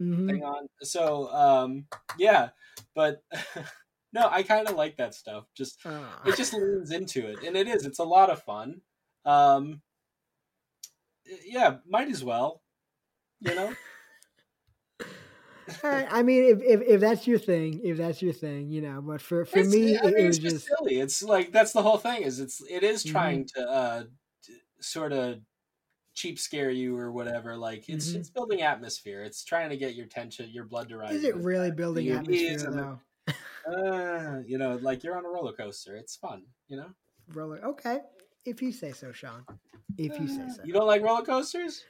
Mhm. 0.00 0.28
thing 0.28 0.42
on? 0.42 0.66
So 0.82 1.32
um 1.32 1.86
yeah. 2.18 2.50
But 2.94 3.22
no, 4.12 4.28
I 4.30 4.42
kinda 4.42 4.72
like 4.72 4.96
that 4.96 5.14
stuff. 5.14 5.44
Just 5.56 5.80
it 6.26 6.36
just 6.36 6.52
leans 6.52 6.90
into 6.90 7.26
it. 7.26 7.44
And 7.44 7.56
it 7.56 7.68
is, 7.68 7.86
it's 7.86 8.00
a 8.00 8.04
lot 8.04 8.30
of 8.30 8.42
fun. 8.42 8.80
Um 9.24 9.82
yeah, 11.44 11.78
might 11.88 12.08
as 12.08 12.22
well. 12.24 12.62
You 13.40 13.54
know? 13.54 13.74
All 15.82 15.90
right, 15.90 16.06
I 16.10 16.22
mean, 16.22 16.44
if, 16.44 16.62
if 16.62 16.80
if 16.82 17.00
that's 17.00 17.26
your 17.26 17.38
thing, 17.38 17.80
if 17.82 17.96
that's 17.98 18.22
your 18.22 18.32
thing, 18.32 18.70
you 18.70 18.80
know. 18.80 19.00
But 19.02 19.20
for 19.20 19.44
for 19.44 19.58
It's- 19.58 19.72
me, 19.74 19.96
I 19.96 20.00
it, 20.00 20.04
mean, 20.04 20.14
it 20.16 20.18
it's 20.20 20.26
was 20.26 20.38
just 20.38 20.54
just 20.66 20.78
silly. 20.78 21.00
It's 21.00 21.22
like 21.22 21.50
that's 21.52 21.72
the 21.72 21.82
whole 21.82 21.98
thing. 21.98 22.22
Is 22.22 22.38
it's 22.40 22.62
it 22.70 22.82
is 22.82 23.04
Mhm. 23.04 23.10
trying 23.10 23.44
to 23.56 23.68
uh 23.68 24.04
sort 24.80 25.12
of 25.12 25.40
cheap 26.14 26.38
scare 26.38 26.70
you 26.70 26.96
or 26.96 27.10
whatever. 27.12 27.56
Like 27.56 27.88
it's 27.88 28.12
Mhm. 28.12 28.16
it's 28.16 28.30
building 28.30 28.62
atmosphere. 28.62 29.22
It's 29.22 29.44
trying 29.44 29.70
to 29.70 29.76
get 29.76 29.94
your 29.94 30.06
tension, 30.06 30.48
your 30.50 30.64
blood 30.64 30.88
to 30.90 30.98
rise. 30.98 31.14
is 31.14 31.24
it 31.24 31.34
really 31.36 31.70
that. 31.70 31.76
building 31.76 32.06
Your 32.06 32.18
atmosphere 32.18 32.58
though? 32.70 33.00
Uh, 33.68 34.42
you 34.46 34.58
know, 34.58 34.76
like 34.76 35.02
you're 35.02 35.16
on 35.18 35.24
a 35.24 35.28
roller 35.28 35.52
coaster. 35.52 35.96
It's 35.96 36.14
fun. 36.16 36.44
You 36.68 36.76
know. 36.76 36.90
Roller, 37.34 37.58
okay, 37.64 38.00
if 38.44 38.62
you 38.62 38.70
say 38.70 38.92
so, 38.92 39.10
Sean. 39.10 39.44
If 39.98 40.16
you 40.20 40.28
say 40.28 40.42
Uh, 40.42 40.48
so. 40.52 40.62
You 40.64 40.72
don't 40.72 40.86
like 40.86 41.02
roller 41.02 41.24
coasters? 41.24 41.84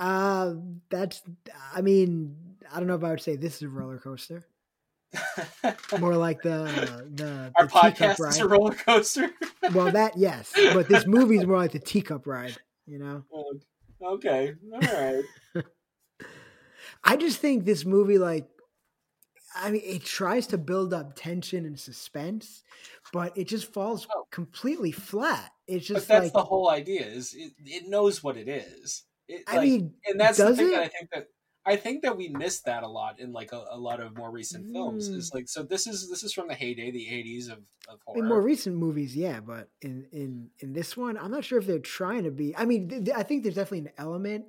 Uh, 0.00 0.54
that's. 0.90 1.22
I 1.72 1.80
mean, 1.82 2.36
I 2.72 2.78
don't 2.78 2.86
know 2.88 2.94
if 2.94 3.04
I 3.04 3.10
would 3.10 3.20
say 3.20 3.36
this 3.36 3.56
is 3.56 3.62
a 3.62 3.68
roller 3.68 3.98
coaster. 3.98 4.46
More 6.00 6.16
like 6.16 6.42
the 6.42 6.64
uh, 6.64 7.02
the, 7.14 7.52
Our 7.56 7.66
the 7.66 7.72
teacup 7.72 8.16
podcast 8.16 8.28
is 8.28 8.38
a 8.38 8.48
roller 8.48 8.74
coaster. 8.74 9.30
Well, 9.72 9.92
that 9.92 10.16
yes, 10.16 10.52
but 10.74 10.88
this 10.88 11.06
movie 11.06 11.36
is 11.36 11.46
more 11.46 11.56
like 11.58 11.72
the 11.72 11.78
teacup 11.78 12.26
ride. 12.26 12.56
You 12.86 12.98
know, 12.98 13.24
okay, 14.02 14.54
all 14.72 14.80
right. 14.80 15.24
I 17.04 17.16
just 17.16 17.38
think 17.40 17.64
this 17.64 17.84
movie, 17.84 18.18
like, 18.18 18.48
I 19.54 19.70
mean, 19.70 19.82
it 19.84 20.04
tries 20.04 20.48
to 20.48 20.58
build 20.58 20.92
up 20.92 21.14
tension 21.14 21.64
and 21.64 21.78
suspense, 21.78 22.64
but 23.12 23.36
it 23.38 23.46
just 23.48 23.72
falls 23.72 24.06
Oh. 24.14 24.26
completely 24.30 24.92
flat. 24.92 25.50
It's 25.68 25.88
But 25.88 25.94
just 25.94 26.08
that's 26.08 26.24
like, 26.24 26.32
the 26.32 26.44
whole 26.44 26.68
idea. 26.68 27.06
Is 27.06 27.32
it, 27.34 27.52
it 27.64 27.88
knows 27.88 28.22
what 28.24 28.36
it 28.36 28.48
is. 28.48 29.04
It, 29.28 29.42
I 29.46 29.56
like, 29.56 29.64
mean, 29.68 29.94
and 30.06 30.20
that's 30.20 30.38
the 30.38 30.54
thing 30.54 30.68
it? 30.68 30.70
that 30.72 30.82
I 30.82 30.88
think 30.88 31.10
that 31.12 31.28
I 31.66 31.74
think 31.74 32.02
that 32.02 32.16
we 32.16 32.28
missed 32.28 32.64
that 32.66 32.84
a 32.84 32.88
lot 32.88 33.18
in 33.18 33.32
like 33.32 33.52
a, 33.52 33.64
a 33.70 33.78
lot 33.78 34.00
of 34.00 34.16
more 34.16 34.30
recent 34.30 34.72
films. 34.72 35.10
Mm. 35.10 35.16
Is 35.16 35.34
like 35.34 35.48
so 35.48 35.64
this 35.64 35.86
is 35.88 36.08
this 36.08 36.22
is 36.22 36.32
from 36.32 36.46
the 36.46 36.54
heyday, 36.54 36.92
the 36.92 37.08
eighties 37.08 37.48
of, 37.48 37.58
of 37.88 37.98
horror. 38.06 38.18
in 38.18 38.28
more 38.28 38.40
recent 38.40 38.76
movies, 38.76 39.16
yeah, 39.16 39.40
but 39.40 39.68
in 39.82 40.06
in 40.12 40.50
in 40.60 40.72
this 40.72 40.96
one, 40.96 41.18
I'm 41.18 41.32
not 41.32 41.44
sure 41.44 41.58
if 41.58 41.66
they're 41.66 41.80
trying 41.80 42.22
to 42.24 42.30
be. 42.30 42.56
I 42.56 42.64
mean, 42.64 42.88
th- 42.88 43.16
I 43.16 43.24
think 43.24 43.42
there's 43.42 43.56
definitely 43.56 43.88
an 43.88 43.92
element 43.98 44.46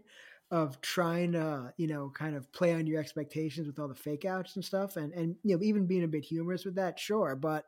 of 0.51 0.79
trying 0.81 1.33
to, 1.33 1.73
you 1.77 1.87
know, 1.87 2.09
kind 2.13 2.35
of 2.35 2.51
play 2.53 2.73
on 2.73 2.87
your 2.87 3.01
expectations 3.01 3.67
with 3.67 3.79
all 3.79 3.87
the 3.87 3.95
fake 3.95 4.23
outs 4.23 4.55
and 4.55 4.63
stuff, 4.63 4.95
and 4.95 5.11
and 5.13 5.35
you 5.43 5.55
know, 5.55 5.63
even 5.63 5.87
being 5.87 6.03
a 6.03 6.07
bit 6.07 6.23
humorous 6.23 6.65
with 6.65 6.75
that, 6.75 6.99
sure. 6.99 7.35
But 7.35 7.65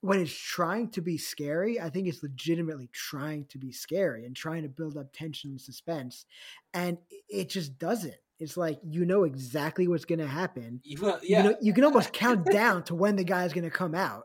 when 0.00 0.18
it's 0.18 0.34
trying 0.34 0.90
to 0.90 1.00
be 1.00 1.16
scary, 1.16 1.80
I 1.80 1.88
think 1.88 2.08
it's 2.08 2.24
legitimately 2.24 2.90
trying 2.92 3.44
to 3.46 3.58
be 3.58 3.70
scary 3.70 4.26
and 4.26 4.34
trying 4.34 4.64
to 4.64 4.68
build 4.68 4.96
up 4.96 5.12
tension 5.12 5.50
and 5.50 5.60
suspense, 5.60 6.26
and 6.74 6.98
it 7.28 7.48
just 7.48 7.78
doesn't. 7.78 8.16
It's 8.42 8.56
like 8.56 8.80
you 8.82 9.04
know 9.04 9.24
exactly 9.24 9.88
what's 9.88 10.04
going 10.04 10.18
to 10.18 10.26
happen. 10.26 10.80
You- 10.84 11.00
well, 11.00 11.20
You 11.22 11.42
know, 11.42 11.56
you 11.60 11.72
can 11.72 11.84
almost 11.84 12.12
count 12.24 12.44
down 12.46 12.84
to 12.84 12.94
when 12.94 13.16
the 13.16 13.24
guy's 13.24 13.52
going 13.52 13.64
to 13.64 13.70
come 13.70 13.94
out 13.94 14.24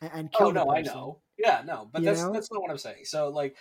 and, 0.00 0.10
and 0.12 0.32
kill 0.32 0.48
oh 0.48 0.50
no, 0.50 0.70
I 0.72 0.82
know. 0.82 1.22
Yeah, 1.38 1.62
no, 1.64 1.88
but 1.92 2.02
You 2.02 2.08
that's 2.08 2.22
know? 2.22 2.32
that's 2.32 2.50
not 2.52 2.60
what 2.62 2.70
I'm 2.70 2.78
saying. 2.78 3.04
So 3.04 3.28
like 3.28 3.56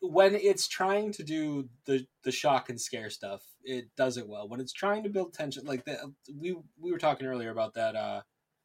when 0.00 0.34
it's 0.34 0.66
trying 0.66 1.12
to 1.12 1.22
do 1.22 1.68
the 1.84 2.06
the 2.24 2.32
shock 2.32 2.70
and 2.70 2.80
scare 2.80 3.10
stuff, 3.10 3.42
it 3.62 3.94
does 3.96 4.16
it 4.16 4.28
well. 4.28 4.48
When 4.48 4.60
it's 4.60 4.72
trying 4.72 5.02
to 5.04 5.10
build 5.10 5.32
tension, 5.34 5.64
like 5.64 5.84
that, 5.84 6.00
we 6.34 6.56
we 6.78 6.92
were 6.92 6.98
talking 6.98 7.26
earlier 7.26 7.50
about 7.50 7.74
that 7.74 7.94
uh 7.96 8.22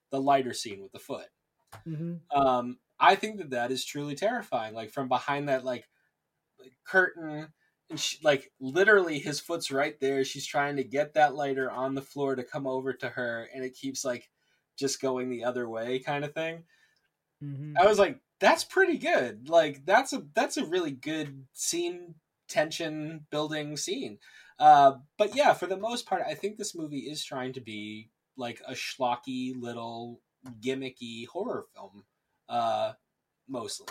the 0.10 0.22
lighter 0.22 0.54
scene 0.54 0.82
with 0.82 0.92
the 0.94 1.00
foot. 1.00 1.28
hmm 1.84 2.16
um 2.32 2.80
i 3.00 3.16
think 3.16 3.38
that 3.38 3.52
that 3.52 3.72
is 3.72 3.86
truly 3.86 4.16
terrifying 4.16 4.74
like 4.74 4.90
from 4.92 5.08
behind 5.08 5.50
that 5.50 5.64
like 5.64 5.86
curtain 6.86 7.48
and 7.90 8.00
she, 8.00 8.18
like 8.24 8.52
literally 8.60 9.20
his 9.20 9.40
foot's 9.40 9.72
right 9.72 10.00
there. 10.00 10.24
She's 10.24 10.46
trying 10.46 10.76
to 10.78 10.84
get 10.84 11.14
that 11.14 11.36
lighter 11.36 11.72
on 11.72 11.96
the 11.96 12.02
floor 12.02 12.36
to 12.36 12.44
come 12.44 12.68
over 12.68 12.94
to 12.94 13.10
her 13.10 13.48
and 13.54 13.64
it 13.64 13.76
keeps 13.76 14.04
like 14.04 14.30
just 14.78 15.02
going 15.02 15.30
the 15.30 15.44
other 15.44 15.68
way 15.70 16.00
kind 16.00 16.26
of 16.26 16.34
thing. 16.34 16.64
Hmm 17.42 17.74
i 17.80 17.86
was 17.86 18.00
like 18.00 18.20
that's 18.40 18.64
pretty 18.64 18.98
good. 19.00 19.50
Like 19.50 19.84
that's 19.86 20.14
a 20.14 20.24
that's 20.36 20.58
a 20.58 20.66
really 20.66 20.92
good 20.92 21.46
scene 21.54 22.16
tension 22.48 23.26
building 23.32 23.78
scene. 23.78 24.20
Uh 24.60 24.94
but 25.18 25.36
yeah 25.36 25.54
for 25.54 25.68
the 25.68 25.78
most 25.78 26.06
part 26.08 26.24
i 26.28 26.34
think 26.34 26.58
this 26.58 26.76
movie 26.76 27.00
is 27.00 27.24
trying 27.24 27.54
to 27.54 27.62
be 27.62 28.10
like 28.36 28.62
a 28.68 28.74
schlocky 28.74 29.54
little 29.60 30.22
gimmicky 30.62 31.28
horror 31.28 31.66
film 31.76 32.04
uh 32.50 32.94
mostly 33.48 33.88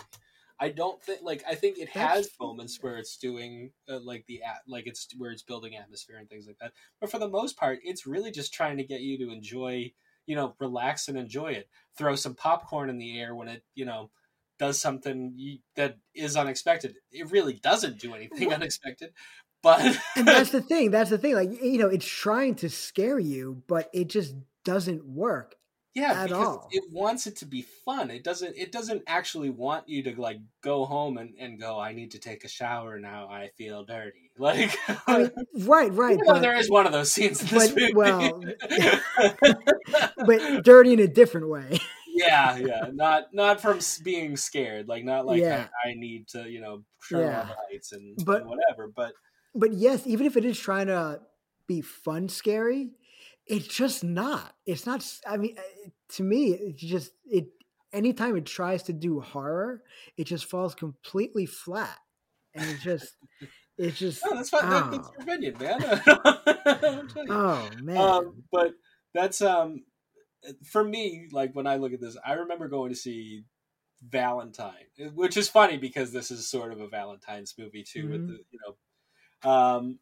i 0.59 0.69
don't 0.69 1.01
think 1.01 1.19
like 1.23 1.43
i 1.47 1.55
think 1.55 1.77
it 1.77 1.89
has 1.89 2.25
That's- 2.25 2.39
moments 2.39 2.77
where 2.81 2.97
it's 2.97 3.17
doing 3.17 3.71
uh, 3.89 3.99
like 3.99 4.25
the 4.27 4.41
at 4.43 4.61
like 4.67 4.87
it's 4.87 5.07
where 5.17 5.31
it's 5.31 5.43
building 5.43 5.75
atmosphere 5.75 6.17
and 6.17 6.29
things 6.29 6.47
like 6.47 6.57
that 6.59 6.73
but 6.99 7.11
for 7.11 7.19
the 7.19 7.29
most 7.29 7.57
part 7.57 7.79
it's 7.83 8.07
really 8.07 8.31
just 8.31 8.53
trying 8.53 8.77
to 8.77 8.83
get 8.83 9.01
you 9.01 9.17
to 9.19 9.31
enjoy 9.31 9.91
you 10.25 10.35
know 10.35 10.55
relax 10.59 11.07
and 11.07 11.17
enjoy 11.17 11.51
it 11.51 11.69
throw 11.97 12.15
some 12.15 12.35
popcorn 12.35 12.89
in 12.89 12.97
the 12.97 13.19
air 13.19 13.35
when 13.35 13.47
it 13.47 13.63
you 13.75 13.85
know 13.85 14.09
does 14.59 14.81
something 14.81 15.33
you, 15.35 15.59
that 15.75 15.97
is 16.15 16.35
unexpected 16.35 16.95
it 17.11 17.31
really 17.31 17.53
doesn't 17.53 17.99
do 17.99 18.15
anything 18.15 18.51
unexpected 18.53 19.11
but 19.63 19.81
and 20.15 20.27
that's 20.27 20.51
the 20.51 20.61
thing. 20.61 20.91
That's 20.91 21.09
the 21.09 21.17
thing. 21.17 21.35
Like 21.35 21.61
you 21.61 21.77
know, 21.77 21.87
it's 21.87 22.05
trying 22.07 22.55
to 22.55 22.69
scare 22.69 23.19
you, 23.19 23.63
but 23.67 23.89
it 23.93 24.07
just 24.07 24.33
doesn't 24.63 25.05
work. 25.05 25.55
Yeah 25.97 26.11
at 26.23 26.29
because 26.29 26.45
all. 26.45 26.69
it 26.71 26.83
wants 26.91 27.27
it 27.27 27.35
to 27.35 27.45
be 27.45 27.61
fun 27.61 28.11
it 28.11 28.23
doesn't 28.23 28.55
it 28.55 28.71
doesn't 28.71 29.01
actually 29.07 29.49
want 29.49 29.87
you 29.89 30.03
to 30.03 30.19
like 30.21 30.37
go 30.61 30.85
home 30.85 31.17
and, 31.17 31.33
and 31.39 31.59
go 31.59 31.79
i 31.79 31.91
need 31.91 32.11
to 32.11 32.19
take 32.19 32.43
a 32.43 32.47
shower 32.47 32.99
now 32.99 33.27
i 33.27 33.49
feel 33.57 33.83
dirty 33.83 34.31
like 34.37 34.77
I 35.07 35.17
mean, 35.17 35.31
right, 35.65 35.91
right. 35.93 36.19
But, 36.23 36.41
there 36.41 36.55
is 36.55 36.69
one 36.69 36.85
of 36.85 36.91
those 36.91 37.11
scenes 37.11 37.41
in 37.41 37.47
this 37.47 37.71
but, 37.71 37.81
movie. 37.81 37.93
well, 37.95 38.43
but 40.27 40.63
dirty 40.63 40.93
in 40.93 40.99
a 40.99 41.07
different 41.07 41.49
way. 41.49 41.79
yeah 42.07 42.55
yeah 42.57 42.85
not 42.93 43.33
not 43.33 43.59
from 43.59 43.79
being 44.03 44.37
scared 44.37 44.87
like 44.87 45.03
not 45.03 45.25
like 45.25 45.41
Yeah. 45.41 45.67
I, 45.83 45.89
I 45.89 45.93
need 45.95 46.27
to 46.29 46.47
you 46.47 46.61
know 46.61 46.83
turn 47.09 47.21
Yeah. 47.21 47.49
lights 47.71 47.91
and, 47.93 48.15
But- 48.23 48.41
and 48.41 48.49
whatever 48.51 48.91
but 48.95 49.13
But 49.55 49.73
yes, 49.73 50.05
even 50.05 50.27
if 50.27 50.37
it 50.37 50.45
is 50.45 50.59
trying 50.59 50.87
to 50.87 51.19
be 51.65 51.81
fun, 51.81 52.29
scary, 52.29 52.91
it's 53.47 53.67
just 53.67 54.03
not. 54.03 54.53
It's 54.65 54.85
not. 54.85 55.05
i 55.25 55.37
mean, 55.37 55.55
uh, 55.57 55.89
to 56.15 56.23
me, 56.23 56.51
it's 56.53 56.81
just 56.81 57.11
it. 57.25 57.47
Anytime 57.93 58.35
it 58.35 58.45
tries 58.45 58.83
to 58.83 58.93
do 58.93 59.21
horror, 59.21 59.81
it 60.17 60.25
just 60.25 60.45
falls 60.45 60.75
completely 60.75 61.45
flat, 61.45 61.97
and 62.53 62.69
it 62.69 62.79
just, 62.81 63.15
it's 63.77 63.97
just. 63.97 64.21
no 64.25 64.35
that's 64.35 64.49
fine 64.49 64.69
that, 64.69 64.91
that's 64.91 65.07
oh. 65.07 65.13
your 65.13 65.23
opinion 65.23 65.55
man 65.59 65.81
I'll 66.65 67.07
tell 67.07 67.25
you. 67.25 67.33
Oh 67.33 67.69
man. 67.81 67.97
um, 67.97 68.43
but 68.51 68.73
that's 69.13 69.41
um 69.41 69.83
for 70.63 70.83
me 70.83 71.27
like 71.31 71.53
when 71.53 71.65
i 71.67 71.77
look 71.77 71.93
at 71.93 71.99
this 71.99 72.15
i 72.25 72.33
remember 72.33 72.67
going 72.67 72.89
to 72.89 72.95
see 72.95 73.43
valentine 74.07 74.85
which 75.15 75.35
is 75.35 75.49
funny 75.49 75.77
because 75.77 76.11
this 76.11 76.29
is 76.29 76.47
sort 76.47 76.71
of 76.71 76.79
a 76.79 76.87
valentine's 76.87 77.55
movie 77.57 77.83
too 77.83 78.07
with 78.09 78.21
Mhm. 78.21 78.27
the 78.27 78.39
you 78.51 78.59
know 78.63 79.49
um 79.49 79.99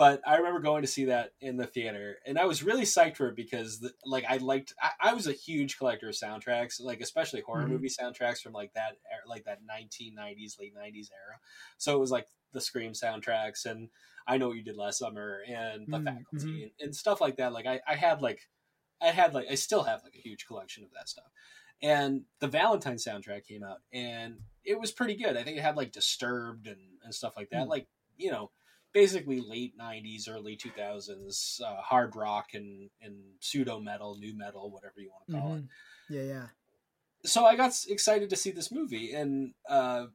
but 0.00 0.20
i 0.26 0.36
remember 0.36 0.60
going 0.60 0.82
to 0.82 0.88
see 0.88 1.04
that 1.06 1.32
in 1.40 1.56
the 1.58 1.66
theater 1.66 2.16
and 2.26 2.38
i 2.38 2.44
was 2.46 2.62
really 2.62 2.82
psyched 2.84 3.16
for 3.16 3.28
it 3.28 3.36
because 3.36 3.80
the, 3.80 3.92
like 4.04 4.24
i 4.28 4.38
liked 4.38 4.72
I, 4.80 4.90
I 5.10 5.14
was 5.14 5.26
a 5.26 5.32
huge 5.32 5.76
collector 5.78 6.08
of 6.08 6.14
soundtracks 6.14 6.80
like 6.80 7.00
especially 7.02 7.42
horror 7.42 7.66
Mhm. 7.66 7.68
movie 7.68 7.88
soundtracks 7.90 8.40
from 8.40 8.52
like 8.52 8.72
that 8.74 8.96
era, 9.12 9.22
like 9.26 9.44
that 9.44 9.60
1990s 9.64 10.56
late 10.58 10.74
90s 10.74 11.10
era 11.12 11.38
so 11.78 11.96
it 11.96 12.00
was 12.00 12.10
like 12.10 12.28
the 12.52 12.60
scream 12.60 12.92
soundtracks 12.92 13.66
and 13.66 13.90
I 14.26 14.38
know 14.38 14.48
what 14.48 14.56
you 14.56 14.62
did 14.62 14.76
last 14.76 14.98
summer 14.98 15.42
and 15.48 15.88
the 15.90 15.98
Mm, 15.98 16.04
faculty 16.04 16.62
mhm. 16.62 16.62
and, 16.64 16.72
and 16.80 16.96
stuff 16.96 17.20
like 17.20 17.36
that. 17.36 17.52
Like 17.52 17.66
I, 17.66 17.80
I 17.86 17.94
had 17.96 18.22
like 18.22 18.48
I 19.00 19.08
had 19.10 19.34
like 19.34 19.48
I 19.50 19.54
still 19.56 19.84
have 19.84 20.02
like 20.04 20.14
a 20.14 20.18
huge 20.20 20.46
collection 20.46 20.84
of 20.84 20.90
that 20.92 21.08
stuff. 21.08 21.30
and 21.82 22.24
the 22.40 22.48
Valentine 22.48 22.96
soundtrack 22.96 23.44
came 23.46 23.62
out, 23.64 23.78
and 23.92 24.40
it 24.64 24.78
was 24.78 24.92
pretty 24.92 25.14
good. 25.16 25.36
I 25.36 25.42
think 25.42 25.56
it 25.58 25.62
had 25.62 25.76
like 25.76 25.92
Disturbed 25.92 26.66
and, 26.66 26.98
and 27.02 27.14
stuff 27.14 27.36
like 27.36 27.50
that. 27.50 27.66
Mm. 27.66 27.68
Like 27.68 27.88
you 28.16 28.30
know, 28.30 28.50
basically 28.92 29.40
late 29.40 29.76
'90s, 29.78 30.28
early 30.28 30.56
2000s 30.56 31.60
uh, 31.64 31.76
hard 31.76 32.16
rock 32.16 32.48
and 32.54 32.90
and 33.00 33.14
pseudo 33.40 33.80
metal, 33.80 34.16
new 34.16 34.36
metal, 34.36 34.70
whatever 34.70 34.94
you 34.98 35.10
want 35.10 35.26
to 35.26 35.32
call 35.32 35.54
it. 35.54 35.62
Mhm. 35.62 35.68
Yeah, 36.08 36.22
yeah. 36.22 36.46
So 37.24 37.44
I 37.44 37.56
got 37.56 37.72
excited 37.88 38.30
to 38.30 38.36
see 38.36 38.50
this 38.50 38.72
movie, 38.72 39.12
and 39.12 39.52
uh, 39.68 40.06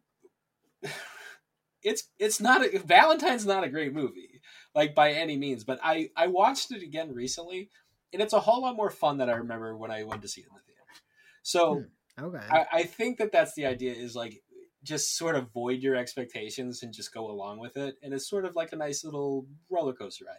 it's 1.83 2.09
it's 2.19 2.41
not 2.41 2.63
a, 2.65 2.79
Valentine's 2.79 3.45
not 3.45 3.63
a 3.63 3.69
great 3.69 3.93
movie, 3.93 4.41
like 4.73 4.95
by 4.95 5.11
any 5.11 5.37
means. 5.37 5.63
But 5.63 5.79
I 5.83 6.09
I 6.15 6.27
watched 6.27 6.71
it 6.71 6.81
again 6.81 7.13
recently, 7.13 7.69
and 8.11 8.21
it's 8.21 8.33
a 8.33 8.39
whole 8.39 8.61
lot 8.61 8.75
more 8.75 8.89
fun 8.89 9.17
than 9.17 9.29
I 9.29 9.35
remember 9.35 9.77
when 9.77 9.91
I 9.91 10.03
went 10.03 10.21
to 10.23 10.27
see 10.27 10.41
it 10.41 10.47
in 10.47 10.55
the 10.55 10.61
theater. 10.61 10.81
So. 11.43 11.75
Hmm. 11.75 11.81
Okay. 12.17 12.47
I, 12.49 12.65
I 12.71 12.83
think 12.83 13.17
that 13.17 13.33
that's 13.33 13.55
the 13.55 13.65
idea 13.65 13.91
is 13.91 14.15
like 14.15 14.41
just 14.85 15.17
sort 15.17 15.35
of 15.35 15.51
void 15.51 15.81
your 15.83 15.95
expectations 15.97 16.83
and 16.83 16.93
just 16.93 17.13
go 17.13 17.29
along 17.31 17.59
with 17.59 17.77
it 17.77 17.97
and 18.03 18.13
it's 18.13 18.29
sort 18.29 18.45
of 18.45 18.55
like 18.55 18.73
a 18.73 18.77
nice 18.77 19.03
little 19.03 19.47
roller 19.69 19.93
coaster 19.93 20.25
ride 20.25 20.37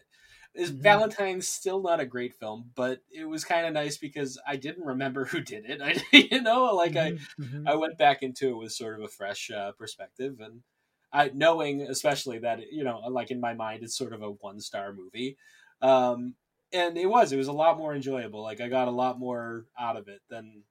is 0.55 0.71
Mhm. 0.71 0.77
valentine's 0.83 1.49
still 1.49 1.83
not 1.83 2.01
a 2.01 2.07
great 2.07 2.35
film 2.35 2.71
but 2.75 3.01
it 3.11 3.27
was 3.27 3.45
kind 3.45 3.67
of 3.67 3.73
nice 3.75 3.99
because 3.99 4.41
i 4.47 4.57
didn't 4.57 4.85
remember 4.87 5.25
who 5.27 5.41
did 5.41 5.65
it 5.69 5.83
i 5.83 5.95
you 6.17 6.41
know 6.43 6.75
like 6.75 6.97
Mhm, 6.97 7.27
mhm. 7.39 7.65
i 7.67 7.73
i 7.73 7.75
went 7.75 7.99
back 7.99 8.23
into 8.23 8.51
it 8.51 8.57
with 8.57 8.73
sort 8.73 8.95
of 8.99 9.05
a 9.05 9.09
fresh 9.09 9.51
uh, 9.51 9.73
perspective 9.73 10.41
and 10.41 10.63
i 11.13 11.29
knowing 11.35 11.83
especially 11.83 12.39
that 12.39 12.61
you 12.73 12.85
know 12.85 12.99
like 13.11 13.31
in 13.31 13.41
my 13.41 13.55
mind 13.55 13.83
it's 13.83 13.97
sort 13.97 14.13
of 14.13 14.23
a 14.23 14.31
one 14.31 14.61
star 14.61 14.93
movie 14.93 15.37
um 15.83 16.35
and 16.73 16.99
it 16.99 17.07
was 17.07 17.33
it 17.33 17.37
was 17.37 17.49
a 17.49 17.53
lot 17.53 17.79
more 17.79 17.95
enjoyable 17.95 18.43
like 18.43 18.61
i 18.61 18.69
got 18.69 18.89
a 18.89 18.93
lot 18.93 19.19
more 19.19 19.67
out 19.79 19.97
of 19.97 20.09
it 20.09 20.21
than 20.29 20.65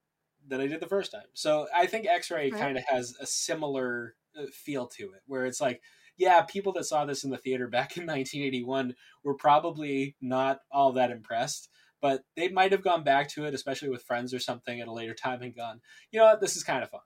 than 0.48 0.62
I 0.62 0.68
did 0.68 0.80
the 0.80 0.88
first 0.88 1.12
time. 1.12 1.28
So 1.34 1.68
I 1.76 1.86
think 1.88 2.06
X-Ray 2.08 2.52
Right. 2.52 2.60
kind 2.60 2.78
of 2.78 2.84
has 2.88 3.16
a 3.20 3.26
similar 3.26 4.16
uh, 4.38 4.46
feel 4.54 4.88
to 4.88 5.04
it, 5.06 5.22
where 5.28 5.46
it's 5.46 5.62
like, 5.62 5.82
yeah, 6.18 6.42
people 6.44 6.72
that 6.74 6.86
saw 6.86 7.06
this 7.06 7.24
in 7.24 7.30
the 7.30 7.38
theater 7.38 7.68
back 7.70 7.98
in 7.98 8.04
1981 8.06 8.96
were 9.24 9.36
probably 9.36 10.16
not 10.22 10.60
all 10.72 10.94
that 10.94 11.12
impressed, 11.12 11.70
but 12.02 12.22
they 12.36 12.50
might 12.50 12.72
have 12.72 12.84
gone 12.84 13.04
back 13.04 13.30
to 13.30 13.46
it, 13.46 13.54
especially 13.54 13.90
with 13.90 14.04
friends 14.04 14.34
or 14.34 14.40
something 14.40 14.80
at 14.80 14.88
a 14.88 14.94
later 14.94 15.14
time, 15.14 15.42
and 15.42 15.56
gone, 15.56 15.82
you 16.12 16.20
know 16.20 16.26
what, 16.26 16.42
this 16.42 16.56
is 16.56 16.64
kind 16.64 16.84
of 16.84 16.90
fun. 16.90 17.02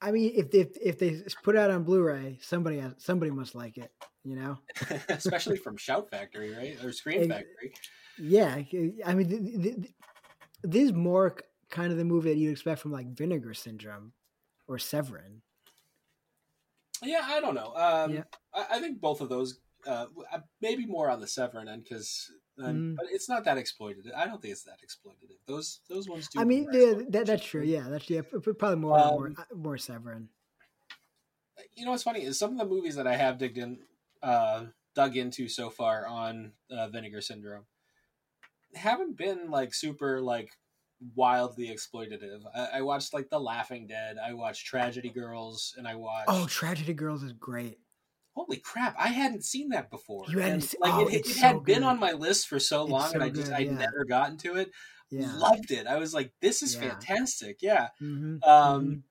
I 0.00 0.10
mean, 0.10 0.32
if 0.34 0.50
they 0.50 0.68
if 0.82 0.98
they 0.98 1.22
put 1.42 1.54
it 1.54 1.58
out 1.58 1.70
on 1.70 1.84
Blu-ray, 1.84 2.38
somebody 2.42 2.78
has, 2.78 2.92
somebody 2.98 3.30
must 3.30 3.54
like 3.54 3.78
it. 3.78 3.90
You 4.22 4.36
know. 4.36 4.58
especially 5.08 5.56
from 5.56 5.76
Shout 5.76 6.10
Factory, 6.10 6.52
right, 6.54 6.76
or 6.84 6.92
Scream 6.92 7.22
Ex- 7.22 7.28
Factory. 7.28 7.74
Yeah, 8.18 8.62
I 9.06 9.14
mean, 9.14 9.28
th- 9.28 9.62
th- 9.62 9.76
th- 9.76 9.94
this 10.62 10.82
is 10.84 10.92
more 10.92 11.36
kind 11.74 11.90
of 11.90 11.98
the 11.98 12.04
movie 12.04 12.30
that 12.30 12.38
you'd 12.38 12.52
expect 12.52 12.80
from 12.80 12.92
like 12.92 13.08
Vinegar 13.08 13.52
Syndrome 13.52 14.12
or 14.68 14.78
Severin. 14.78 15.42
Yeah, 17.02 17.22
I 17.24 17.40
don't 17.40 17.54
know. 17.56 17.74
Um, 17.74 18.14
Yeah. 18.14 18.22
I, 18.54 18.76
I 18.76 18.80
think 18.80 19.00
both 19.00 19.20
of 19.20 19.28
those, 19.28 19.58
uh, 19.86 20.06
uh, 20.32 20.38
maybe 20.60 20.86
more 20.86 21.10
on 21.10 21.20
the 21.20 21.26
Severin 21.26 21.68
end 21.68 21.82
because, 21.84 22.30
Mm. 22.56 22.94
but 22.94 23.06
it's 23.10 23.28
not 23.28 23.42
that 23.46 23.56
exploitative. 23.56 24.14
I 24.14 24.26
don't 24.26 24.40
think 24.40 24.52
it's 24.52 24.62
that 24.62 24.78
exploitative. 24.80 25.38
Those 25.44 25.80
those 25.88 26.08
ones 26.08 26.28
do. 26.28 26.40
I 26.40 26.44
mean, 26.44 26.68
yeah, 26.70 27.02
that, 27.08 27.26
that's 27.26 27.44
true. 27.44 27.64
Yeah, 27.64 27.88
that's 27.88 28.08
yeah, 28.08 28.20
probably 28.20 28.76
more 28.76 28.96
more, 28.96 29.26
Um, 29.26 29.36
uh, 29.36 29.54
more 29.56 29.76
Severin. 29.76 30.28
You 31.74 31.84
know 31.84 31.90
what's 31.90 32.04
funny 32.04 32.22
is 32.22 32.38
some 32.38 32.52
of 32.52 32.58
the 32.58 32.64
movies 32.72 32.94
that 32.94 33.08
I 33.08 33.16
have 33.16 33.38
digged 33.38 33.58
in, 33.58 33.80
uh, 34.22 34.66
dug 34.94 35.16
into 35.16 35.48
so 35.48 35.68
far 35.68 36.06
on 36.06 36.52
uh, 36.70 36.86
Vinegar 36.90 37.20
Syndrome 37.20 37.66
haven't 38.74 39.16
been 39.16 39.50
like 39.50 39.74
super 39.74 40.20
like 40.20 40.50
wildly 41.14 41.68
exploitative. 41.68 42.40
I, 42.54 42.78
I 42.78 42.82
watched 42.82 43.12
like 43.14 43.28
The 43.30 43.38
Laughing 43.40 43.86
Dead. 43.86 44.16
I 44.18 44.32
watched 44.32 44.66
Tragedy 44.66 45.10
Girls, 45.10 45.74
and 45.76 45.86
I 45.88 45.94
watched. 45.96 46.26
Oh, 46.28 46.46
Tragedy 46.46 46.94
Girls 46.94 47.22
is 47.22 47.32
great. 47.32 47.78
holy 48.34 48.56
crap! 48.58 48.94
I 48.98 49.08
hadn't 49.08 49.44
seen 49.44 49.68
that 49.70 49.90
before. 49.90 50.24
You 50.28 50.38
hadn't 50.38 50.54
And, 50.54 50.64
se- 50.64 50.78
like 50.80 50.94
oh, 50.94 51.08
it, 51.08 51.26
it 51.26 51.36
had 51.36 51.56
so 51.56 51.60
been 51.60 51.80
good. 51.80 51.84
on 51.84 52.00
my 52.00 52.12
list 52.12 52.48
for 52.48 52.58
so 52.58 52.84
long, 52.84 53.12
and 53.14 53.22
I 53.22 53.28
just 53.30 53.48
good, 53.48 53.54
I 53.54 53.58
yeah. 53.60 53.72
never 53.74 54.04
gotten 54.04 54.36
to 54.38 54.56
it. 54.56 54.70
Yeah. 55.10 55.32
Loved 55.36 55.70
it. 55.70 55.86
I 55.86 55.96
was 55.98 56.14
like, 56.14 56.32
this 56.40 56.62
is 56.62 56.74
Yeah. 56.74 56.90
fantastic. 56.90 57.58
Yeah. 57.60 57.88
hmm 58.00 58.38
Um, 58.42 59.04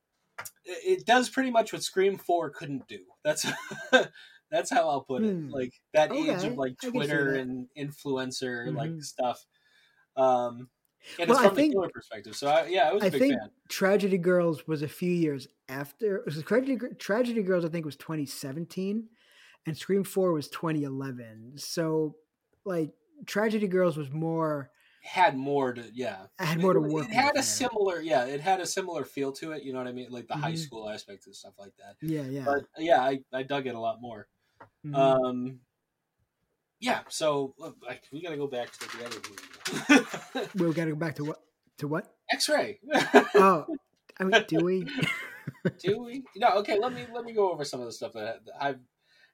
it, 0.66 1.00
it 1.00 1.06
does 1.06 1.30
pretty 1.30 1.52
much 1.52 1.72
what 1.72 1.84
Scream 1.84 2.18
Four 2.18 2.50
couldn't 2.50 2.88
do. 2.88 3.00
That's 3.24 3.46
that's 4.52 4.70
how 4.72 4.90
I'll 4.90 5.02
put 5.02 5.24
it. 5.24 5.34
Hmm. 5.34 5.50
Like 5.50 5.74
that 5.94 6.12
age 6.12 6.44
of 6.44 6.58
like 6.58 6.74
I 6.82 6.86
can 6.86 6.92
see 6.92 6.98
Twitter 6.98 7.36
and 7.36 7.68
influencer 7.78 8.74
like 8.76 8.92
Mhm. 8.92 9.04
stuff. 9.04 9.46
Um, 10.18 10.70
and 11.20 11.30
Well, 11.30 11.38
it's 11.38 11.46
I 11.46 11.48
from 11.50 11.56
think- 11.56 11.74
the 11.74 11.78
killer 11.78 11.90
perspective. 11.90 12.36
So 12.36 12.48
I, 12.48 12.68
yeah, 12.68 12.90
I 12.90 12.94
was 12.94 13.04
a 13.04 13.06
I 13.06 13.10
big 13.10 13.22
think 13.22 13.40
fan. 13.40 13.50
Tragedy 13.70 14.18
Girls 14.18 14.68
was 14.68 14.82
a 14.82 14.88
few 14.88 15.12
years 15.12 15.48
after. 15.70 16.18
It 16.18 16.26
was 16.26 16.42
Tragedy, 16.44 16.78
Tragedy 17.00 17.44
Girls, 17.44 17.66
I 17.66 17.70
think, 17.70 17.86
was 17.86 17.96
2017, 17.98 19.08
and 19.66 19.78
Scream 19.78 20.04
4 20.04 20.32
was 20.34 20.48
2011. 20.50 21.54
So, 21.58 22.16
like, 22.66 22.92
Tragedy 23.26 23.68
Girls 23.68 23.96
was 23.98 24.10
more 24.12 24.70
Had 25.02 25.38
more 25.38 25.74
to 25.74 25.84
yeah. 25.94 26.26
had 26.40 26.60
more 26.60 26.74
to 26.74 26.80
work 26.82 27.06
It 27.10 27.14
had 27.14 27.36
a 27.38 27.44
similar 27.44 28.02
yeah. 28.02 28.26
It 28.26 28.40
had 28.42 28.60
a 28.62 28.66
similar 28.66 29.04
feel 29.06 29.32
to 29.34 29.52
it. 29.52 29.64
You 29.64 29.72
know 29.74 29.80
what 29.80 29.88
I 29.88 29.92
mean? 29.94 30.08
Like 30.12 30.28
the 30.28 30.36
high 30.36 30.54
Mhm. 30.54 30.58
school 30.58 30.90
aspect 30.90 31.26
and 31.26 31.36
stuff 31.36 31.54
like 31.58 31.74
that. 31.78 31.96
Yeah, 32.02 32.24
yeah. 32.24 32.44
But 32.46 32.66
yeah, 32.78 33.02
I, 33.02 33.20
I 33.34 33.44
dug 33.44 33.68
it 33.68 33.76
a 33.76 33.80
lot 33.80 34.02
more. 34.02 34.28
Mhm. 34.86 34.96
Um, 34.96 35.60
yeah, 36.84 37.00
so 37.08 37.56
like 37.88 38.04
we 38.12 38.22
got 38.22 38.32
to 38.32 38.38
go 38.38 38.48
back 38.48 38.72
to 38.74 38.80
the 38.80 39.06
other 39.06 39.20
movie. 40.36 40.48
we 40.70 40.74
got 40.74 40.86
to 40.86 40.92
go 40.92 40.96
back 40.98 41.16
to 41.16 41.24
what? 41.26 41.40
To 41.78 41.88
what? 41.88 42.14
X-ray. 42.32 42.80
Oh, 43.36 43.66
I 44.20 44.24
mean, 44.26 44.44
do 44.48 44.60
we? 44.64 44.86
Do 45.84 46.04
we? 46.04 46.24
No. 46.36 46.50
Okay. 46.60 46.78
Let 46.80 46.94
me 46.94 47.06
let 47.14 47.24
me 47.26 47.34
go 47.34 47.52
over 47.52 47.64
some 47.66 47.80
of 47.80 47.86
the 47.86 47.92
stuff 47.92 48.14
that 48.14 48.42
I've 48.60 48.80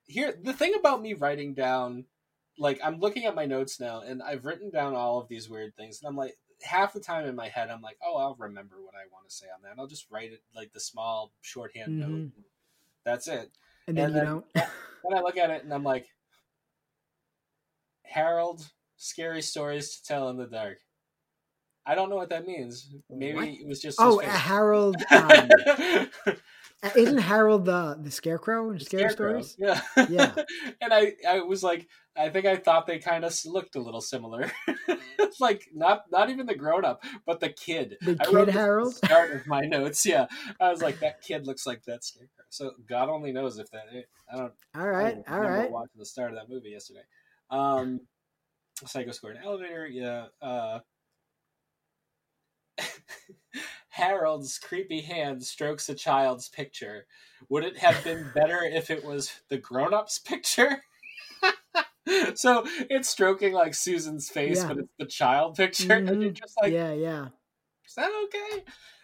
here. 0.05 0.33
The 0.41 0.53
thing 0.53 0.73
about 0.79 1.01
me 1.01 1.13
writing 1.13 1.53
down, 1.53 2.05
like 2.57 2.79
I'm 2.83 2.99
looking 2.99 3.25
at 3.25 3.35
my 3.35 3.45
notes 3.45 3.79
now, 3.79 4.01
and 4.01 4.21
I've 4.23 4.45
written 4.45 4.69
down 4.71 4.95
all 4.95 5.19
of 5.19 5.27
these 5.27 5.49
weird 5.49 5.75
things, 5.75 5.99
and 6.01 6.07
I'm 6.07 6.15
like, 6.15 6.35
half 6.63 6.93
the 6.93 6.99
time 6.99 7.25
in 7.27 7.35
my 7.35 7.47
head, 7.49 7.69
I'm 7.69 7.81
like, 7.81 7.97
oh, 8.03 8.17
I'll 8.17 8.35
remember 8.39 8.75
what 8.83 8.93
I 8.95 9.05
want 9.11 9.27
to 9.27 9.35
say 9.35 9.45
on 9.55 9.61
that. 9.63 9.71
And 9.71 9.79
I'll 9.79 9.87
just 9.87 10.07
write 10.11 10.31
it 10.31 10.41
like 10.55 10.71
the 10.73 10.79
small 10.79 11.31
shorthand 11.41 11.99
note. 11.99 12.09
Mhm. 12.09 12.31
That's 13.05 13.27
it. 13.27 13.51
And 13.87 13.97
then 13.97 14.05
And 14.05 14.13
you 14.13 14.19
then- 14.19 14.25
don't. 14.27 14.45
Then 14.53 15.17
I 15.17 15.21
look 15.21 15.37
at 15.37 15.49
it 15.51 15.63
and 15.63 15.73
I'm 15.73 15.83
like, 15.83 16.07
Harold, 18.09 18.67
scary 18.97 19.41
stories 19.41 19.97
to 19.97 20.03
tell 20.03 20.29
in 20.29 20.37
the 20.37 20.47
dark. 20.47 20.79
I 21.85 21.95
don't 21.95 22.09
know 22.09 22.17
what 22.17 22.29
that 22.29 22.45
means. 22.45 22.93
Maybe 23.09 23.35
What? 23.35 23.47
it 23.47 23.67
was 23.67 23.81
just. 23.81 23.97
Oh. 23.99 24.19
Harold. 24.19 24.97
Um, 26.81 26.91
uh, 26.91 26.91
isn't 26.95 27.17
Harold 27.17 27.65
the 27.65 27.97
the 28.01 28.09
Scarecrow 28.09 28.71
in 28.71 28.79
Scary 28.79 29.09
Scarecrow, 29.09 29.41
Stories? 29.41 29.81
Yeah. 29.97 30.05
Yeah. 30.09 30.33
and 30.81 30.93
I, 30.93 31.13
I 31.27 31.41
was 31.41 31.61
like, 31.61 31.89
I 32.15 32.29
think 32.29 32.45
I 32.45 32.55
thought 32.55 32.87
they 32.87 32.99
kind 32.99 33.25
of 33.25 33.37
looked 33.45 33.75
a 33.75 33.81
little 33.81 33.99
similar. 33.99 34.49
like 35.41 35.67
not 35.73 36.03
not 36.09 36.29
even 36.29 36.45
the 36.45 36.55
grown 36.55 36.85
up, 36.85 37.03
but 37.25 37.41
the 37.41 37.49
kid. 37.49 37.97
The 38.01 38.15
I 38.21 38.25
kid 38.25 38.33
wrote 38.33 38.45
this 38.45 38.55
the 38.55 38.61
Harold? 38.61 38.95
Start 38.95 39.31
of 39.33 39.45
my 39.45 39.61
notes. 39.61 40.05
Yeah, 40.05 40.27
I 40.61 40.69
was 40.71 40.81
like, 40.81 40.99
that 41.01 41.21
kid 41.21 41.45
looks 41.45 41.67
like 41.67 41.83
that 41.83 42.05
scarecrow. 42.05 42.45
So 42.49 42.71
God 42.87 43.09
only 43.09 43.33
knows 43.33 43.59
if 43.59 43.69
that. 43.71 43.87
I 44.31 44.37
don't. 44.37 44.53
All 44.73 44.81
I 44.83 44.87
right, 44.87 45.15
don't 45.15 45.29
all 45.35 45.41
remember. 45.41 45.71
Watching 45.71 45.99
the 45.99 46.05
start 46.05 46.31
of 46.31 46.37
that 46.37 46.49
movie 46.49 46.69
yesterday. 46.69 47.03
Um, 47.49 48.01
Psycho 48.85 49.11
scored 49.11 49.35
an 49.37 49.43
elevator. 49.43 49.87
Yeah. 49.87 50.27
Uh, 50.41 50.79
Harold's 53.89 54.57
creepy 54.57 55.01
hand 55.01 55.43
strokes 55.43 55.89
a 55.89 55.95
child's 55.95 56.47
picture. 56.49 57.05
Would 57.49 57.63
it 57.65 57.77
have 57.77 58.03
been 58.03 58.31
better 58.33 58.61
if 58.63 58.89
it 58.89 59.03
was 59.03 59.31
the 59.49 59.57
grown-up's 59.57 60.19
picture? 60.19 60.83
so 62.35 62.63
it's 62.89 63.09
stroking 63.09 63.53
like 63.53 63.73
Susan's 63.73 64.29
face, 64.29 64.61
Yeah. 64.61 64.67
but 64.69 64.77
it's 64.77 64.93
the 64.97 65.05
child 65.05 65.55
picture, 65.55 65.93
and 66.07 66.21
you're 66.21 66.31
Mhm. 66.31 66.35
just 66.35 66.55
like, 66.61 66.71
yeah, 66.71 66.93
yeah. 66.93 67.27
is 67.85 67.95
that 67.95 68.11
okay? 68.25 68.63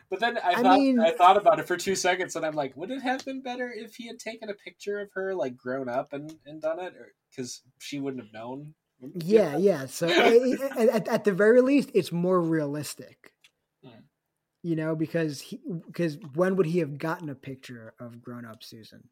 But 0.10 0.20
then 0.20 0.38
I 0.38 0.51
I 0.51 0.62
thought 0.62 0.80
mean- 0.80 0.99
I 0.99 1.12
thought 1.12 1.38
about 1.38 1.60
it 1.60 1.68
for 1.68 1.78
two 1.78 1.95
seconds, 1.95 2.36
and 2.36 2.45
I'm 2.45 2.53
like, 2.53 2.76
would 2.78 2.91
it 2.91 3.01
have 3.01 3.26
been 3.26 3.41
better 3.41 3.72
if 3.72 3.95
he 3.95 4.08
had 4.08 4.20
taken 4.20 4.49
a 4.49 4.53
picture 4.53 4.99
of 4.99 5.10
her, 5.14 5.34
like 5.34 5.58
grown 5.58 5.89
up, 5.89 6.14
and 6.14 6.36
and 6.45 6.62
done 6.62 6.80
it, 6.80 6.93
because 7.32 7.62
she 7.80 7.99
wouldn't 7.99 8.24
have 8.24 8.34
known? 8.34 8.74
Yeah, 9.16 9.58
yeah. 9.58 9.86
So 9.88 10.08
I- 10.08 10.58
I- 10.78 10.88
at, 10.88 11.08
at 11.08 11.24
the 11.24 11.32
very 11.34 11.62
least, 11.62 11.89
it's 11.93 12.12
more 12.12 12.39
realistic. 12.41 13.34
Hmm. 13.84 14.01
You 14.64 14.76
know, 14.76 14.95
because 14.95 15.41
he 15.41 15.60
because 15.88 16.18
when 16.36 16.56
would 16.56 16.66
he 16.68 16.80
have 16.80 16.97
gotten 16.97 17.30
a 17.30 17.36
picture 17.36 17.93
of 17.99 18.22
grown 18.22 18.45
up 18.45 18.64
Susan? 18.64 19.10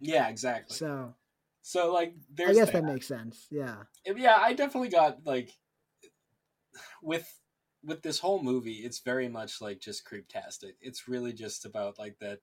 yeah, 0.00 0.28
exactly. 0.28 0.76
So, 0.76 1.14
So 1.62 1.92
like, 1.92 2.10
I 2.10 2.12
there's 2.34 2.56
guess 2.56 2.66
that. 2.70 2.84
that 2.84 2.92
makes 2.92 3.06
sense. 3.08 3.46
Yeah. 3.50 3.76
Yeah, 4.06 4.36
I 4.40 4.52
definitely 4.54 4.88
got 4.90 5.26
like 5.26 5.50
with 7.02 7.28
with 7.82 8.02
this 8.02 8.20
whole 8.20 8.42
movie, 8.42 8.84
it's 8.84 9.00
very 9.00 9.28
much 9.28 9.60
like 9.60 9.80
just 9.80 10.04
creeptastic. 10.06 10.74
It's 10.80 11.08
really 11.08 11.32
just 11.32 11.64
about 11.64 11.98
like 11.98 12.18
that 12.20 12.40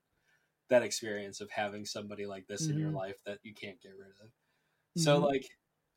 that 0.70 0.84
experience 0.84 1.42
of 1.42 1.52
having 1.52 1.86
somebody 1.86 2.26
like 2.26 2.48
this 2.48 2.70
in 2.70 2.78
your 2.78 2.92
Mhm. 2.92 2.94
life 2.94 3.24
that 3.26 3.40
you 3.44 3.54
can't 3.54 3.82
get 3.82 3.98
rid 3.98 4.12
of. 4.22 4.32
So 4.96 5.20
Mhm. 5.20 5.26
like 5.26 5.48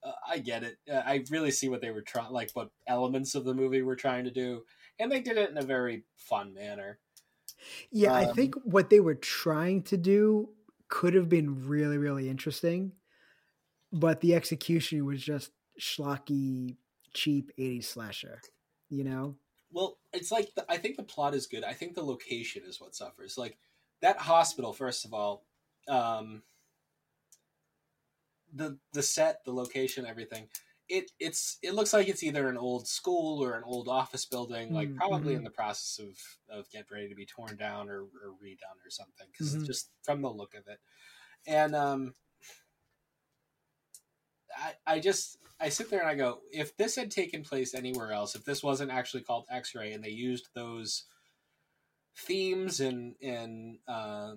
uh, 0.05 0.13
I 0.29 0.39
get 0.41 0.65
it. 0.65 0.79
Uh, 0.91 1.03
I 1.07 1.25
really 1.31 1.51
see 1.53 1.69
what 1.71 1.81
they 1.83 1.91
were 1.93 2.03
trying, 2.03 2.33
like 2.33 2.53
what 2.53 2.73
elements 2.87 3.35
of 3.35 3.45
the 3.45 3.55
movie 3.55 3.83
were 3.83 3.97
trying 3.97 4.25
to 4.25 4.31
do, 4.33 4.65
and 4.99 5.13
they 5.13 5.21
did 5.23 5.39
it 5.39 5.51
in 5.51 5.59
a 5.59 5.65
very 5.65 6.05
fun 6.17 6.55
manner. 6.55 7.01
Yeah, 7.91 8.15
um, 8.15 8.15
I 8.15 8.27
think 8.27 8.55
what 8.65 8.91
they 8.91 9.01
were 9.01 9.15
trying 9.15 9.83
to 9.85 9.97
do 9.97 10.55
could 10.89 11.15
have 11.15 11.29
been 11.29 11.67
really, 11.69 11.99
really 11.99 12.29
interesting, 12.29 12.93
but 13.93 14.21
the 14.21 14.35
execution 14.35 15.05
was 15.07 15.23
just 15.23 15.53
schlocky, 15.81 16.79
cheap 17.15 17.53
'80s 17.59 17.89
slasher. 17.89 18.45
You 18.91 19.05
know. 19.05 19.37
Well, 19.71 19.99
it's 20.13 20.33
like 20.33 20.55
the, 20.55 20.65
I 20.69 20.79
think 20.79 20.97
the 20.97 21.03
plot 21.03 21.35
is 21.35 21.47
good. 21.47 21.63
I 21.63 21.75
think 21.75 21.95
the 21.95 22.03
location 22.05 22.63
is 22.67 22.81
what 22.81 22.95
suffers. 22.95 23.37
Like 23.37 23.59
that 24.01 24.19
hospital, 24.19 24.73
first 24.73 25.05
of 25.05 25.13
all, 25.13 25.45
um, 25.89 26.43
the 28.55 28.79
the 28.93 29.03
set, 29.03 29.45
the 29.45 29.53
location, 29.53 30.07
everything. 30.07 30.49
It 30.89 31.11
it's 31.21 31.59
it 31.63 31.75
looks 31.75 31.93
like 31.93 32.09
it's 32.09 32.23
either 32.23 32.49
an 32.49 32.57
old 32.57 32.89
school 32.89 33.45
or 33.45 33.55
an 33.55 33.63
old 33.65 33.89
office 33.89 34.25
building, 34.25 34.73
like 34.73 34.89
mm-hmm. 34.89 34.97
probably 34.97 35.35
in 35.35 35.41
mm-hmm. 35.41 35.45
the 35.45 35.51
process 35.51 36.01
of 36.03 36.59
of 36.59 36.71
getting 36.71 36.87
ready 36.91 37.09
to 37.11 37.15
be 37.15 37.27
torn 37.27 37.57
down 37.57 37.91
or, 37.91 38.01
or 38.01 38.33
redone 38.43 38.81
or 38.87 38.91
something. 38.91 39.27
Because 39.31 39.55
mm-hmm. 39.55 39.67
just 39.67 39.91
from 40.03 40.23
the 40.23 40.31
look 40.31 40.55
of 40.55 40.67
it, 40.67 40.79
and 41.47 41.77
um, 41.77 42.15
I 44.57 44.95
I 44.95 44.99
just 45.01 45.37
I 45.61 45.71
sit 45.71 45.91
there 45.91 46.01
and 46.01 46.09
I 46.09 46.15
go, 46.15 46.39
if 46.53 46.77
this 46.77 46.97
had 46.97 47.11
taken 47.11 47.43
place 47.43 47.75
anywhere 47.75 48.13
else, 48.13 48.35
if 48.35 48.45
this 48.45 48.63
wasn't 48.63 48.93
actually 48.93 49.23
called 49.23 49.47
X 49.51 49.75
Ray, 49.75 49.93
and 49.93 50.05
they 50.05 50.11
used 50.11 50.49
those 50.55 51.05
themes 52.17 52.81
and 52.81 53.15
and 53.23 53.79
uh, 53.87 54.33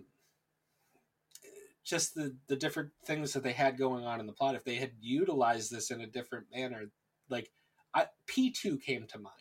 just 1.84 2.16
the 2.16 2.36
the 2.48 2.56
different 2.56 2.92
things 3.06 3.34
that 3.34 3.44
they 3.44 3.54
had 3.54 3.78
going 3.78 4.06
on 4.06 4.20
in 4.20 4.28
the 4.28 4.34
plot 4.34 4.56
if 4.56 4.64
they 4.64 4.76
had 4.76 4.92
utilized 5.00 5.72
this 5.72 5.92
in 5.92 6.02
a 6.02 6.08
different 6.08 6.46
manner 6.54 6.86
like 7.30 7.52
P 8.28 8.52
two 8.52 8.78
came 8.78 9.08
to 9.08 9.18
mind 9.18 9.36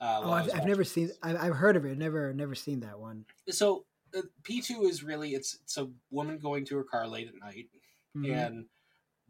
uh, 0.00 0.20
oh 0.24 0.32
i've, 0.32 0.52
I've 0.52 0.66
never 0.66 0.84
seen 0.84 1.10
I've, 1.22 1.40
I've 1.40 1.54
heard 1.54 1.76
of 1.76 1.84
it 1.84 1.96
never 1.96 2.32
never 2.34 2.54
seen 2.54 2.80
that 2.80 2.98
one 2.98 3.24
so 3.48 3.84
uh, 4.16 4.22
p2 4.42 4.88
is 4.88 5.02
really 5.02 5.30
it's 5.30 5.56
it's 5.62 5.78
a 5.78 5.88
woman 6.10 6.38
going 6.38 6.64
to 6.66 6.76
her 6.76 6.84
car 6.84 7.06
late 7.06 7.28
at 7.28 7.34
night 7.40 7.68
mm-hmm. 8.16 8.32
and 8.32 8.66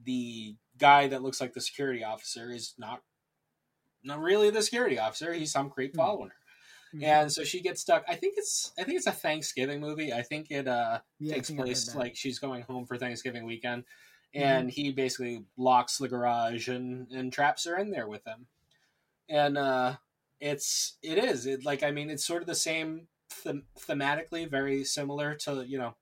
the 0.03 0.57
guy 0.79 1.07
that 1.09 1.23
looks 1.23 1.41
like 1.41 1.53
the 1.53 1.61
security 1.61 2.03
officer 2.03 2.51
is 2.51 2.75
not 2.79 3.03
not 4.03 4.21
really 4.21 4.51
the 4.51 4.63
security 4.63 4.99
officer 4.99 5.33
he's 5.33 5.53
some 5.53 5.71
creep 5.71 5.93
mm-hmm. 5.93 6.01
following 6.01 6.29
her 6.29 6.37
Mm-hmm. 6.95 7.05
And 7.05 7.33
so 7.33 7.43
she 7.43 7.61
gets 7.61 7.81
stuck. 7.81 8.05
I 8.09 8.15
think 8.15 8.35
it's 8.37 8.73
I 8.79 8.85
think 8.85 8.99
it's 8.99 9.07
a 9.07 9.13
Thanksgiving 9.13 9.81
movie. 9.81 10.13
I 10.13 10.23
think 10.23 10.51
it 10.51 10.69
uh, 10.69 11.01
yeah, 11.19 11.35
takes 11.35 11.51
place 11.51 11.95
like 11.95 12.15
she's 12.15 12.39
going 12.39 12.63
home 12.63 12.87
for 12.87 12.97
Thanksgiving 12.97 13.45
weekend, 13.45 13.83
mm-hmm. 13.83 14.43
and 14.43 14.69
mm-hmm. 14.69 14.81
he 14.81 14.93
basically 14.93 15.45
locks 15.57 15.99
the 15.99 16.09
garage 16.09 16.69
and 16.69 17.11
and 17.11 17.33
traps 17.33 17.65
her 17.65 17.77
in 17.77 17.91
there 17.91 18.07
with 18.07 18.25
him. 18.25 18.47
And 19.29 19.59
uh, 19.59 19.97
it's 20.39 20.97
it 21.03 21.19
is 21.19 21.47
it 21.47 21.65
like 21.65 21.83
I 21.83 21.91
mean 21.91 22.11
it's 22.11 22.25
sort 22.25 22.43
of 22.43 22.47
the 22.47 22.55
same 22.55 23.09
them- 23.43 23.67
thematically, 23.77 24.49
very 24.49 24.85
similar 24.85 25.35
to 25.35 25.65
you 25.67 25.79
know, 25.79 25.97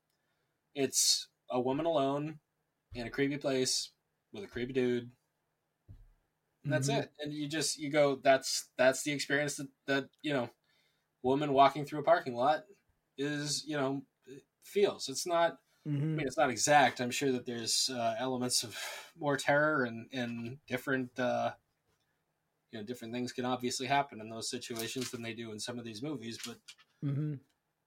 it's 0.74 1.28
a 1.50 1.58
woman 1.58 1.86
alone 1.86 2.38
in 2.94 3.06
a 3.06 3.10
creepy 3.10 3.38
place 3.38 3.92
with 4.32 4.44
a 4.44 4.46
creepy 4.46 4.72
dude 4.72 5.10
and 6.64 6.72
that's 6.72 6.88
mm-hmm. 6.88 7.00
it 7.00 7.12
and 7.20 7.32
you 7.32 7.48
just 7.48 7.78
you 7.78 7.90
go 7.90 8.18
that's 8.22 8.68
that's 8.76 9.02
the 9.02 9.12
experience 9.12 9.56
that 9.56 9.68
that 9.86 10.08
you 10.22 10.32
know 10.32 10.48
woman 11.22 11.52
walking 11.52 11.84
through 11.84 12.00
a 12.00 12.04
parking 12.04 12.34
lot 12.34 12.64
is 13.18 13.64
you 13.66 13.76
know 13.76 14.02
feels 14.62 15.08
it's 15.08 15.26
not 15.26 15.58
mm-hmm. 15.86 16.02
i 16.02 16.06
mean 16.06 16.26
it's 16.26 16.38
not 16.38 16.50
exact 16.50 17.00
i'm 17.00 17.10
sure 17.10 17.32
that 17.32 17.46
there's 17.46 17.90
uh, 17.92 18.14
elements 18.18 18.62
of 18.62 18.76
more 19.18 19.36
terror 19.36 19.84
and 19.84 20.06
and 20.12 20.58
different 20.66 21.18
uh 21.18 21.50
you 22.70 22.78
know 22.78 22.84
different 22.84 23.12
things 23.12 23.32
can 23.32 23.44
obviously 23.44 23.86
happen 23.86 24.20
in 24.20 24.28
those 24.28 24.48
situations 24.48 25.10
than 25.10 25.22
they 25.22 25.34
do 25.34 25.52
in 25.52 25.58
some 25.58 25.78
of 25.78 25.84
these 25.84 26.02
movies 26.02 26.38
but 26.46 26.56
mm-hmm. 27.04 27.34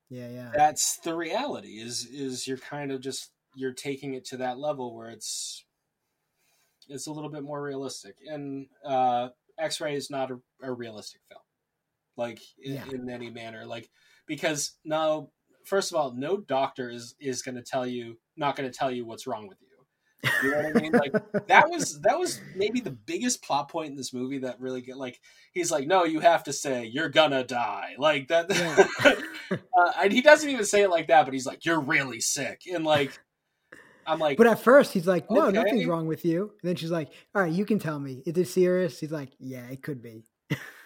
yeah 0.09 0.29
yeah 0.29 0.51
that's 0.53 0.99
the 0.99 1.15
reality 1.15 1.79
is 1.79 2.05
is 2.05 2.47
you're 2.47 2.57
kind 2.57 2.91
of 2.91 3.01
just 3.01 3.31
you're 3.55 3.73
taking 3.73 4.13
it 4.13 4.25
to 4.25 4.37
that 4.37 4.59
level 4.59 4.93
where 4.93 5.09
it's 5.09 5.64
it's 6.89 7.07
a 7.07 7.11
little 7.11 7.29
bit 7.29 7.43
more 7.43 7.61
realistic 7.61 8.15
and 8.27 8.67
uh 8.85 9.29
x-ray 9.59 9.95
is 9.95 10.09
not 10.09 10.31
a, 10.31 10.39
a 10.61 10.71
realistic 10.71 11.21
film 11.29 11.41
like 12.17 12.39
in, 12.61 12.75
yeah. 12.75 12.83
in 12.91 13.09
any 13.09 13.29
manner 13.29 13.65
like 13.65 13.89
because 14.27 14.73
now 14.83 15.29
first 15.65 15.91
of 15.91 15.97
all 15.97 16.13
no 16.13 16.37
doctor 16.37 16.89
is 16.89 17.15
is 17.19 17.41
going 17.41 17.55
to 17.55 17.61
tell 17.61 17.85
you 17.85 18.17
not 18.37 18.55
going 18.55 18.69
to 18.69 18.77
tell 18.77 18.91
you 18.91 19.05
what's 19.05 19.27
wrong 19.27 19.47
with 19.47 19.57
you 19.61 19.65
you 20.43 20.51
know 20.51 20.57
what 20.57 20.77
I 20.77 20.81
mean? 20.81 20.91
Like 20.91 21.13
that 21.47 21.69
was 21.69 21.99
that 22.01 22.17
was 22.17 22.41
maybe 22.55 22.79
the 22.79 22.91
biggest 22.91 23.43
plot 23.43 23.69
point 23.69 23.91
in 23.91 23.95
this 23.95 24.13
movie 24.13 24.39
that 24.39 24.59
really 24.59 24.81
get 24.81 24.97
like 24.97 25.19
he's 25.53 25.71
like, 25.71 25.87
no, 25.87 26.03
you 26.03 26.19
have 26.19 26.43
to 26.45 26.53
say 26.53 26.85
you're 26.85 27.09
gonna 27.09 27.43
die, 27.43 27.95
like 27.97 28.27
that. 28.29 28.47
Yeah. 28.49 29.57
uh, 29.77 29.91
and 30.01 30.11
he 30.11 30.21
doesn't 30.21 30.49
even 30.49 30.65
say 30.65 30.81
it 30.81 30.89
like 30.89 31.07
that, 31.07 31.25
but 31.25 31.33
he's 31.33 31.45
like, 31.45 31.65
you're 31.65 31.79
really 31.79 32.19
sick, 32.19 32.61
and 32.71 32.85
like 32.85 33.19
I'm 34.07 34.19
like, 34.19 34.37
but 34.37 34.47
at 34.47 34.59
first 34.59 34.93
he's 34.93 35.07
like, 35.07 35.29
no, 35.31 35.47
okay. 35.47 35.57
nothing's 35.57 35.85
wrong 35.85 36.07
with 36.07 36.25
you. 36.25 36.53
And 36.61 36.69
then 36.69 36.75
she's 36.75 36.91
like, 36.91 37.09
all 37.33 37.41
right, 37.41 37.51
you 37.51 37.65
can 37.65 37.79
tell 37.79 37.99
me. 37.99 38.21
Is 38.25 38.37
it 38.37 38.47
serious? 38.47 38.99
He's 38.99 39.11
like, 39.11 39.29
yeah, 39.39 39.65
it 39.67 39.81
could 39.81 40.01
be. 40.01 40.25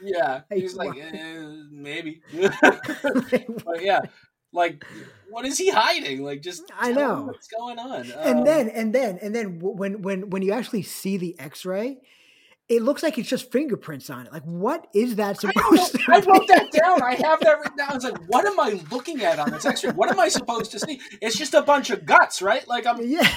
Yeah, 0.01 0.41
he's 0.53 0.75
like 0.75 0.97
eh, 0.97 1.45
maybe, 1.71 2.21
but 2.31 3.81
yeah, 3.81 4.01
like 4.53 4.85
what 5.29 5.45
is 5.45 5.57
he 5.57 5.69
hiding? 5.69 6.23
Like 6.23 6.41
just 6.41 6.63
I 6.77 6.91
know 6.91 7.23
what's 7.23 7.47
going 7.47 7.77
on. 7.77 8.11
And 8.11 8.39
um, 8.39 8.45
then 8.45 8.69
and 8.69 8.93
then 8.95 9.19
and 9.21 9.35
then 9.35 9.59
when 9.59 10.01
when 10.01 10.29
when 10.29 10.41
you 10.41 10.53
actually 10.53 10.83
see 10.83 11.17
the 11.17 11.37
X-ray, 11.39 11.97
it 12.69 12.83
looks 12.83 13.01
like 13.01 13.17
it's 13.17 13.27
just 13.27 13.51
fingerprints 13.51 14.09
on 14.09 14.27
it. 14.27 14.33
Like, 14.33 14.43
what 14.43 14.87
is 14.93 15.15
that 15.15 15.39
supposed 15.39 15.91
to? 15.91 15.97
be? 15.97 16.03
I 16.07 16.19
wrote 16.19 16.47
that 16.47 16.71
down. 16.71 17.01
I 17.01 17.15
have 17.15 17.39
that 17.41 17.59
written 17.59 17.77
down. 17.77 17.91
I 17.91 17.95
was 17.95 18.03
like, 18.03 18.17
what 18.27 18.45
am 18.45 18.59
I 18.59 18.81
looking 18.91 19.23
at 19.23 19.39
on 19.39 19.51
this 19.51 19.65
X-ray? 19.65 19.91
What 19.91 20.09
am 20.09 20.19
I 20.19 20.29
supposed 20.29 20.71
to 20.71 20.79
see? 20.79 21.01
It's 21.21 21.37
just 21.37 21.53
a 21.53 21.61
bunch 21.61 21.89
of 21.89 22.05
guts, 22.05 22.41
right? 22.41 22.67
Like 22.67 22.85
I'm 22.85 23.01
yeah. 23.05 23.29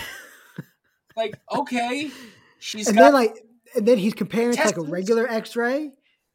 Like 1.16 1.35
okay, 1.55 2.11
she's 2.59 2.89
and 2.89 2.97
then 2.97 3.12
like 3.12 3.37
and 3.74 3.87
then 3.87 3.99
he's 3.99 4.14
comparing 4.14 4.57
to 4.57 4.64
like 4.64 4.78
a 4.78 4.83
regular 4.83 5.28
X-ray 5.28 5.93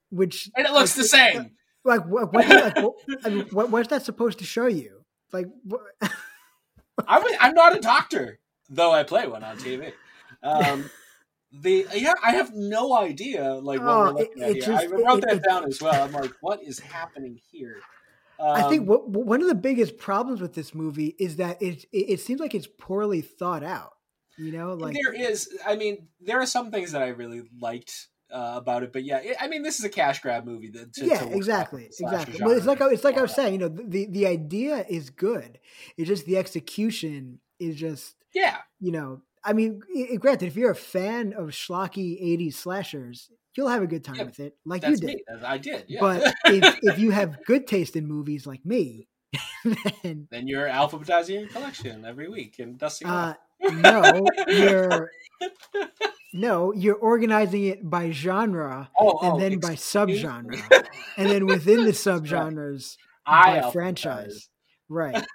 which 0.10 0.50
and 0.56 0.66
it 0.66 0.72
looks 0.72 0.98
like, 0.98 1.04
the 1.04 1.10
same. 1.10 1.52
Like 1.84 2.06
what? 2.06 2.34
what, 2.34 2.48
like, 2.48 2.78
what 2.78 2.93
I 3.24 3.30
mean, 3.30 3.45
what, 3.52 3.70
what's 3.70 3.89
that 3.89 4.04
supposed 4.04 4.39
to 4.39 4.45
show 4.45 4.68
you? 4.68 5.04
Like, 5.32 5.48
I'm 7.08 7.24
I'm 7.39 7.54
not 7.54 7.76
a 7.76 7.80
doctor, 7.80 8.39
though 8.70 8.91
I 8.91 9.04
play 9.04 9.28
one 9.28 9.43
on 9.43 9.58
TV. 9.58 9.93
Um, 10.43 10.89
the 11.62 11.88
yeah, 11.93 12.14
I 12.24 12.32
have 12.34 12.53
no 12.53 12.95
idea. 12.95 13.53
Like 13.53 13.80
what 13.80 13.89
oh, 13.89 13.99
we're 13.99 14.12
looking 14.12 14.41
it, 14.41 14.43
at 14.43 14.49
it 14.49 14.53
here. 14.55 14.64
Just, 14.64 14.86
I 14.86 14.88
wrote 14.88 15.24
it, 15.24 15.30
that 15.30 15.43
down 15.43 15.66
as 15.66 15.82
well. 15.82 16.03
I'm 16.03 16.12
like, 16.12 16.32
what 16.41 16.64
is 16.64 16.80
happening 16.80 17.39
here? 17.51 17.78
Um, 18.39 18.49
I 18.49 18.70
think 18.70 18.82
um, 18.82 18.88
what, 18.88 19.10
one 19.10 19.41
of 19.41 19.47
the 19.47 19.55
biggest 19.55 19.97
problems 19.97 20.41
with 20.41 20.53
this 20.53 20.76
movie 20.76 21.16
is 21.20 21.38
that 21.38 21.62
it, 21.62 21.86
it, 21.91 22.20
seems 22.20 22.39
like 22.39 22.53
it's 22.53 22.68
poorly 22.78 23.22
thought 23.22 23.64
out. 23.64 23.93
You 24.38 24.51
know, 24.51 24.74
like 24.74 24.95
there 24.95 25.14
is. 25.14 25.49
I 25.66 25.76
mean, 25.76 26.08
there 26.22 26.39
are 26.39 26.45
some 26.45 26.70
things 26.70 26.91
that 26.91 27.01
I 27.01 27.08
really 27.08 27.43
liked 27.60 28.10
uh, 28.32 28.53
about 28.55 28.84
it. 28.84 28.93
But 28.93 29.03
yeah, 29.03 29.18
it, 29.18 29.38
I 29.39 29.47
mean, 29.47 29.64
this 29.64 29.80
is 29.80 29.86
a 29.86 29.89
cash 29.89 30.22
grab 30.22 30.45
movie. 30.45 30.70
To, 30.70 30.88
yeah, 30.97 31.20
to 31.20 31.36
exactly, 31.36 31.86
exactly. 31.86 32.39
But 32.39 32.58
it's 32.58 32.68
like 32.68 32.80
it's 32.82 33.03
like 33.03 33.18
I 33.18 33.22
was 33.22 33.34
saying, 33.34 33.53
you 33.53 33.60
know, 33.60 33.70
the 33.70 34.05
the 34.05 34.28
idea 34.28 34.86
is 34.88 35.10
good. 35.10 35.60
It's 35.97 36.08
just 36.08 36.26
the 36.26 36.38
execution 36.38 37.39
is 37.60 37.76
just 37.76 38.16
yeah. 38.36 38.58
You 38.80 38.91
know, 38.91 39.22
I 39.48 39.54
mean, 39.54 39.82
granted, 40.20 40.48
if 40.48 40.58
you're 40.58 40.72
a 40.72 40.76
fan 40.76 41.32
of 41.32 41.50
schlocky 41.50 42.22
'80s 42.22 42.56
slashers, 42.56 43.30
you'll 43.56 43.70
have 43.70 43.82
a 43.82 43.88
good 43.88 44.04
time 44.04 44.18
yeah, 44.18 44.24
with 44.24 44.39
it, 44.41 44.58
like 44.66 44.86
you 44.86 44.98
did. 44.98 45.08
Me. 45.08 45.24
I 45.43 45.58
did. 45.58 45.86
Yeah. 45.88 46.02
But 46.02 46.34
if, 46.45 46.80
if 46.84 47.00
you 47.00 47.12
have 47.12 47.43
good 47.45 47.66
taste 47.66 47.95
in 47.95 48.06
movies 48.06 48.45
like 48.45 48.66
me, 48.66 49.08
then 50.04 50.28
then 50.30 50.48
you're 50.50 50.68
alphabetizing 50.68 51.39
your 51.39 51.48
collection 51.48 52.04
every 52.04 52.28
week 52.28 52.60
and 52.60 52.78
dusting. 52.78 53.08
Uh, 53.08 53.36
no, 53.62 54.28
you're 54.50 55.12
no, 56.34 56.74
you're 56.74 56.95
organizing 56.95 57.68
it 57.68 57.89
by 57.89 58.12
genre 58.12 58.89
oh, 59.00 59.18
and 59.24 59.34
oh, 59.34 59.39
then 59.39 59.60
by 59.60 59.76
subgenre, 59.76 60.62
and 61.16 61.30
then 61.30 61.45
within 61.45 61.86
the 61.86 61.91
subgenres 61.91 62.98
I 63.26 63.62
by 63.62 63.72
franchise. 63.72 64.50
Right. 64.89 65.26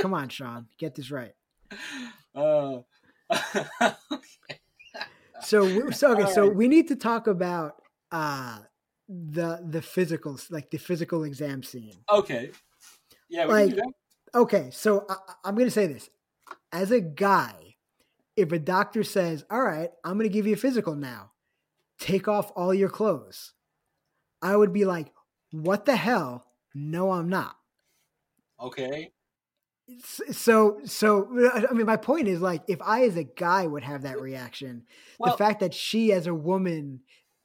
Come 0.00 0.14
on, 0.14 0.30
Sean, 0.30 0.66
get 0.78 0.94
this 0.94 1.10
right. 1.10 1.32
Uh, 2.34 2.78
so, 5.40 5.90
so 5.90 6.12
okay, 6.12 6.32
so 6.32 6.48
we 6.48 6.68
need 6.68 6.88
to 6.88 6.96
talk 6.96 7.26
about 7.26 7.82
uh 8.10 8.58
the 9.08 9.64
the 9.68 9.80
physicals, 9.80 10.50
like 10.50 10.70
the 10.70 10.78
physical 10.78 11.24
exam 11.24 11.62
scene. 11.62 11.96
Okay. 12.10 12.50
Yeah. 13.30 13.44
like, 13.44 13.74
okay, 14.34 14.70
so 14.72 15.04
I, 15.08 15.16
I'm 15.44 15.54
gonna 15.54 15.70
say 15.70 15.86
this 15.86 16.08
as 16.72 16.90
a 16.90 17.00
guy 17.00 17.68
if 18.38 18.52
a 18.52 18.58
doctor 18.58 19.02
says, 19.02 19.44
All 19.50 19.60
right, 19.60 19.90
I'm 20.04 20.16
going 20.16 20.30
to 20.30 20.32
give 20.32 20.46
you 20.46 20.54
a 20.54 20.56
physical 20.56 20.94
now, 20.94 21.32
take 21.98 22.28
off 22.28 22.52
all 22.54 22.72
your 22.72 22.88
clothes, 22.88 23.52
I 24.40 24.54
would 24.54 24.72
be 24.72 24.84
like, 24.84 25.12
What 25.50 25.84
the 25.84 25.96
hell? 25.96 26.46
No, 26.72 27.10
I'm 27.10 27.28
not. 27.28 27.56
Okay. 28.62 29.10
So 30.04 30.80
so 30.84 31.28
uh, 31.54 31.62
i 31.70 31.72
mean 31.72 31.86
my 31.86 31.96
point 31.96 32.28
is 32.28 32.40
like 32.40 32.62
if 32.68 32.80
i 32.82 33.04
as 33.04 33.16
a 33.16 33.24
guy 33.24 33.66
would 33.66 33.82
have 33.82 34.02
that 34.02 34.20
reaction 34.20 34.84
well, 35.18 35.32
the 35.32 35.38
fact 35.38 35.60
that 35.60 35.72
she 35.72 36.12
as 36.12 36.26
a 36.26 36.34
woman 36.34 37.00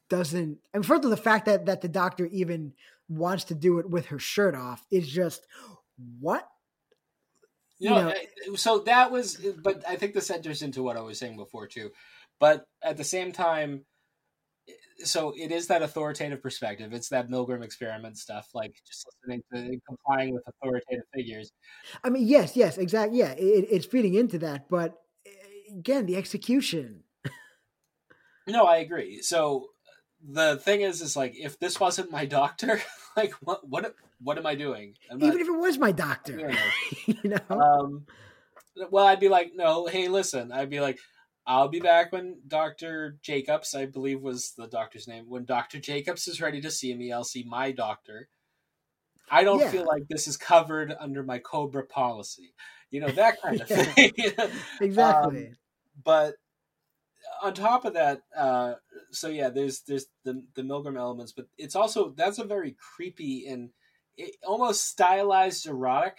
doesn't 0.10 0.58
and 0.74 0.90
of 0.90 1.02
the 1.04 1.18
fact 1.18 1.46
that 1.46 1.66
that 1.66 1.82
the 1.82 1.88
doctor 1.88 2.26
even 2.28 2.74
wants 3.10 3.46
to 3.46 3.56
do 3.56 3.80
it 3.80 3.90
with 3.90 4.08
her 4.08 4.20
shirt 4.20 4.56
off 4.56 4.86
is 4.92 5.08
just 5.08 5.46
what? 6.20 6.48
You 7.80 7.90
know, 7.90 8.14
you 8.46 8.52
know 8.52 8.56
so 8.56 8.80
that 8.80 9.12
was 9.12 9.44
eh, 9.44 9.52
but 9.62 9.84
i 9.88 9.96
think 9.96 10.14
this 10.14 10.30
enters 10.30 10.62
into 10.62 10.84
what 10.84 10.96
i 10.96 11.02
was 11.02 11.20
saying 11.20 11.36
before 11.36 11.68
too. 11.68 11.92
But 12.40 12.66
at 12.82 12.98
the 12.98 13.04
same 13.04 13.32
time 13.32 13.86
so 15.04 15.34
it 15.38 15.52
is 15.52 15.68
that 15.68 15.82
authoritative 15.82 16.42
perspective. 16.42 16.94
It's 16.94 17.10
that 17.10 17.30
Milgram 17.30 17.64
experiment 17.64 18.18
stuff, 18.18 18.50
like 18.54 18.76
just 18.88 19.06
listening 19.22 19.44
to 19.54 19.80
complying 19.88 20.34
with 20.34 20.44
authoritative 20.48 21.06
figures. 21.14 21.52
I 22.04 22.10
mean, 22.10 22.28
yes, 22.28 22.56
yes, 22.56 22.78
exactly. 22.78 23.20
Yeah, 23.20 23.32
it, 23.32 23.68
it's 23.70 23.86
feeding 23.86 24.16
into 24.16 24.40
that, 24.40 24.70
but 24.70 24.96
eh, 25.26 25.30
again, 25.78 26.06
the 26.06 26.16
execution. 26.16 27.04
no, 28.48 28.66
I 28.66 28.78
agree. 28.78 29.22
So 29.22 29.68
the 30.28 30.58
thing 30.58 30.82
is, 30.82 31.02
is 31.02 31.16
like 31.16 31.34
if 31.38 31.60
this 31.60 31.80
wasn't 31.80 32.12
my 32.12 32.26
doctor, 32.26 32.82
like 33.18 33.34
what 33.42 33.68
what 33.68 33.96
what 34.22 34.38
am 34.38 34.46
I 34.46 34.56
doing? 34.56 34.96
I'm 35.12 35.18
Even 35.18 35.30
not, 35.30 35.42
if 35.42 35.48
it 35.48 35.60
was 35.60 35.78
my 35.78 35.92
doctor, 35.92 36.52
you 37.06 37.16
know. 37.24 37.38
Um, 37.50 38.06
well, 38.90 39.06
I'd 39.06 39.20
be 39.20 39.30
like, 39.30 39.52
no, 39.56 39.88
hey, 39.88 40.08
listen. 40.08 40.52
I'd 40.52 40.70
be 40.70 40.80
like, 40.80 40.98
I'll 41.46 41.68
be 41.68 41.80
back 41.80 42.12
when 42.12 42.38
Dr. 42.48 43.18
Jacobs, 43.22 43.76
I 43.76 43.86
believe 43.86 44.22
was 44.22 44.54
the 44.58 44.68
doctor's 44.68 45.08
name, 45.08 45.26
when 45.28 45.46
Dr. 45.46 45.80
Jacobs 45.80 46.28
is 46.28 46.42
ready 46.42 46.62
to 46.62 46.72
see 46.72 46.94
me, 46.96 47.12
I'll 47.12 47.26
see 47.26 47.44
my 47.44 47.72
doctor. 47.72 48.30
I 49.30 49.44
don't 49.44 49.60
yeah. 49.60 49.70
feel 49.70 49.86
like 49.86 50.08
this 50.08 50.28
is 50.28 50.38
covered 50.38 50.96
under 51.00 51.24
my 51.24 51.40
COBRA 51.40 51.88
policy. 51.88 52.54
You 52.92 53.02
know, 53.02 53.10
that 53.10 53.42
kind 53.42 53.60
of 53.60 53.70
yeah. 53.72 53.84
thing. 53.84 54.12
exactly. 54.82 55.48
Um, 55.48 55.58
but 56.04 56.36
on 57.42 57.54
top 57.54 57.86
of 57.86 57.94
that, 57.94 58.22
uh, 58.36 58.76
so 59.12 59.28
yeah, 59.28 59.50
there's 59.50 59.82
there's 59.82 60.06
the 60.24 60.44
the 60.56 60.62
Milgram 60.62 60.98
elements, 60.98 61.32
but 61.32 61.48
it's 61.58 61.76
also 61.76 62.14
that's 62.16 62.40
a 62.40 62.44
very 62.44 62.76
creepy 62.96 63.48
and 63.48 63.70
it, 64.18 64.36
almost 64.46 64.86
stylized 64.88 65.66
erotic 65.66 66.18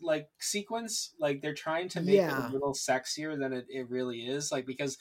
like 0.00 0.28
sequence. 0.40 1.14
Like 1.18 1.42
they're 1.42 1.54
trying 1.54 1.88
to 1.90 2.00
make 2.00 2.16
yeah. 2.16 2.46
it 2.46 2.50
a 2.50 2.52
little 2.52 2.74
sexier 2.74 3.38
than 3.38 3.52
it, 3.52 3.66
it 3.68 3.88
really 3.88 4.20
is. 4.20 4.50
Like 4.52 4.66
because 4.66 4.98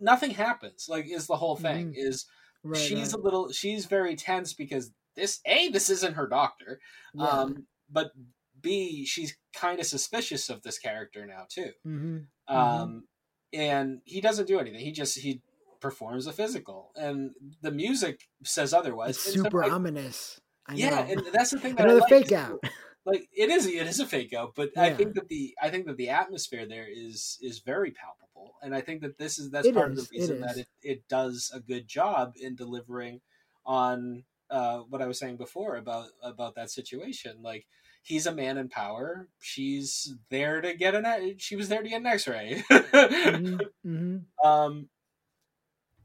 nothing 0.00 0.30
happens. 0.30 0.86
Like 0.88 1.06
is 1.10 1.26
the 1.26 1.36
whole 1.36 1.56
thing 1.56 1.88
mm-hmm. 1.88 2.08
is 2.08 2.26
right, 2.62 2.80
she's 2.80 3.12
right. 3.12 3.20
a 3.20 3.22
little 3.22 3.52
she's 3.52 3.86
very 3.86 4.16
tense 4.16 4.52
because 4.54 4.90
this 5.16 5.40
a 5.46 5.68
this 5.68 5.90
isn't 5.90 6.14
her 6.14 6.28
doctor, 6.28 6.80
yeah. 7.14 7.26
um, 7.26 7.66
but 7.90 8.12
b 8.60 9.04
she's 9.04 9.36
kind 9.54 9.80
of 9.80 9.86
suspicious 9.86 10.48
of 10.48 10.62
this 10.62 10.78
character 10.78 11.26
now 11.26 11.46
too. 11.48 11.70
Mm-hmm. 11.86 12.18
Um, 12.54 12.58
mm-hmm. 12.58 13.60
and 13.60 14.00
he 14.04 14.20
doesn't 14.20 14.46
do 14.46 14.58
anything. 14.58 14.80
He 14.80 14.92
just 14.92 15.18
he 15.18 15.42
performs 15.80 16.26
a 16.26 16.32
physical, 16.32 16.92
and 16.96 17.32
the 17.62 17.70
music 17.70 18.20
says 18.44 18.72
otherwise. 18.72 19.16
It's 19.16 19.34
super 19.34 19.64
ominous. 19.64 20.40
yeah, 20.74 21.00
and 21.00 21.22
that's 21.32 21.50
the 21.50 21.58
thing 21.58 21.74
that 21.76 21.86
another 21.86 22.06
fake 22.08 22.32
out 22.32 22.60
like 23.08 23.28
it 23.34 23.48
is 23.50 23.66
it 23.66 23.86
is 23.86 24.00
a 24.00 24.06
fake 24.06 24.32
out 24.32 24.52
but 24.54 24.70
yeah. 24.76 24.82
i 24.82 24.92
think 24.92 25.14
that 25.14 25.28
the 25.28 25.54
i 25.62 25.68
think 25.68 25.86
that 25.86 25.96
the 25.96 26.10
atmosphere 26.10 26.66
there 26.66 26.86
is 26.88 27.38
is 27.40 27.60
very 27.60 27.90
palpable 27.90 28.54
and 28.62 28.74
i 28.74 28.80
think 28.80 29.00
that 29.00 29.18
this 29.18 29.38
is 29.38 29.50
that's 29.50 29.66
it 29.66 29.74
part 29.74 29.92
is, 29.92 29.98
of 29.98 30.08
the 30.08 30.18
reason 30.18 30.36
it 30.36 30.40
that 30.40 30.56
it, 30.58 30.68
it 30.82 31.08
does 31.08 31.50
a 31.54 31.60
good 31.60 31.88
job 31.88 32.34
in 32.40 32.54
delivering 32.54 33.20
on 33.64 34.24
uh, 34.50 34.78
what 34.78 35.02
i 35.02 35.06
was 35.06 35.18
saying 35.18 35.36
before 35.36 35.76
about 35.76 36.08
about 36.22 36.54
that 36.54 36.70
situation 36.70 37.38
like 37.42 37.66
he's 38.02 38.26
a 38.26 38.34
man 38.34 38.58
in 38.58 38.68
power 38.68 39.28
she's 39.40 40.14
there 40.30 40.60
to 40.60 40.74
get 40.74 40.94
an 40.94 41.34
she 41.38 41.56
was 41.56 41.68
there 41.68 41.82
to 41.82 41.88
get 41.88 42.00
an 42.00 42.06
x-ray 42.06 42.62
mm-hmm. 42.70 43.56
Mm-hmm. 43.86 44.46
um 44.46 44.88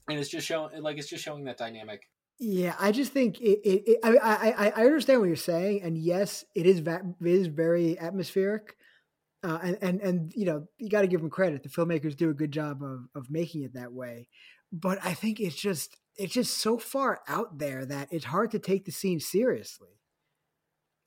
and 0.10 0.20
it's 0.20 0.30
just 0.30 0.48
showing 0.48 0.82
like 0.82 0.98
it's 0.98 1.10
just 1.10 1.24
showing 1.24 1.46
that 1.46 1.58
dynamic 1.58 2.10
yeah, 2.44 2.76
I 2.78 2.92
just 2.92 3.14
think 3.14 3.40
it. 3.40 3.60
it, 3.64 3.84
it 3.88 4.00
I, 4.04 4.18
I 4.18 4.74
I 4.76 4.86
understand 4.86 5.22
what 5.22 5.28
you're 5.28 5.36
saying, 5.38 5.82
and 5.82 5.98
yes, 5.98 6.44
it 6.54 6.66
is 6.66 6.80
va- 6.80 7.16
it 7.22 7.28
is 7.28 7.48
very 7.48 7.98
atmospheric, 7.98 8.76
uh, 9.44 9.60
and 9.64 9.78
and 9.82 10.02
and 10.02 10.34
you 10.36 10.46
know 10.46 10.68
you 10.78 10.90
got 10.90 11.02
to 11.02 11.08
give 11.08 11.22
them 11.22 11.30
credit. 11.30 11.64
The 11.64 11.70
filmmakers 11.70 12.18
do 12.18 12.30
a 12.30 12.34
good 12.34 12.52
job 12.52 12.84
of 12.84 13.06
of 13.16 13.32
making 13.32 13.64
it 13.64 13.76
that 13.76 13.94
way, 13.94 14.28
but 14.74 15.00
I 15.06 15.14
think 15.14 15.40
it's 15.40 15.56
just 15.56 15.96
it's 16.18 16.34
just 16.34 16.58
so 16.58 16.78
far 16.78 17.22
out 17.30 17.60
there 17.60 17.86
that 17.86 18.10
it's 18.12 18.26
hard 18.26 18.52
to 18.52 18.60
take 18.60 18.84
the 18.84 18.92
scene 18.92 19.22
seriously 19.22 20.02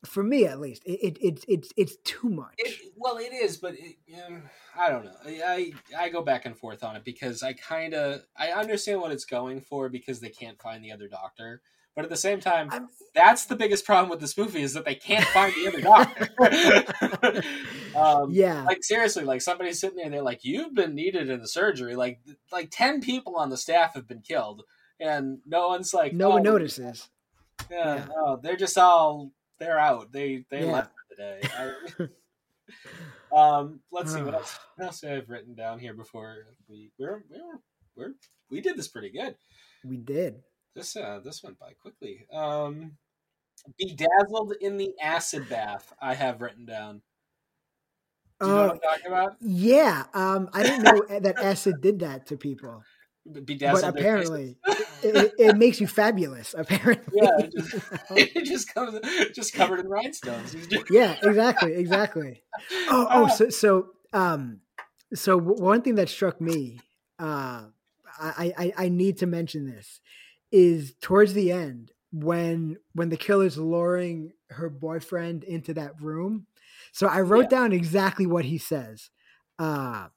for 0.04 0.22
me 0.22 0.46
at 0.46 0.60
least 0.60 0.82
it, 0.84 1.00
it, 1.02 1.18
it's 1.20 1.44
it's 1.48 1.72
it's 1.76 1.96
too 2.04 2.28
much. 2.28 2.54
it, 2.58 2.92
well 2.96 3.16
it 3.16 3.32
is 3.32 3.56
but 3.56 3.74
it, 3.74 3.96
i 4.76 4.88
don't 4.88 5.04
know. 5.04 5.16
I, 5.26 5.72
I 5.96 6.08
go 6.10 6.22
back 6.22 6.46
and 6.46 6.56
forth 6.56 6.84
on 6.84 6.96
it 6.96 7.04
because 7.04 7.42
i 7.42 7.54
kind 7.54 7.94
of 7.94 8.22
i 8.36 8.50
understand 8.50 9.00
what 9.00 9.12
it's 9.12 9.24
going 9.24 9.60
for 9.60 9.88
because 9.88 10.20
they 10.20 10.28
can't 10.28 10.60
find 10.60 10.84
the 10.84 10.92
other 10.92 11.08
doctor 11.08 11.62
but 11.96 12.04
at 12.04 12.10
the 12.10 12.16
same 12.16 12.40
time 12.40 12.68
I'm... 12.70 12.88
that's 13.14 13.46
the 13.46 13.56
biggest 13.56 13.86
problem 13.86 14.10
with 14.10 14.20
this 14.20 14.36
movie 14.36 14.60
is 14.60 14.74
that 14.74 14.84
they 14.84 14.94
can't 14.94 15.24
find 15.24 15.52
the 15.54 15.66
other 15.66 15.80
doctor. 15.80 17.42
Um, 17.96 18.30
yeah. 18.30 18.62
like 18.64 18.84
seriously 18.84 19.24
like 19.24 19.40
somebody's 19.40 19.80
sitting 19.80 19.96
there 19.96 20.04
and 20.04 20.12
they're 20.12 20.20
like 20.20 20.44
you've 20.44 20.74
been 20.74 20.94
needed 20.94 21.30
in 21.30 21.40
the 21.40 21.48
surgery. 21.48 21.96
Like 21.96 22.20
like 22.52 22.68
10 22.70 23.00
people 23.00 23.36
on 23.36 23.48
the 23.48 23.56
staff 23.56 23.94
have 23.94 24.06
been 24.06 24.20
killed 24.20 24.64
and 25.00 25.38
no 25.46 25.68
one's 25.68 25.94
like 25.94 26.12
no 26.12 26.26
oh, 26.26 26.34
one 26.34 26.42
notices. 26.42 27.08
yeah, 27.70 27.94
yeah. 27.94 28.06
Oh, 28.14 28.38
they're 28.42 28.56
just 28.56 28.76
all 28.76 29.32
they're 29.58 29.78
out. 29.78 30.12
They 30.12 30.44
they 30.50 30.64
yeah. 30.64 30.72
left 30.72 30.92
for 30.92 31.16
the 31.16 31.22
day. 31.22 32.08
um, 33.36 33.80
let's 33.92 34.12
see 34.12 34.22
what 34.22 34.34
else. 34.34 34.58
What 34.76 34.86
else 34.86 35.04
I've 35.04 35.28
written 35.28 35.54
down 35.54 35.78
here 35.78 35.94
before 35.94 36.36
we 36.68 36.90
we're 36.98 37.24
we're, 37.30 37.60
we're 37.96 38.14
we 38.50 38.60
did 38.60 38.76
this 38.76 38.88
pretty 38.88 39.10
good. 39.10 39.36
We 39.84 39.96
did. 39.96 40.42
This 40.74 40.96
uh 40.96 41.20
this 41.24 41.42
went 41.42 41.58
by 41.58 41.72
quickly. 41.80 42.26
Um, 42.32 42.92
bedazzled 43.78 44.54
in 44.60 44.76
the 44.76 44.92
acid 45.02 45.48
bath. 45.48 45.92
I 46.00 46.14
have 46.14 46.40
written 46.40 46.66
down. 46.66 47.02
Do 48.40 48.48
you 48.48 48.52
know 48.52 48.58
uh, 48.58 48.66
what 48.66 48.72
I'm 48.72 48.80
talking 48.80 49.06
about? 49.06 49.36
Yeah. 49.40 50.04
Um, 50.12 50.50
I 50.52 50.62
didn't 50.62 50.82
know 50.82 51.20
that 51.20 51.38
acid 51.38 51.80
did 51.80 52.00
that 52.00 52.26
to 52.26 52.36
people 52.36 52.82
but 53.26 53.84
apparently 53.84 54.58
it, 55.14 55.32
it, 55.38 55.56
makes 55.56 55.80
you 55.80 55.86
fabulous 55.86 56.54
apparently. 56.56 57.18
Yeah 57.20 57.38
it 57.38 57.52
just, 57.56 57.84
it 58.10 58.44
just 58.44 58.74
comes 58.74 58.98
just 59.34 59.54
covered 59.54 59.80
in 59.80 59.88
rhinestones. 59.88 60.56
Yeah 60.90 61.16
exactly 61.22 61.74
exactly. 61.74 62.42
Oh 62.88 63.06
oh 63.10 63.28
so 63.28 63.48
so 63.50 63.88
um 64.12 64.60
so 65.14 65.38
one 65.38 65.82
thing 65.82 65.96
that 65.96 66.08
struck 66.08 66.40
me 66.40 66.80
uh 67.18 67.64
I, 68.18 68.52
I 68.56 68.72
i 68.78 68.88
need 68.88 69.18
to 69.18 69.26
mention 69.26 69.66
this 69.66 70.00
is 70.50 70.94
towards 71.00 71.34
the 71.34 71.52
end 71.52 71.92
when 72.12 72.78
when 72.94 73.10
the 73.10 73.16
killer's 73.16 73.58
luring 73.58 74.32
her 74.50 74.70
boyfriend 74.70 75.44
into 75.44 75.74
that 75.74 76.00
room 76.00 76.46
so 76.92 77.06
i 77.06 77.20
wrote 77.20 77.50
yeah. 77.50 77.58
down 77.58 77.72
exactly 77.72 78.26
what 78.26 78.44
he 78.44 78.58
says. 78.58 79.10
Uh 79.58 80.08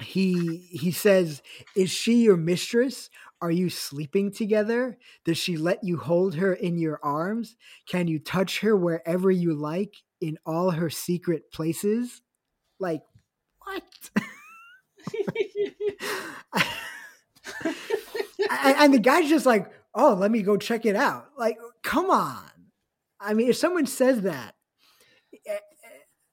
he 0.00 0.68
he 0.70 0.90
says 0.90 1.42
is 1.74 1.90
she 1.90 2.22
your 2.22 2.36
mistress 2.36 3.10
are 3.40 3.50
you 3.50 3.70
sleeping 3.70 4.32
together? 4.32 4.98
Does 5.24 5.38
she 5.38 5.56
let 5.56 5.84
you 5.84 5.96
hold 5.96 6.34
her 6.36 6.52
in 6.52 6.78
your 6.78 6.98
arms? 7.02 7.56
Can 7.88 8.08
you 8.08 8.18
touch 8.18 8.60
her 8.60 8.76
wherever 8.76 9.30
you 9.30 9.54
like 9.54 9.94
in 10.20 10.38
all 10.44 10.72
her 10.72 10.90
secret 10.90 11.52
places? 11.52 12.20
Like 12.78 13.02
what? 13.60 13.82
And 18.50 18.94
the 18.94 18.98
guy's 18.98 19.28
just 19.28 19.46
like 19.46 19.70
oh 19.94 20.14
let 20.14 20.30
me 20.30 20.42
go 20.42 20.56
check 20.56 20.86
it 20.86 20.96
out. 20.96 21.28
Like 21.36 21.58
come 21.82 22.10
on. 22.10 22.44
I 23.20 23.34
mean 23.34 23.48
if 23.48 23.56
someone 23.56 23.86
says 23.86 24.22
that 24.22 24.54
eh, 25.34 25.54
eh, 25.54 25.58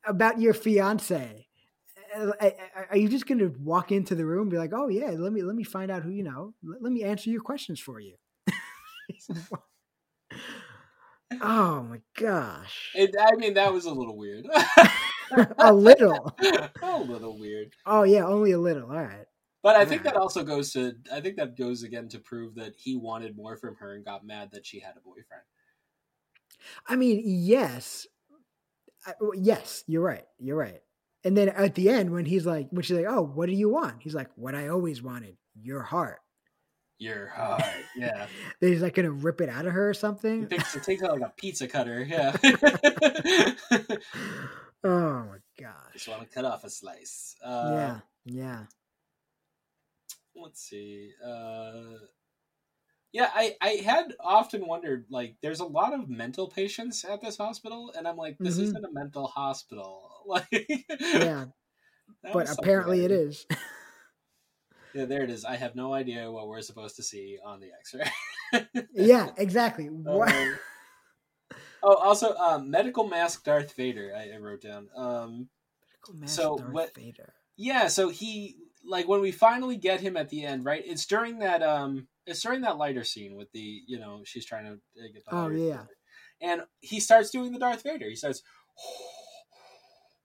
about 0.06 0.40
your 0.40 0.54
fiance 0.54 1.45
are 2.16 2.98
you 2.98 3.10
just 3.10 3.28
going 3.28 3.40
to 3.40 3.54
walk 3.60 3.92
into 3.92 4.16
the 4.16 4.26
room 4.26 4.44
and 4.44 4.52
be 4.52 4.58
like, 4.58 4.72
"Oh 4.74 4.88
yeah, 4.88 5.12
let 5.12 5.34
me 5.34 5.44
let 5.44 5.56
me 5.56 5.64
find 5.64 5.92
out 5.92 6.04
who 6.04 6.10
you 6.10 6.24
know. 6.24 6.54
Let, 6.64 6.82
let 6.82 6.92
me 6.92 7.04
answer 7.04 7.30
your 7.30 7.42
questions 7.42 7.80
for 7.80 8.00
you." 8.00 8.16
oh 11.42 11.84
my 11.84 12.02
gosh! 12.18 12.92
It, 12.96 13.16
I 13.20 13.36
mean, 13.36 13.56
that 13.56 13.74
was 13.74 13.86
a 13.86 13.94
little 13.94 14.18
weird. 14.18 14.46
a 15.58 15.74
little. 15.74 16.36
a 16.82 17.00
little 17.00 17.38
weird. 17.38 17.74
Oh 17.86 18.04
yeah, 18.04 18.26
only 18.26 18.52
a 18.52 18.60
little. 18.60 18.90
All 18.90 19.04
right. 19.04 19.26
But 19.64 19.76
I 19.76 19.80
All 19.80 19.86
think 19.86 20.06
right. 20.06 20.14
that 20.14 20.22
also 20.22 20.44
goes 20.44 20.72
to 20.74 20.94
I 21.12 21.22
think 21.22 21.38
that 21.38 21.58
goes 21.58 21.84
again 21.84 22.08
to 22.10 22.20
prove 22.20 22.56
that 22.56 22.74
he 22.78 22.96
wanted 22.96 23.36
more 23.36 23.58
from 23.58 23.76
her 23.76 23.96
and 23.96 24.06
got 24.06 24.26
mad 24.26 24.50
that 24.54 24.66
she 24.66 24.80
had 24.80 24.94
a 24.96 25.02
boyfriend. 25.02 25.44
I 26.88 26.96
mean, 26.96 27.22
yes. 27.26 28.08
I, 29.06 29.14
yes, 29.36 29.84
you're 29.88 30.02
right. 30.02 30.26
You're 30.40 30.58
right. 30.58 30.82
And 31.26 31.36
then 31.36 31.50
at 31.50 31.76
the 31.76 31.90
end, 31.90 32.12
when 32.12 32.24
he's 32.26 32.46
like, 32.46 32.68
when 32.70 32.84
she's 32.84 32.96
like, 32.96 33.08
"Oh, 33.10 33.24
what 33.24 33.48
do 33.48 33.54
you 33.54 33.68
want?" 33.68 34.02
He's 34.02 34.14
like, 34.14 34.30
"What 34.36 34.56
I 34.56 34.68
always 34.70 35.02
wanted, 35.02 35.36
your 35.60 35.82
heart." 35.82 36.20
Your 36.98 37.28
heart, 37.28 37.62
yeah. 37.98 38.28
then 38.62 38.72
he's 38.72 38.82
like 38.82 38.94
gonna 38.94 39.12
rip 39.12 39.42
it 39.42 39.50
out 39.50 39.66
of 39.66 39.74
her 39.74 39.90
or 39.90 39.94
something. 39.94 40.44
He 40.44 40.48
takes, 40.48 40.76
it 40.76 40.84
takes 40.84 41.04
out 41.04 41.20
like 41.20 41.30
a 41.30 41.34
pizza 41.36 41.68
cutter, 41.68 42.02
yeah. 42.02 42.38
Oh 44.86 45.24
my 45.24 45.38
god. 45.60 45.94
Just 45.94 46.08
want 46.08 46.22
to 46.22 46.28
cut 46.28 46.46
off 46.46 46.64
a 46.64 46.70
slice. 46.70 47.36
Uh, 47.44 47.72
yeah, 47.74 48.00
yeah. 48.26 48.64
let's 50.36 50.62
see 50.62 51.10
uh 51.26 51.96
yeah 53.16 53.30
i 53.34 53.56
i 53.62 53.70
had 53.84 54.14
often 54.20 54.68
wondered 54.68 55.06
like 55.10 55.36
there's 55.42 55.62
a 55.62 55.66
lot 55.66 55.94
of 55.94 56.10
mental 56.10 56.48
patients 56.50 57.06
at 57.06 57.22
this 57.22 57.38
hospital 57.38 57.92
and 57.98 58.06
i'm 58.08 58.18
like 58.18 58.38
this 58.40 58.58
Mhm. 58.58 58.64
isn't 58.64 58.86
a 58.86 58.92
mental 58.92 59.28
hospital 59.28 60.12
like 60.28 60.48
Yeah, 61.00 61.46
but 62.34 62.48
something 62.48 62.64
apparently 62.64 63.06
it 63.06 63.12
is. 63.12 63.46
yeah 64.94 65.06
there 65.06 65.24
it 65.24 65.30
is 65.30 65.46
i 65.46 65.56
have 65.56 65.76
no 65.76 65.94
idea 65.94 66.30
what 66.32 66.48
we're 66.48 66.62
supposed 66.62 66.96
to 66.98 67.04
see 67.04 67.38
on 67.46 67.60
the 67.62 67.70
x-ray 67.80 68.68
yeah, 68.94 69.30
exactly. 69.38 69.86
What? 69.88 70.30
Um, 70.32 70.56
oh 71.84 71.96
also 71.96 72.34
um 72.36 72.70
medical 72.72 73.08
mask 73.08 73.44
darth 73.46 73.74
vader 73.76 74.14
i, 74.16 74.32
I 74.36 74.38
wrote 74.38 74.62
down 74.62 74.90
um 74.96 75.48
so 76.26 76.58
Darth 76.58 76.72
what- 76.74 76.96
Vader. 76.96 77.34
yeah 77.58 77.88
so 77.88 78.10
he 78.10 78.58
like 78.86 79.08
when 79.08 79.22
we 79.22 79.32
finally 79.32 79.78
get 79.78 80.00
him 80.02 80.16
at 80.18 80.30
the 80.30 80.44
end 80.46 80.66
right 80.66 80.84
it's 80.86 81.06
during 81.06 81.40
that 81.40 81.62
um 81.64 82.08
it's 82.26 82.42
during 82.42 82.62
that 82.62 82.78
lighter 82.78 83.04
scene 83.04 83.36
with 83.36 83.52
the 83.52 83.82
you 83.88 84.00
know 84.00 84.22
she's 84.24 84.46
trying 84.46 84.66
to 84.66 84.72
uh, 84.74 85.08
get 85.14 85.26
the 85.26 85.32
Oh, 85.32 85.50
yeah. 85.50 85.84
and 86.42 86.62
he 86.82 87.00
starts 87.00 87.30
doing 87.30 87.52
the 87.52 87.60
darth 87.60 87.84
vader. 87.84 88.08
He 88.10 88.16
starts 88.16 88.42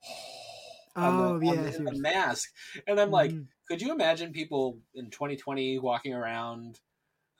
on 0.96 1.16
Oh 1.16 1.38
the, 1.38 1.46
yeah, 1.46 1.52
the, 1.52 1.68
I 1.68 1.70
see 1.70 1.76
in 1.78 1.84
the 1.84 1.98
mask. 1.98 2.50
And 2.86 3.00
i'm 3.00 3.10
like 3.10 3.30
Mhm. 3.32 3.46
could 3.68 3.80
you 3.82 3.92
imagine 3.92 4.32
people 4.32 4.78
in 4.94 5.10
2020 5.10 5.78
walking 5.78 6.12
around 6.14 6.80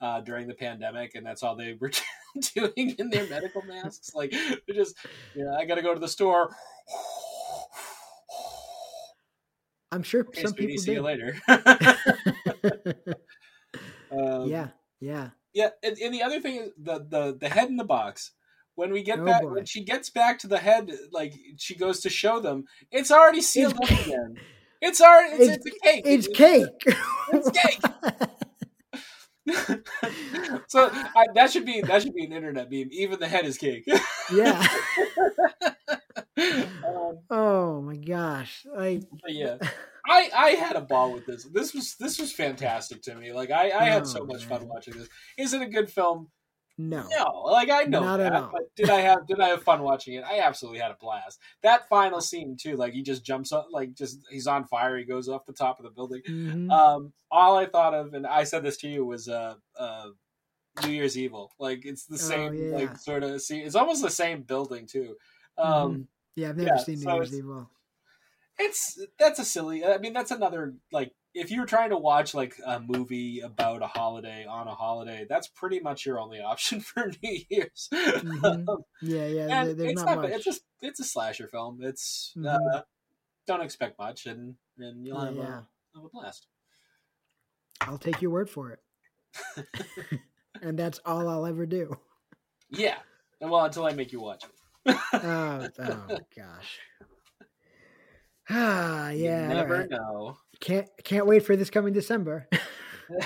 uh, 0.01 0.21
during 0.21 0.47
the 0.47 0.55
pandemic 0.55 1.15
and 1.15 1.27
that's 1.27 1.43
all 1.43 1.57
they 1.57 1.77
were 1.81 1.91
doing 2.55 2.95
in 2.99 3.11
their 3.11 3.27
medical 3.27 3.63
masks? 3.63 4.15
Like 4.15 4.33
just 4.73 4.97
yeah 5.35 5.55
i 5.59 5.65
gotta 5.65 5.83
go 5.83 5.95
to 5.95 6.01
the 6.01 6.09
store. 6.09 6.55
I'm 9.93 10.03
sure 10.03 10.21
okay, 10.29 10.43
some 10.43 10.53
Speedy, 10.53 10.69
people 10.73 10.83
see 10.83 10.93
you 10.93 11.03
later 11.03 11.37
um, 14.11 14.49
yeah, 14.49 14.69
yeah. 15.01 15.31
Yeah, 15.53 15.71
and, 15.83 15.99
and 15.99 16.15
the 16.15 16.23
other 16.23 16.41
thing 16.41 16.57
is 16.57 16.71
the, 16.79 17.05
the 17.09 17.37
the 17.41 17.49
head 17.49 17.69
in 17.69 17.77
the 17.77 17.85
box. 17.85 18.33
When 18.77 18.93
we 18.93 19.03
get 19.03 19.19
Oh, 19.19 19.25
back, 19.27 19.43
boy. 19.43 19.55
when 19.55 19.65
she 19.67 19.83
gets 19.85 20.09
back 20.11 20.39
to 20.41 20.47
the 20.47 20.59
head, 20.59 20.91
like 21.13 21.35
she 21.59 21.75
goes 21.75 22.01
to 22.01 22.09
show 22.11 22.41
them, 22.41 22.65
it's 22.91 23.11
already 23.11 23.41
sealed 23.43 23.75
up 23.75 23.91
again. 23.91 24.37
It's 24.81 25.01
already 25.01 25.35
it's, 25.35 25.43
It's- 25.43 25.59
it's 25.67 25.77
a 25.77 25.81
cake. 25.81 26.03
It's 26.07 26.29
cake. 26.29 26.97
It's 27.33 27.51
cake. 27.51 27.81
so 30.69 30.89
I, 30.93 31.27
that 31.35 31.51
should 31.51 31.65
be 31.67 31.81
that 31.83 32.03
should 32.03 32.15
be 32.15 32.25
an 32.25 32.33
internet 32.33 32.71
meme. 32.71 32.89
Even 32.93 33.19
the 33.19 33.27
head 33.29 33.45
is 33.45 33.59
cake. 33.59 33.85
yeah. 34.33 34.67
um, 36.87 37.19
Oh 37.31 37.83
my 37.83 37.97
gosh. 37.97 38.65
Like 38.75 39.03
yeah, 39.27 39.57
I 40.11 40.31
I 40.37 40.51
had 40.51 40.77
a 40.77 40.81
ball 40.81 41.13
with 41.13 41.25
this. 41.27 41.45
This 41.45 41.73
was 41.73 41.95
this 41.97 42.19
was 42.19 42.33
fantastic 42.33 43.01
to 43.03 43.15
me. 43.15 43.33
Like 43.33 43.51
I 43.51 43.71
I 43.71 43.85
had 43.85 44.07
so 44.07 44.21
Oh, 44.23 44.27
much 44.27 44.41
man. 44.49 44.59
fun 44.61 44.69
watching 44.69 44.95
this. 44.95 45.09
Is 45.39 45.55
it 45.55 45.63
a 45.63 45.67
good 45.67 45.91
film? 45.91 46.29
no. 46.79 47.07
No, 47.15 47.43
like 47.45 47.69
I 47.69 47.83
know 47.85 48.01
Not 48.01 48.21
at 48.21 48.33
all. 48.35 48.51
but 48.53 48.63
did 48.75 48.89
I 48.89 49.01
have 49.01 49.27
did 49.27 49.39
I 49.39 49.49
have 49.49 49.63
fun 49.63 49.83
watching 49.83 50.15
it? 50.15 50.25
I 50.25 50.41
absolutely 50.41 50.81
had 50.81 50.91
a 50.91 50.97
blast. 50.99 51.39
That 51.63 51.87
final 51.89 52.21
scene 52.23 52.57
too, 52.59 52.77
like 52.77 52.95
he 52.95 53.03
just 53.03 53.23
jumps 53.25 53.53
up, 53.53 53.69
like 53.71 53.93
just 53.95 54.19
he's 54.31 54.47
on 54.47 54.65
fire. 54.67 54.97
He 54.97 55.05
goes 55.05 55.29
off 55.29 55.45
the 55.47 55.53
top 55.53 55.79
of 55.79 55.85
the 55.85 55.91
building. 55.91 56.23
Mhm. 56.27 56.71
Um, 56.71 57.13
all 57.31 57.57
I 57.57 57.67
thought 57.67 57.93
of, 57.95 58.15
and 58.15 58.27
I 58.27 58.45
said 58.45 58.63
this 58.63 58.79
to 58.79 58.89
you, 58.89 59.05
was 59.05 59.29
uh, 59.29 59.55
uh, 59.79 60.07
New 60.85 60.93
Year's 60.93 61.19
Evil. 61.19 61.53
Like 61.59 61.85
it's 61.85 62.07
the 62.07 62.15
Oh, 62.15 62.29
same, 62.33 62.55
yeah. 62.55 62.77
like 62.77 62.97
sort 62.97 63.25
of 63.25 63.43
see. 63.43 63.61
It's 63.61 63.77
almost 63.77 64.01
the 64.03 64.11
same 64.11 64.43
building 64.43 64.87
too. 64.87 65.17
Um, 65.59 65.93
Mhm. 65.95 66.07
yeah, 66.37 66.49
I've 66.49 66.57
never 66.57 66.69
yeah, 66.77 66.83
seen 66.83 66.95
New 66.97 67.03
so 67.03 67.15
Year's 67.17 67.35
Evil. 67.37 67.71
It's 68.61 68.99
that's 69.19 69.39
a 69.39 69.45
silly. 69.45 69.85
I 69.85 69.99
mean, 69.99 70.13
that's 70.13 70.31
another 70.31 70.75
like 70.93 71.13
if 71.35 71.51
you're 71.51 71.67
trying 71.67 71.91
to 71.91 71.97
watch 71.97 72.35
like 72.35 72.55
a 72.67 72.81
movie 72.81 73.41
about 73.41 73.83
a 73.83 73.87
holiday 73.87 74.45
on 74.47 74.67
a 74.69 74.75
holiday, 74.75 75.27
that's 75.29 75.49
pretty 75.49 75.81
much 75.81 76.05
your 76.07 76.19
only 76.21 76.41
option 76.53 76.81
for 76.81 77.11
New 77.23 77.39
Year's. 77.49 77.89
Mhm. 77.93 78.67
Yeah, 79.03 79.27
yeah. 79.27 79.47
there- 79.47 79.71
and 79.71 79.81
there's 79.81 79.93
it's 79.93 80.03
not 80.03 80.17
much. 80.23 80.31
It's 80.31 80.45
just 80.45 80.63
it's 80.83 81.01
a 81.01 81.05
slasher 81.05 81.49
film. 81.49 81.79
It's 81.83 82.33
Mhm. 82.37 82.47
uh, 82.77 82.83
don't 83.47 83.63
expect 83.63 83.99
much, 83.99 84.27
and 84.27 84.55
and 84.79 85.07
you'll 85.07 85.21
have, 85.21 85.35
yeah. 85.37 85.43
A, 85.43 85.97
have 85.97 86.05
a 86.05 86.09
blast. 86.13 86.47
I'll 87.81 87.99
take 87.99 88.21
your 88.21 88.31
word 88.31 88.51
for 88.51 88.71
it. 88.73 88.81
and 90.63 90.79
that's 90.79 91.01
all 91.07 91.29
I'll 91.29 91.47
ever 91.47 91.65
do. 91.67 91.97
Yeah, 92.69 92.99
well, 93.41 93.65
until 93.65 93.85
I 93.87 93.93
make 93.93 94.13
you 94.13 94.21
watch 94.21 94.45
it. 94.45 94.97
Oh, 95.13 95.69
oh 95.79 96.19
gosh. 96.37 96.79
Ah, 98.51 99.11
yeah. 99.11 99.49
you 99.49 99.55
never 99.55 99.75
right. 99.81 99.91
know. 99.91 100.37
Can't 100.61 100.89
can't 101.05 101.27
wait 101.27 101.45
for 101.47 101.57
this 101.57 101.71
coming 101.71 101.93
December. 101.95 102.49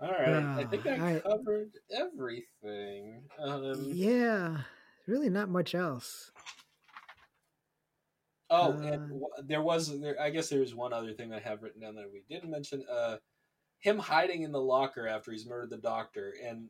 All 0.00 0.10
right, 0.10 0.28
I 0.28 0.64
Ah, 0.64 0.66
think 0.68 0.86
I 0.86 0.90
all 0.90 0.98
right. 0.98 1.22
covered 1.22 1.70
everything. 1.96 3.22
Um, 3.38 3.84
yeah, 3.94 4.62
really 5.06 5.28
not 5.30 5.48
much 5.48 5.74
else. 5.76 6.32
Oh, 8.50 8.72
Uh, 8.72 8.76
and 8.82 9.08
w- 9.08 9.26
there 9.44 9.62
was 9.62 10.00
there. 10.00 10.20
I 10.20 10.30
guess 10.30 10.48
there 10.48 10.58
was 10.60 10.74
one 10.74 10.92
other 10.92 11.12
thing 11.12 11.32
I 11.32 11.38
have 11.38 11.62
written 11.62 11.80
down 11.80 11.94
that 11.94 12.10
we 12.12 12.24
didn't 12.28 12.50
mention. 12.50 12.84
Uh, 12.90 13.18
him 13.78 13.98
hiding 13.98 14.42
in 14.42 14.50
the 14.52 14.60
locker 14.60 15.06
after 15.06 15.30
he's 15.30 15.46
murdered 15.46 15.70
the 15.70 15.76
doctor, 15.78 16.34
and 16.44 16.68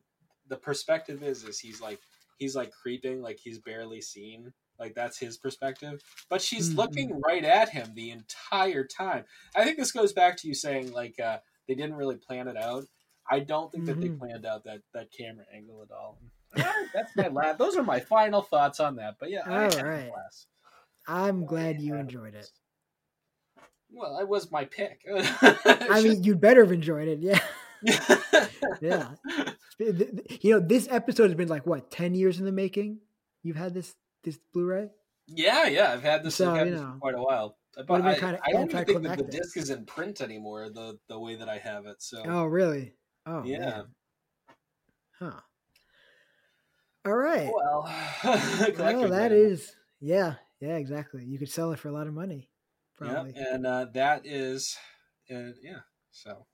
the 0.48 0.56
perspective 0.56 1.22
is 1.22 1.42
is 1.44 1.58
he's 1.58 1.80
like 1.80 2.00
he's 2.38 2.54
like 2.54 2.70
creeping, 2.70 3.22
like 3.22 3.38
he's 3.38 3.58
barely 3.60 4.02
seen. 4.02 4.52
Like 4.78 4.94
that's 4.94 5.18
his 5.18 5.36
perspective, 5.38 6.00
but 6.28 6.42
she's 6.42 6.70
Mhm. 6.72 6.76
looking 6.76 7.20
right 7.20 7.44
at 7.44 7.68
him 7.68 7.92
the 7.94 8.10
entire 8.10 8.84
time. 8.84 9.24
I 9.54 9.64
think 9.64 9.76
this 9.78 9.92
goes 9.92 10.12
back 10.12 10.36
to 10.38 10.48
you 10.48 10.54
saying 10.54 10.92
like 10.92 11.18
uh, 11.20 11.38
they 11.68 11.74
didn't 11.74 11.94
really 11.94 12.16
plan 12.16 12.48
it 12.48 12.56
out. 12.56 12.84
I 13.30 13.40
don't 13.40 13.70
think 13.70 13.84
that 13.86 14.00
they 14.00 14.08
Mhm. 14.08 14.18
planned 14.18 14.44
out 14.46 14.64
that 14.64 14.80
that 14.94 15.12
camera 15.12 15.44
angle 15.54 15.82
at 15.82 15.90
all. 15.92 16.18
That's 16.92 17.14
my 17.16 17.28
last. 17.28 17.58
Those 17.58 17.76
are 17.76 17.82
my 17.84 18.00
final 18.00 18.42
thoughts 18.42 18.80
on 18.80 18.96
that. 18.96 19.16
But 19.20 19.30
yeah, 19.30 19.42
I 19.46 19.50
All 19.54 19.60
had 19.70 19.74
a 19.80 19.84
right. 19.84 20.08
blast. 20.10 20.48
I'm 21.06 21.44
glad 21.46 21.80
you 21.80 21.94
enjoyed 21.94 22.34
it. 22.34 22.50
Well, 23.90 24.18
it 24.18 24.26
was 24.28 24.50
my 24.50 24.64
pick. 24.64 25.02
I 25.10 26.00
mean, 26.02 26.24
you'd 26.24 26.40
better 26.40 26.62
have 26.64 26.72
enjoyed 26.72 27.08
it. 27.08 27.18
Yeah, 27.20 27.38
yeah. 28.80 29.14
You 29.78 30.54
know, 30.54 30.60
this 30.60 30.88
episode 30.90 31.24
has 31.24 31.34
been 31.34 31.48
like 31.48 31.66
what 31.66 31.90
ten 31.90 32.14
years 32.14 32.38
in 32.38 32.46
the 32.46 32.52
making. 32.52 33.00
You've 33.42 33.56
had 33.56 33.74
this 33.74 33.94
this 34.22 34.38
Blu-ray. 34.52 34.90
yeah, 35.26 35.66
yeah. 35.66 35.92
I've 35.92 36.02
had 36.02 36.22
this, 36.22 36.36
So, 36.36 36.50
I've 36.50 36.58
had 36.58 36.66
you 36.66 36.72
this 36.72 36.80
know, 36.80 36.92
for 36.94 36.98
quite 36.98 37.14
a 37.14 37.22
while. 37.22 37.56
But 37.86 38.02
I, 38.02 38.14
kinda 38.18 38.38
I 38.44 38.52
don't 38.52 38.70
even 38.70 38.84
think 38.84 39.02
that 39.04 39.16
the 39.16 39.24
disc 39.24 39.56
is 39.56 39.70
in 39.70 39.86
print 39.86 40.20
anymore. 40.20 40.68
The 40.68 40.98
the 41.08 41.18
way 41.18 41.36
that 41.36 41.48
I 41.48 41.58
have 41.58 41.86
it. 41.86 42.02
So 42.02 42.22
Oh, 42.24 42.44
really? 42.44 42.94
Oh, 43.24 43.44
yeah. 43.44 43.58
man. 43.58 43.84
Huh. 45.18 45.40
All 47.04 47.16
right. 47.16 47.50
Well, 47.52 47.82
Well, 48.24 48.72
collector's 48.72 49.10
that 49.10 49.32
is 49.32 49.74
yeah, 50.00 50.34
yeah, 50.60 50.76
exactly. 50.76 51.24
You 51.24 51.38
could 51.38 51.48
sell 51.48 51.72
it 51.72 51.78
for 51.78 51.88
a 51.88 51.92
lot 51.92 52.06
of 52.06 52.14
money, 52.14 52.50
probably. 52.96 53.32
Yeah, 53.34 53.54
and 53.54 53.66
uh, 53.66 53.86
that 53.94 54.26
is, 54.26 54.76
uh, 55.30 55.52
yeah. 55.62 55.80
So 56.10 56.46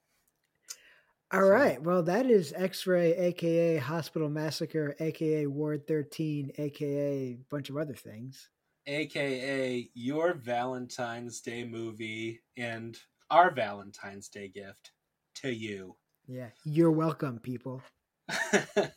All 1.31 1.41
So- 1.41 1.49
right. 1.49 1.83
Well, 1.83 2.03
that 2.05 2.25
is 2.27 2.53
X-Ray, 2.57 3.15
aka 3.17 3.77
Hospital 3.77 4.31
Massacre, 4.31 4.97
aka 4.99 5.47
Ward 5.47 5.87
13, 5.87 6.53
aka 6.57 7.33
a 7.33 7.37
bunch 7.51 7.69
of 7.71 7.77
other 7.77 7.95
things. 7.95 8.49
AKA 8.87 9.91
your 9.93 10.33
Valentine's 10.33 11.43
Day 11.43 11.65
movie 11.65 12.41
and 12.57 12.99
our 13.31 13.51
Valentine's 13.51 14.31
Day 14.31 14.49
gift 14.49 14.93
to 15.35 15.51
you. 15.53 15.97
Yeah, 16.27 16.49
you're 16.65 16.91
welcome, 16.91 17.39
people. 17.41 17.83
oh 18.55 18.89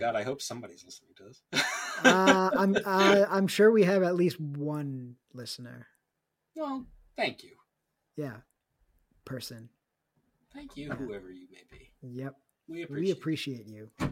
God, 0.00 0.16
I 0.16 0.24
hope 0.24 0.42
somebody's 0.42 0.84
listening 0.84 1.12
to 1.16 1.24
this. 1.24 1.42
Uh, 2.04 2.50
I'm 2.56 2.76
uh, 2.84 3.26
I'm 3.28 3.46
sure 3.46 3.70
we 3.70 3.84
have 3.84 4.02
at 4.02 4.16
least 4.16 4.40
one 4.40 5.14
listener. 5.32 5.86
well, 6.56 6.84
thank 7.16 7.44
you, 7.44 7.54
Yeah, 8.16 8.38
person. 9.24 9.68
Thank 10.56 10.76
you, 10.76 10.88
Yeah. 10.88 10.94
whoever 10.94 11.30
you 11.30 11.46
may 11.52 11.62
be. 11.70 11.90
Yep, 12.02 12.34
We 12.68 12.82
appreciate. 12.82 13.04
we 13.04 13.10
appreciate 13.12 13.68
you. 13.68 13.90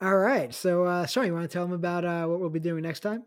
All 0.00 0.16
right, 0.18 0.52
so 0.52 0.84
uh, 0.84 1.06
Sean, 1.06 1.26
you 1.26 1.32
want 1.32 1.48
to 1.48 1.52
tell 1.52 1.64
them 1.64 1.72
about 1.72 2.04
uh, 2.04 2.26
what 2.26 2.40
we'll 2.40 2.50
be 2.50 2.58
doing 2.60 2.82
next 2.82 3.00
time? 3.00 3.22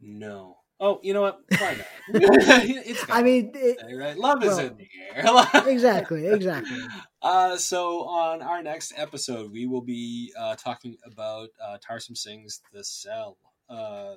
No. 0.00 0.56
Oh, 0.80 1.00
you 1.02 1.12
know 1.12 1.22
what? 1.22 1.40
Why 1.58 1.74
not? 1.76 1.86
it's 2.22 3.04
I 3.08 3.22
mean, 3.22 3.50
it, 3.54 3.78
Valentine's 3.80 3.88
Day, 3.90 3.94
right? 3.96 4.16
Love 4.16 4.44
is 4.44 4.58
in 4.58 4.76
the 4.76 4.88
air. 5.12 5.68
exactly, 5.68 6.26
exactly. 6.28 6.78
Uh, 7.20 7.56
so 7.56 8.04
on 8.04 8.42
our 8.42 8.62
next 8.62 8.92
episode, 8.96 9.50
we 9.50 9.66
will 9.66 9.80
be 9.80 10.32
uh, 10.38 10.54
talking 10.56 10.96
about 11.04 11.48
uh, 11.64 11.78
Tarsem 11.78 12.16
Singh's 12.16 12.60
The 12.72 12.84
Cell. 12.84 13.38
Uh, 13.68 14.14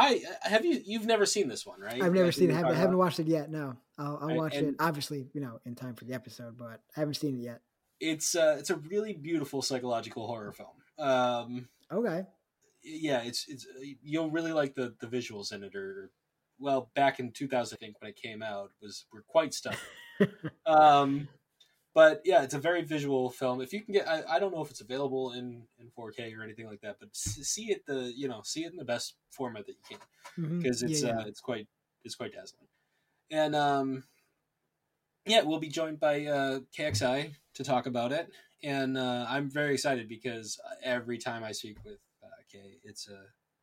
I 0.00 0.22
have 0.48 0.64
you. 0.64 0.80
You've 0.84 1.06
never 1.06 1.26
seen 1.26 1.48
this 1.48 1.66
one, 1.66 1.80
right? 1.80 2.02
I've 2.02 2.12
never 2.14 2.32
seen 2.32 2.50
it. 2.50 2.54
Haven't, 2.54 2.74
haven't 2.76 2.96
watched 2.98 3.20
it 3.20 3.26
yet. 3.26 3.50
No, 3.50 3.76
I'll, 3.98 4.18
I'll 4.22 4.28
Right, 4.28 4.36
watch 4.36 4.54
it. 4.54 4.74
Obviously, 4.80 5.28
you 5.34 5.40
know, 5.40 5.60
in 5.66 5.74
time 5.74 5.94
for 5.94 6.04
the 6.04 6.14
episode, 6.14 6.56
but 6.56 6.80
I 6.96 7.00
haven't 7.00 7.14
seen 7.14 7.36
it 7.36 7.42
yet. 7.42 7.60
it's 8.00 8.34
uh, 8.34 8.56
it's 8.58 8.70
a 8.70 8.76
really 8.76 9.12
beautiful 9.12 9.62
psychological 9.62 10.26
horror 10.26 10.52
film. 10.52 10.76
Um, 10.98 11.68
Okay. 11.92 12.24
yeah, 12.82 13.22
it's 13.22 13.46
it's 13.48 13.66
you'll 14.02 14.30
really 14.30 14.52
like 14.52 14.74
the 14.74 14.94
the 15.00 15.06
visuals 15.06 15.52
in 15.52 15.64
it. 15.64 15.74
Or 15.74 16.10
well, 16.58 16.90
back 16.94 17.20
in 17.20 17.32
2000, 17.32 17.76
I 17.76 17.78
think 17.78 18.00
when 18.00 18.10
it 18.10 18.16
came 18.16 18.42
out, 18.42 18.70
was 18.80 19.06
were 19.12 19.24
quite 19.26 19.52
stunning. 19.54 19.78
um, 20.66 21.28
but 21.94 22.20
yeah, 22.24 22.42
it's 22.42 22.54
a 22.54 22.58
very 22.58 22.82
visual 22.82 23.30
film. 23.30 23.60
If 23.60 23.72
you 23.72 23.80
can 23.80 23.92
get, 23.92 24.08
I, 24.08 24.22
I 24.28 24.38
don't 24.38 24.54
know 24.54 24.62
if 24.62 24.70
it's 24.70 24.80
available 24.80 25.32
in 25.32 25.62
in 25.78 25.90
4K 25.98 26.36
or 26.36 26.42
anything 26.42 26.66
like 26.66 26.80
that, 26.82 26.96
but 27.00 27.08
see 27.14 27.70
it 27.72 27.84
the 27.86 28.12
you 28.14 28.28
know 28.28 28.42
see 28.44 28.64
it 28.64 28.70
in 28.70 28.76
the 28.76 28.84
best 28.84 29.14
format 29.30 29.66
that 29.66 29.76
you 29.90 29.96
can 29.96 30.58
because 30.58 30.82
it's 30.82 31.02
Yeah, 31.02 31.08
yeah. 31.08 31.18
uh, 31.18 31.24
it's 31.26 31.40
quite 31.40 31.66
it's 32.04 32.14
quite 32.14 32.32
dazzling. 32.32 32.68
And 33.30 33.54
um, 33.56 34.04
yeah, 35.26 35.42
we'll 35.42 35.58
be 35.60 35.68
joined 35.68 36.00
by 36.00 36.26
uh, 36.26 36.60
KXI 36.76 37.34
to 37.54 37.64
talk 37.64 37.86
about 37.86 38.12
it, 38.12 38.30
and 38.62 38.96
uh, 38.96 39.26
I'm 39.28 39.50
very 39.50 39.74
excited 39.74 40.08
because 40.08 40.60
every 40.82 41.18
time 41.18 41.42
I 41.44 41.52
speak 41.52 41.78
with 41.84 41.98
uh, 42.22 42.28
Kay, 42.50 42.78
it's 42.84 43.08
a 43.08 43.20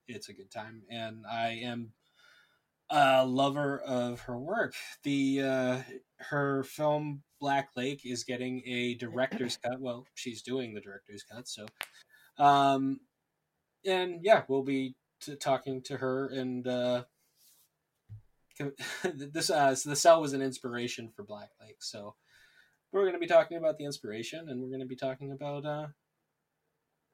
it's 0.07 0.29
a 0.29 0.33
good 0.33 0.51
time, 0.51 0.83
and 0.89 1.25
I 1.29 1.59
am 1.63 1.93
a 2.89 3.25
lover 3.25 3.79
of 3.79 4.21
her 4.21 4.37
work. 4.37 4.73
The 5.03 5.41
uh, 5.41 5.77
her 6.17 6.63
film 6.63 7.23
Black 7.39 7.69
Lake 7.75 8.01
is 8.03 8.23
getting 8.23 8.61
a 8.65 8.93
director's 8.99 9.57
cut. 9.57 9.79
Well, 9.79 10.05
she's 10.15 10.41
doing 10.41 10.73
the 10.73 10.81
director's 10.81 11.23
cut, 11.23 11.47
so 11.47 11.65
um, 12.37 12.99
and 13.85 14.19
yeah, 14.23 14.43
we'll 14.47 14.63
be 14.63 14.95
t- 15.21 15.35
talking 15.35 15.81
to 15.83 15.97
her 15.97 16.27
and 16.27 16.67
uh, 16.67 17.03
this 19.03 19.49
uh, 19.49 19.75
so 19.75 19.89
the 19.89 19.95
cell 19.95 20.21
was 20.21 20.33
an 20.33 20.41
inspiration 20.41 21.11
for 21.15 21.23
Black 21.23 21.49
Lake, 21.61 21.77
so 21.79 22.15
we're 22.91 23.01
going 23.01 23.13
to 23.13 23.19
be 23.19 23.27
talking 23.27 23.57
about 23.57 23.77
the 23.77 23.85
inspiration, 23.85 24.49
and 24.49 24.61
we're 24.61 24.69
going 24.69 24.79
to 24.79 24.85
be 24.85 24.95
talking 24.95 25.31
about 25.31 25.65
uh, 25.65 25.87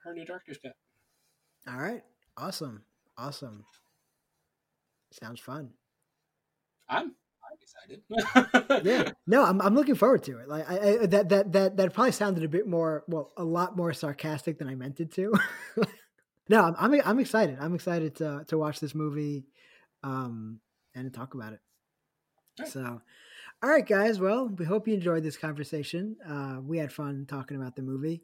her 0.03 0.13
new 0.13 0.25
director's 0.25 0.57
cut. 0.57 0.75
All 1.67 1.79
right. 1.79 2.03
Awesome. 2.37 2.83
Awesome. 3.17 3.65
Sounds 5.11 5.39
fun. 5.39 5.71
I'm 6.89 7.03
I'm 7.05 7.11
excited. 7.63 8.83
Yeah. 8.83 9.11
No, 9.27 9.43
I'm 9.45 9.61
I'm 9.61 9.75
looking 9.75 9.95
forward 9.95 10.23
to 10.23 10.39
it. 10.39 10.47
Like 10.47 10.69
I, 10.69 10.75
I 10.75 11.05
that 11.07 11.29
that 11.29 11.51
that 11.53 11.77
that 11.77 11.93
probably 11.93 12.11
sounded 12.11 12.43
a 12.43 12.47
bit 12.47 12.67
more 12.67 13.03
well, 13.07 13.31
a 13.37 13.43
lot 13.43 13.77
more 13.77 13.93
sarcastic 13.93 14.57
than 14.57 14.67
I 14.67 14.75
meant 14.75 14.99
it 14.99 15.11
to. 15.13 15.33
no, 16.49 16.63
I'm, 16.63 16.75
I'm 16.77 17.01
I'm 17.05 17.19
excited. 17.19 17.57
I'm 17.59 17.75
excited 17.75 18.15
to 18.17 18.43
to 18.47 18.57
watch 18.57 18.79
this 18.79 18.95
movie 18.95 19.45
um 20.03 20.59
and 20.95 21.11
to 21.11 21.17
talk 21.17 21.33
about 21.33 21.53
it. 21.53 21.59
Right. 22.59 22.67
So 22.67 23.01
all 23.63 23.69
right, 23.69 23.87
guys. 23.87 24.19
Well, 24.19 24.49
we 24.49 24.65
hope 24.65 24.89
you 24.89 24.93
enjoyed 24.93 25.23
this 25.23 25.37
conversation. 25.37 26.17
Uh, 26.27 26.57
we 26.61 26.77
had 26.77 26.91
fun 26.91 27.25
talking 27.25 27.55
about 27.55 27.77
the 27.77 27.81
movie. 27.81 28.23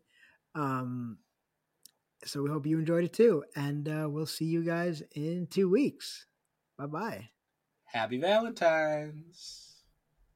Um, 0.54 1.20
so 2.26 2.44
we 2.44 2.50
hope 2.50 2.66
you 2.66 2.78
enjoyed 2.78 3.06
it 3.06 3.14
too. 3.14 3.46
And 3.56 3.88
uh, 3.88 4.08
we'll 4.10 4.26
see 4.26 4.44
you 4.44 4.64
guys 4.64 5.02
in 5.16 5.48
two 5.50 5.70
weeks. 5.70 6.26
Bye 6.78 6.88
bye. 6.88 7.30
Happy 7.92 8.20
Valentine's. 8.20 9.69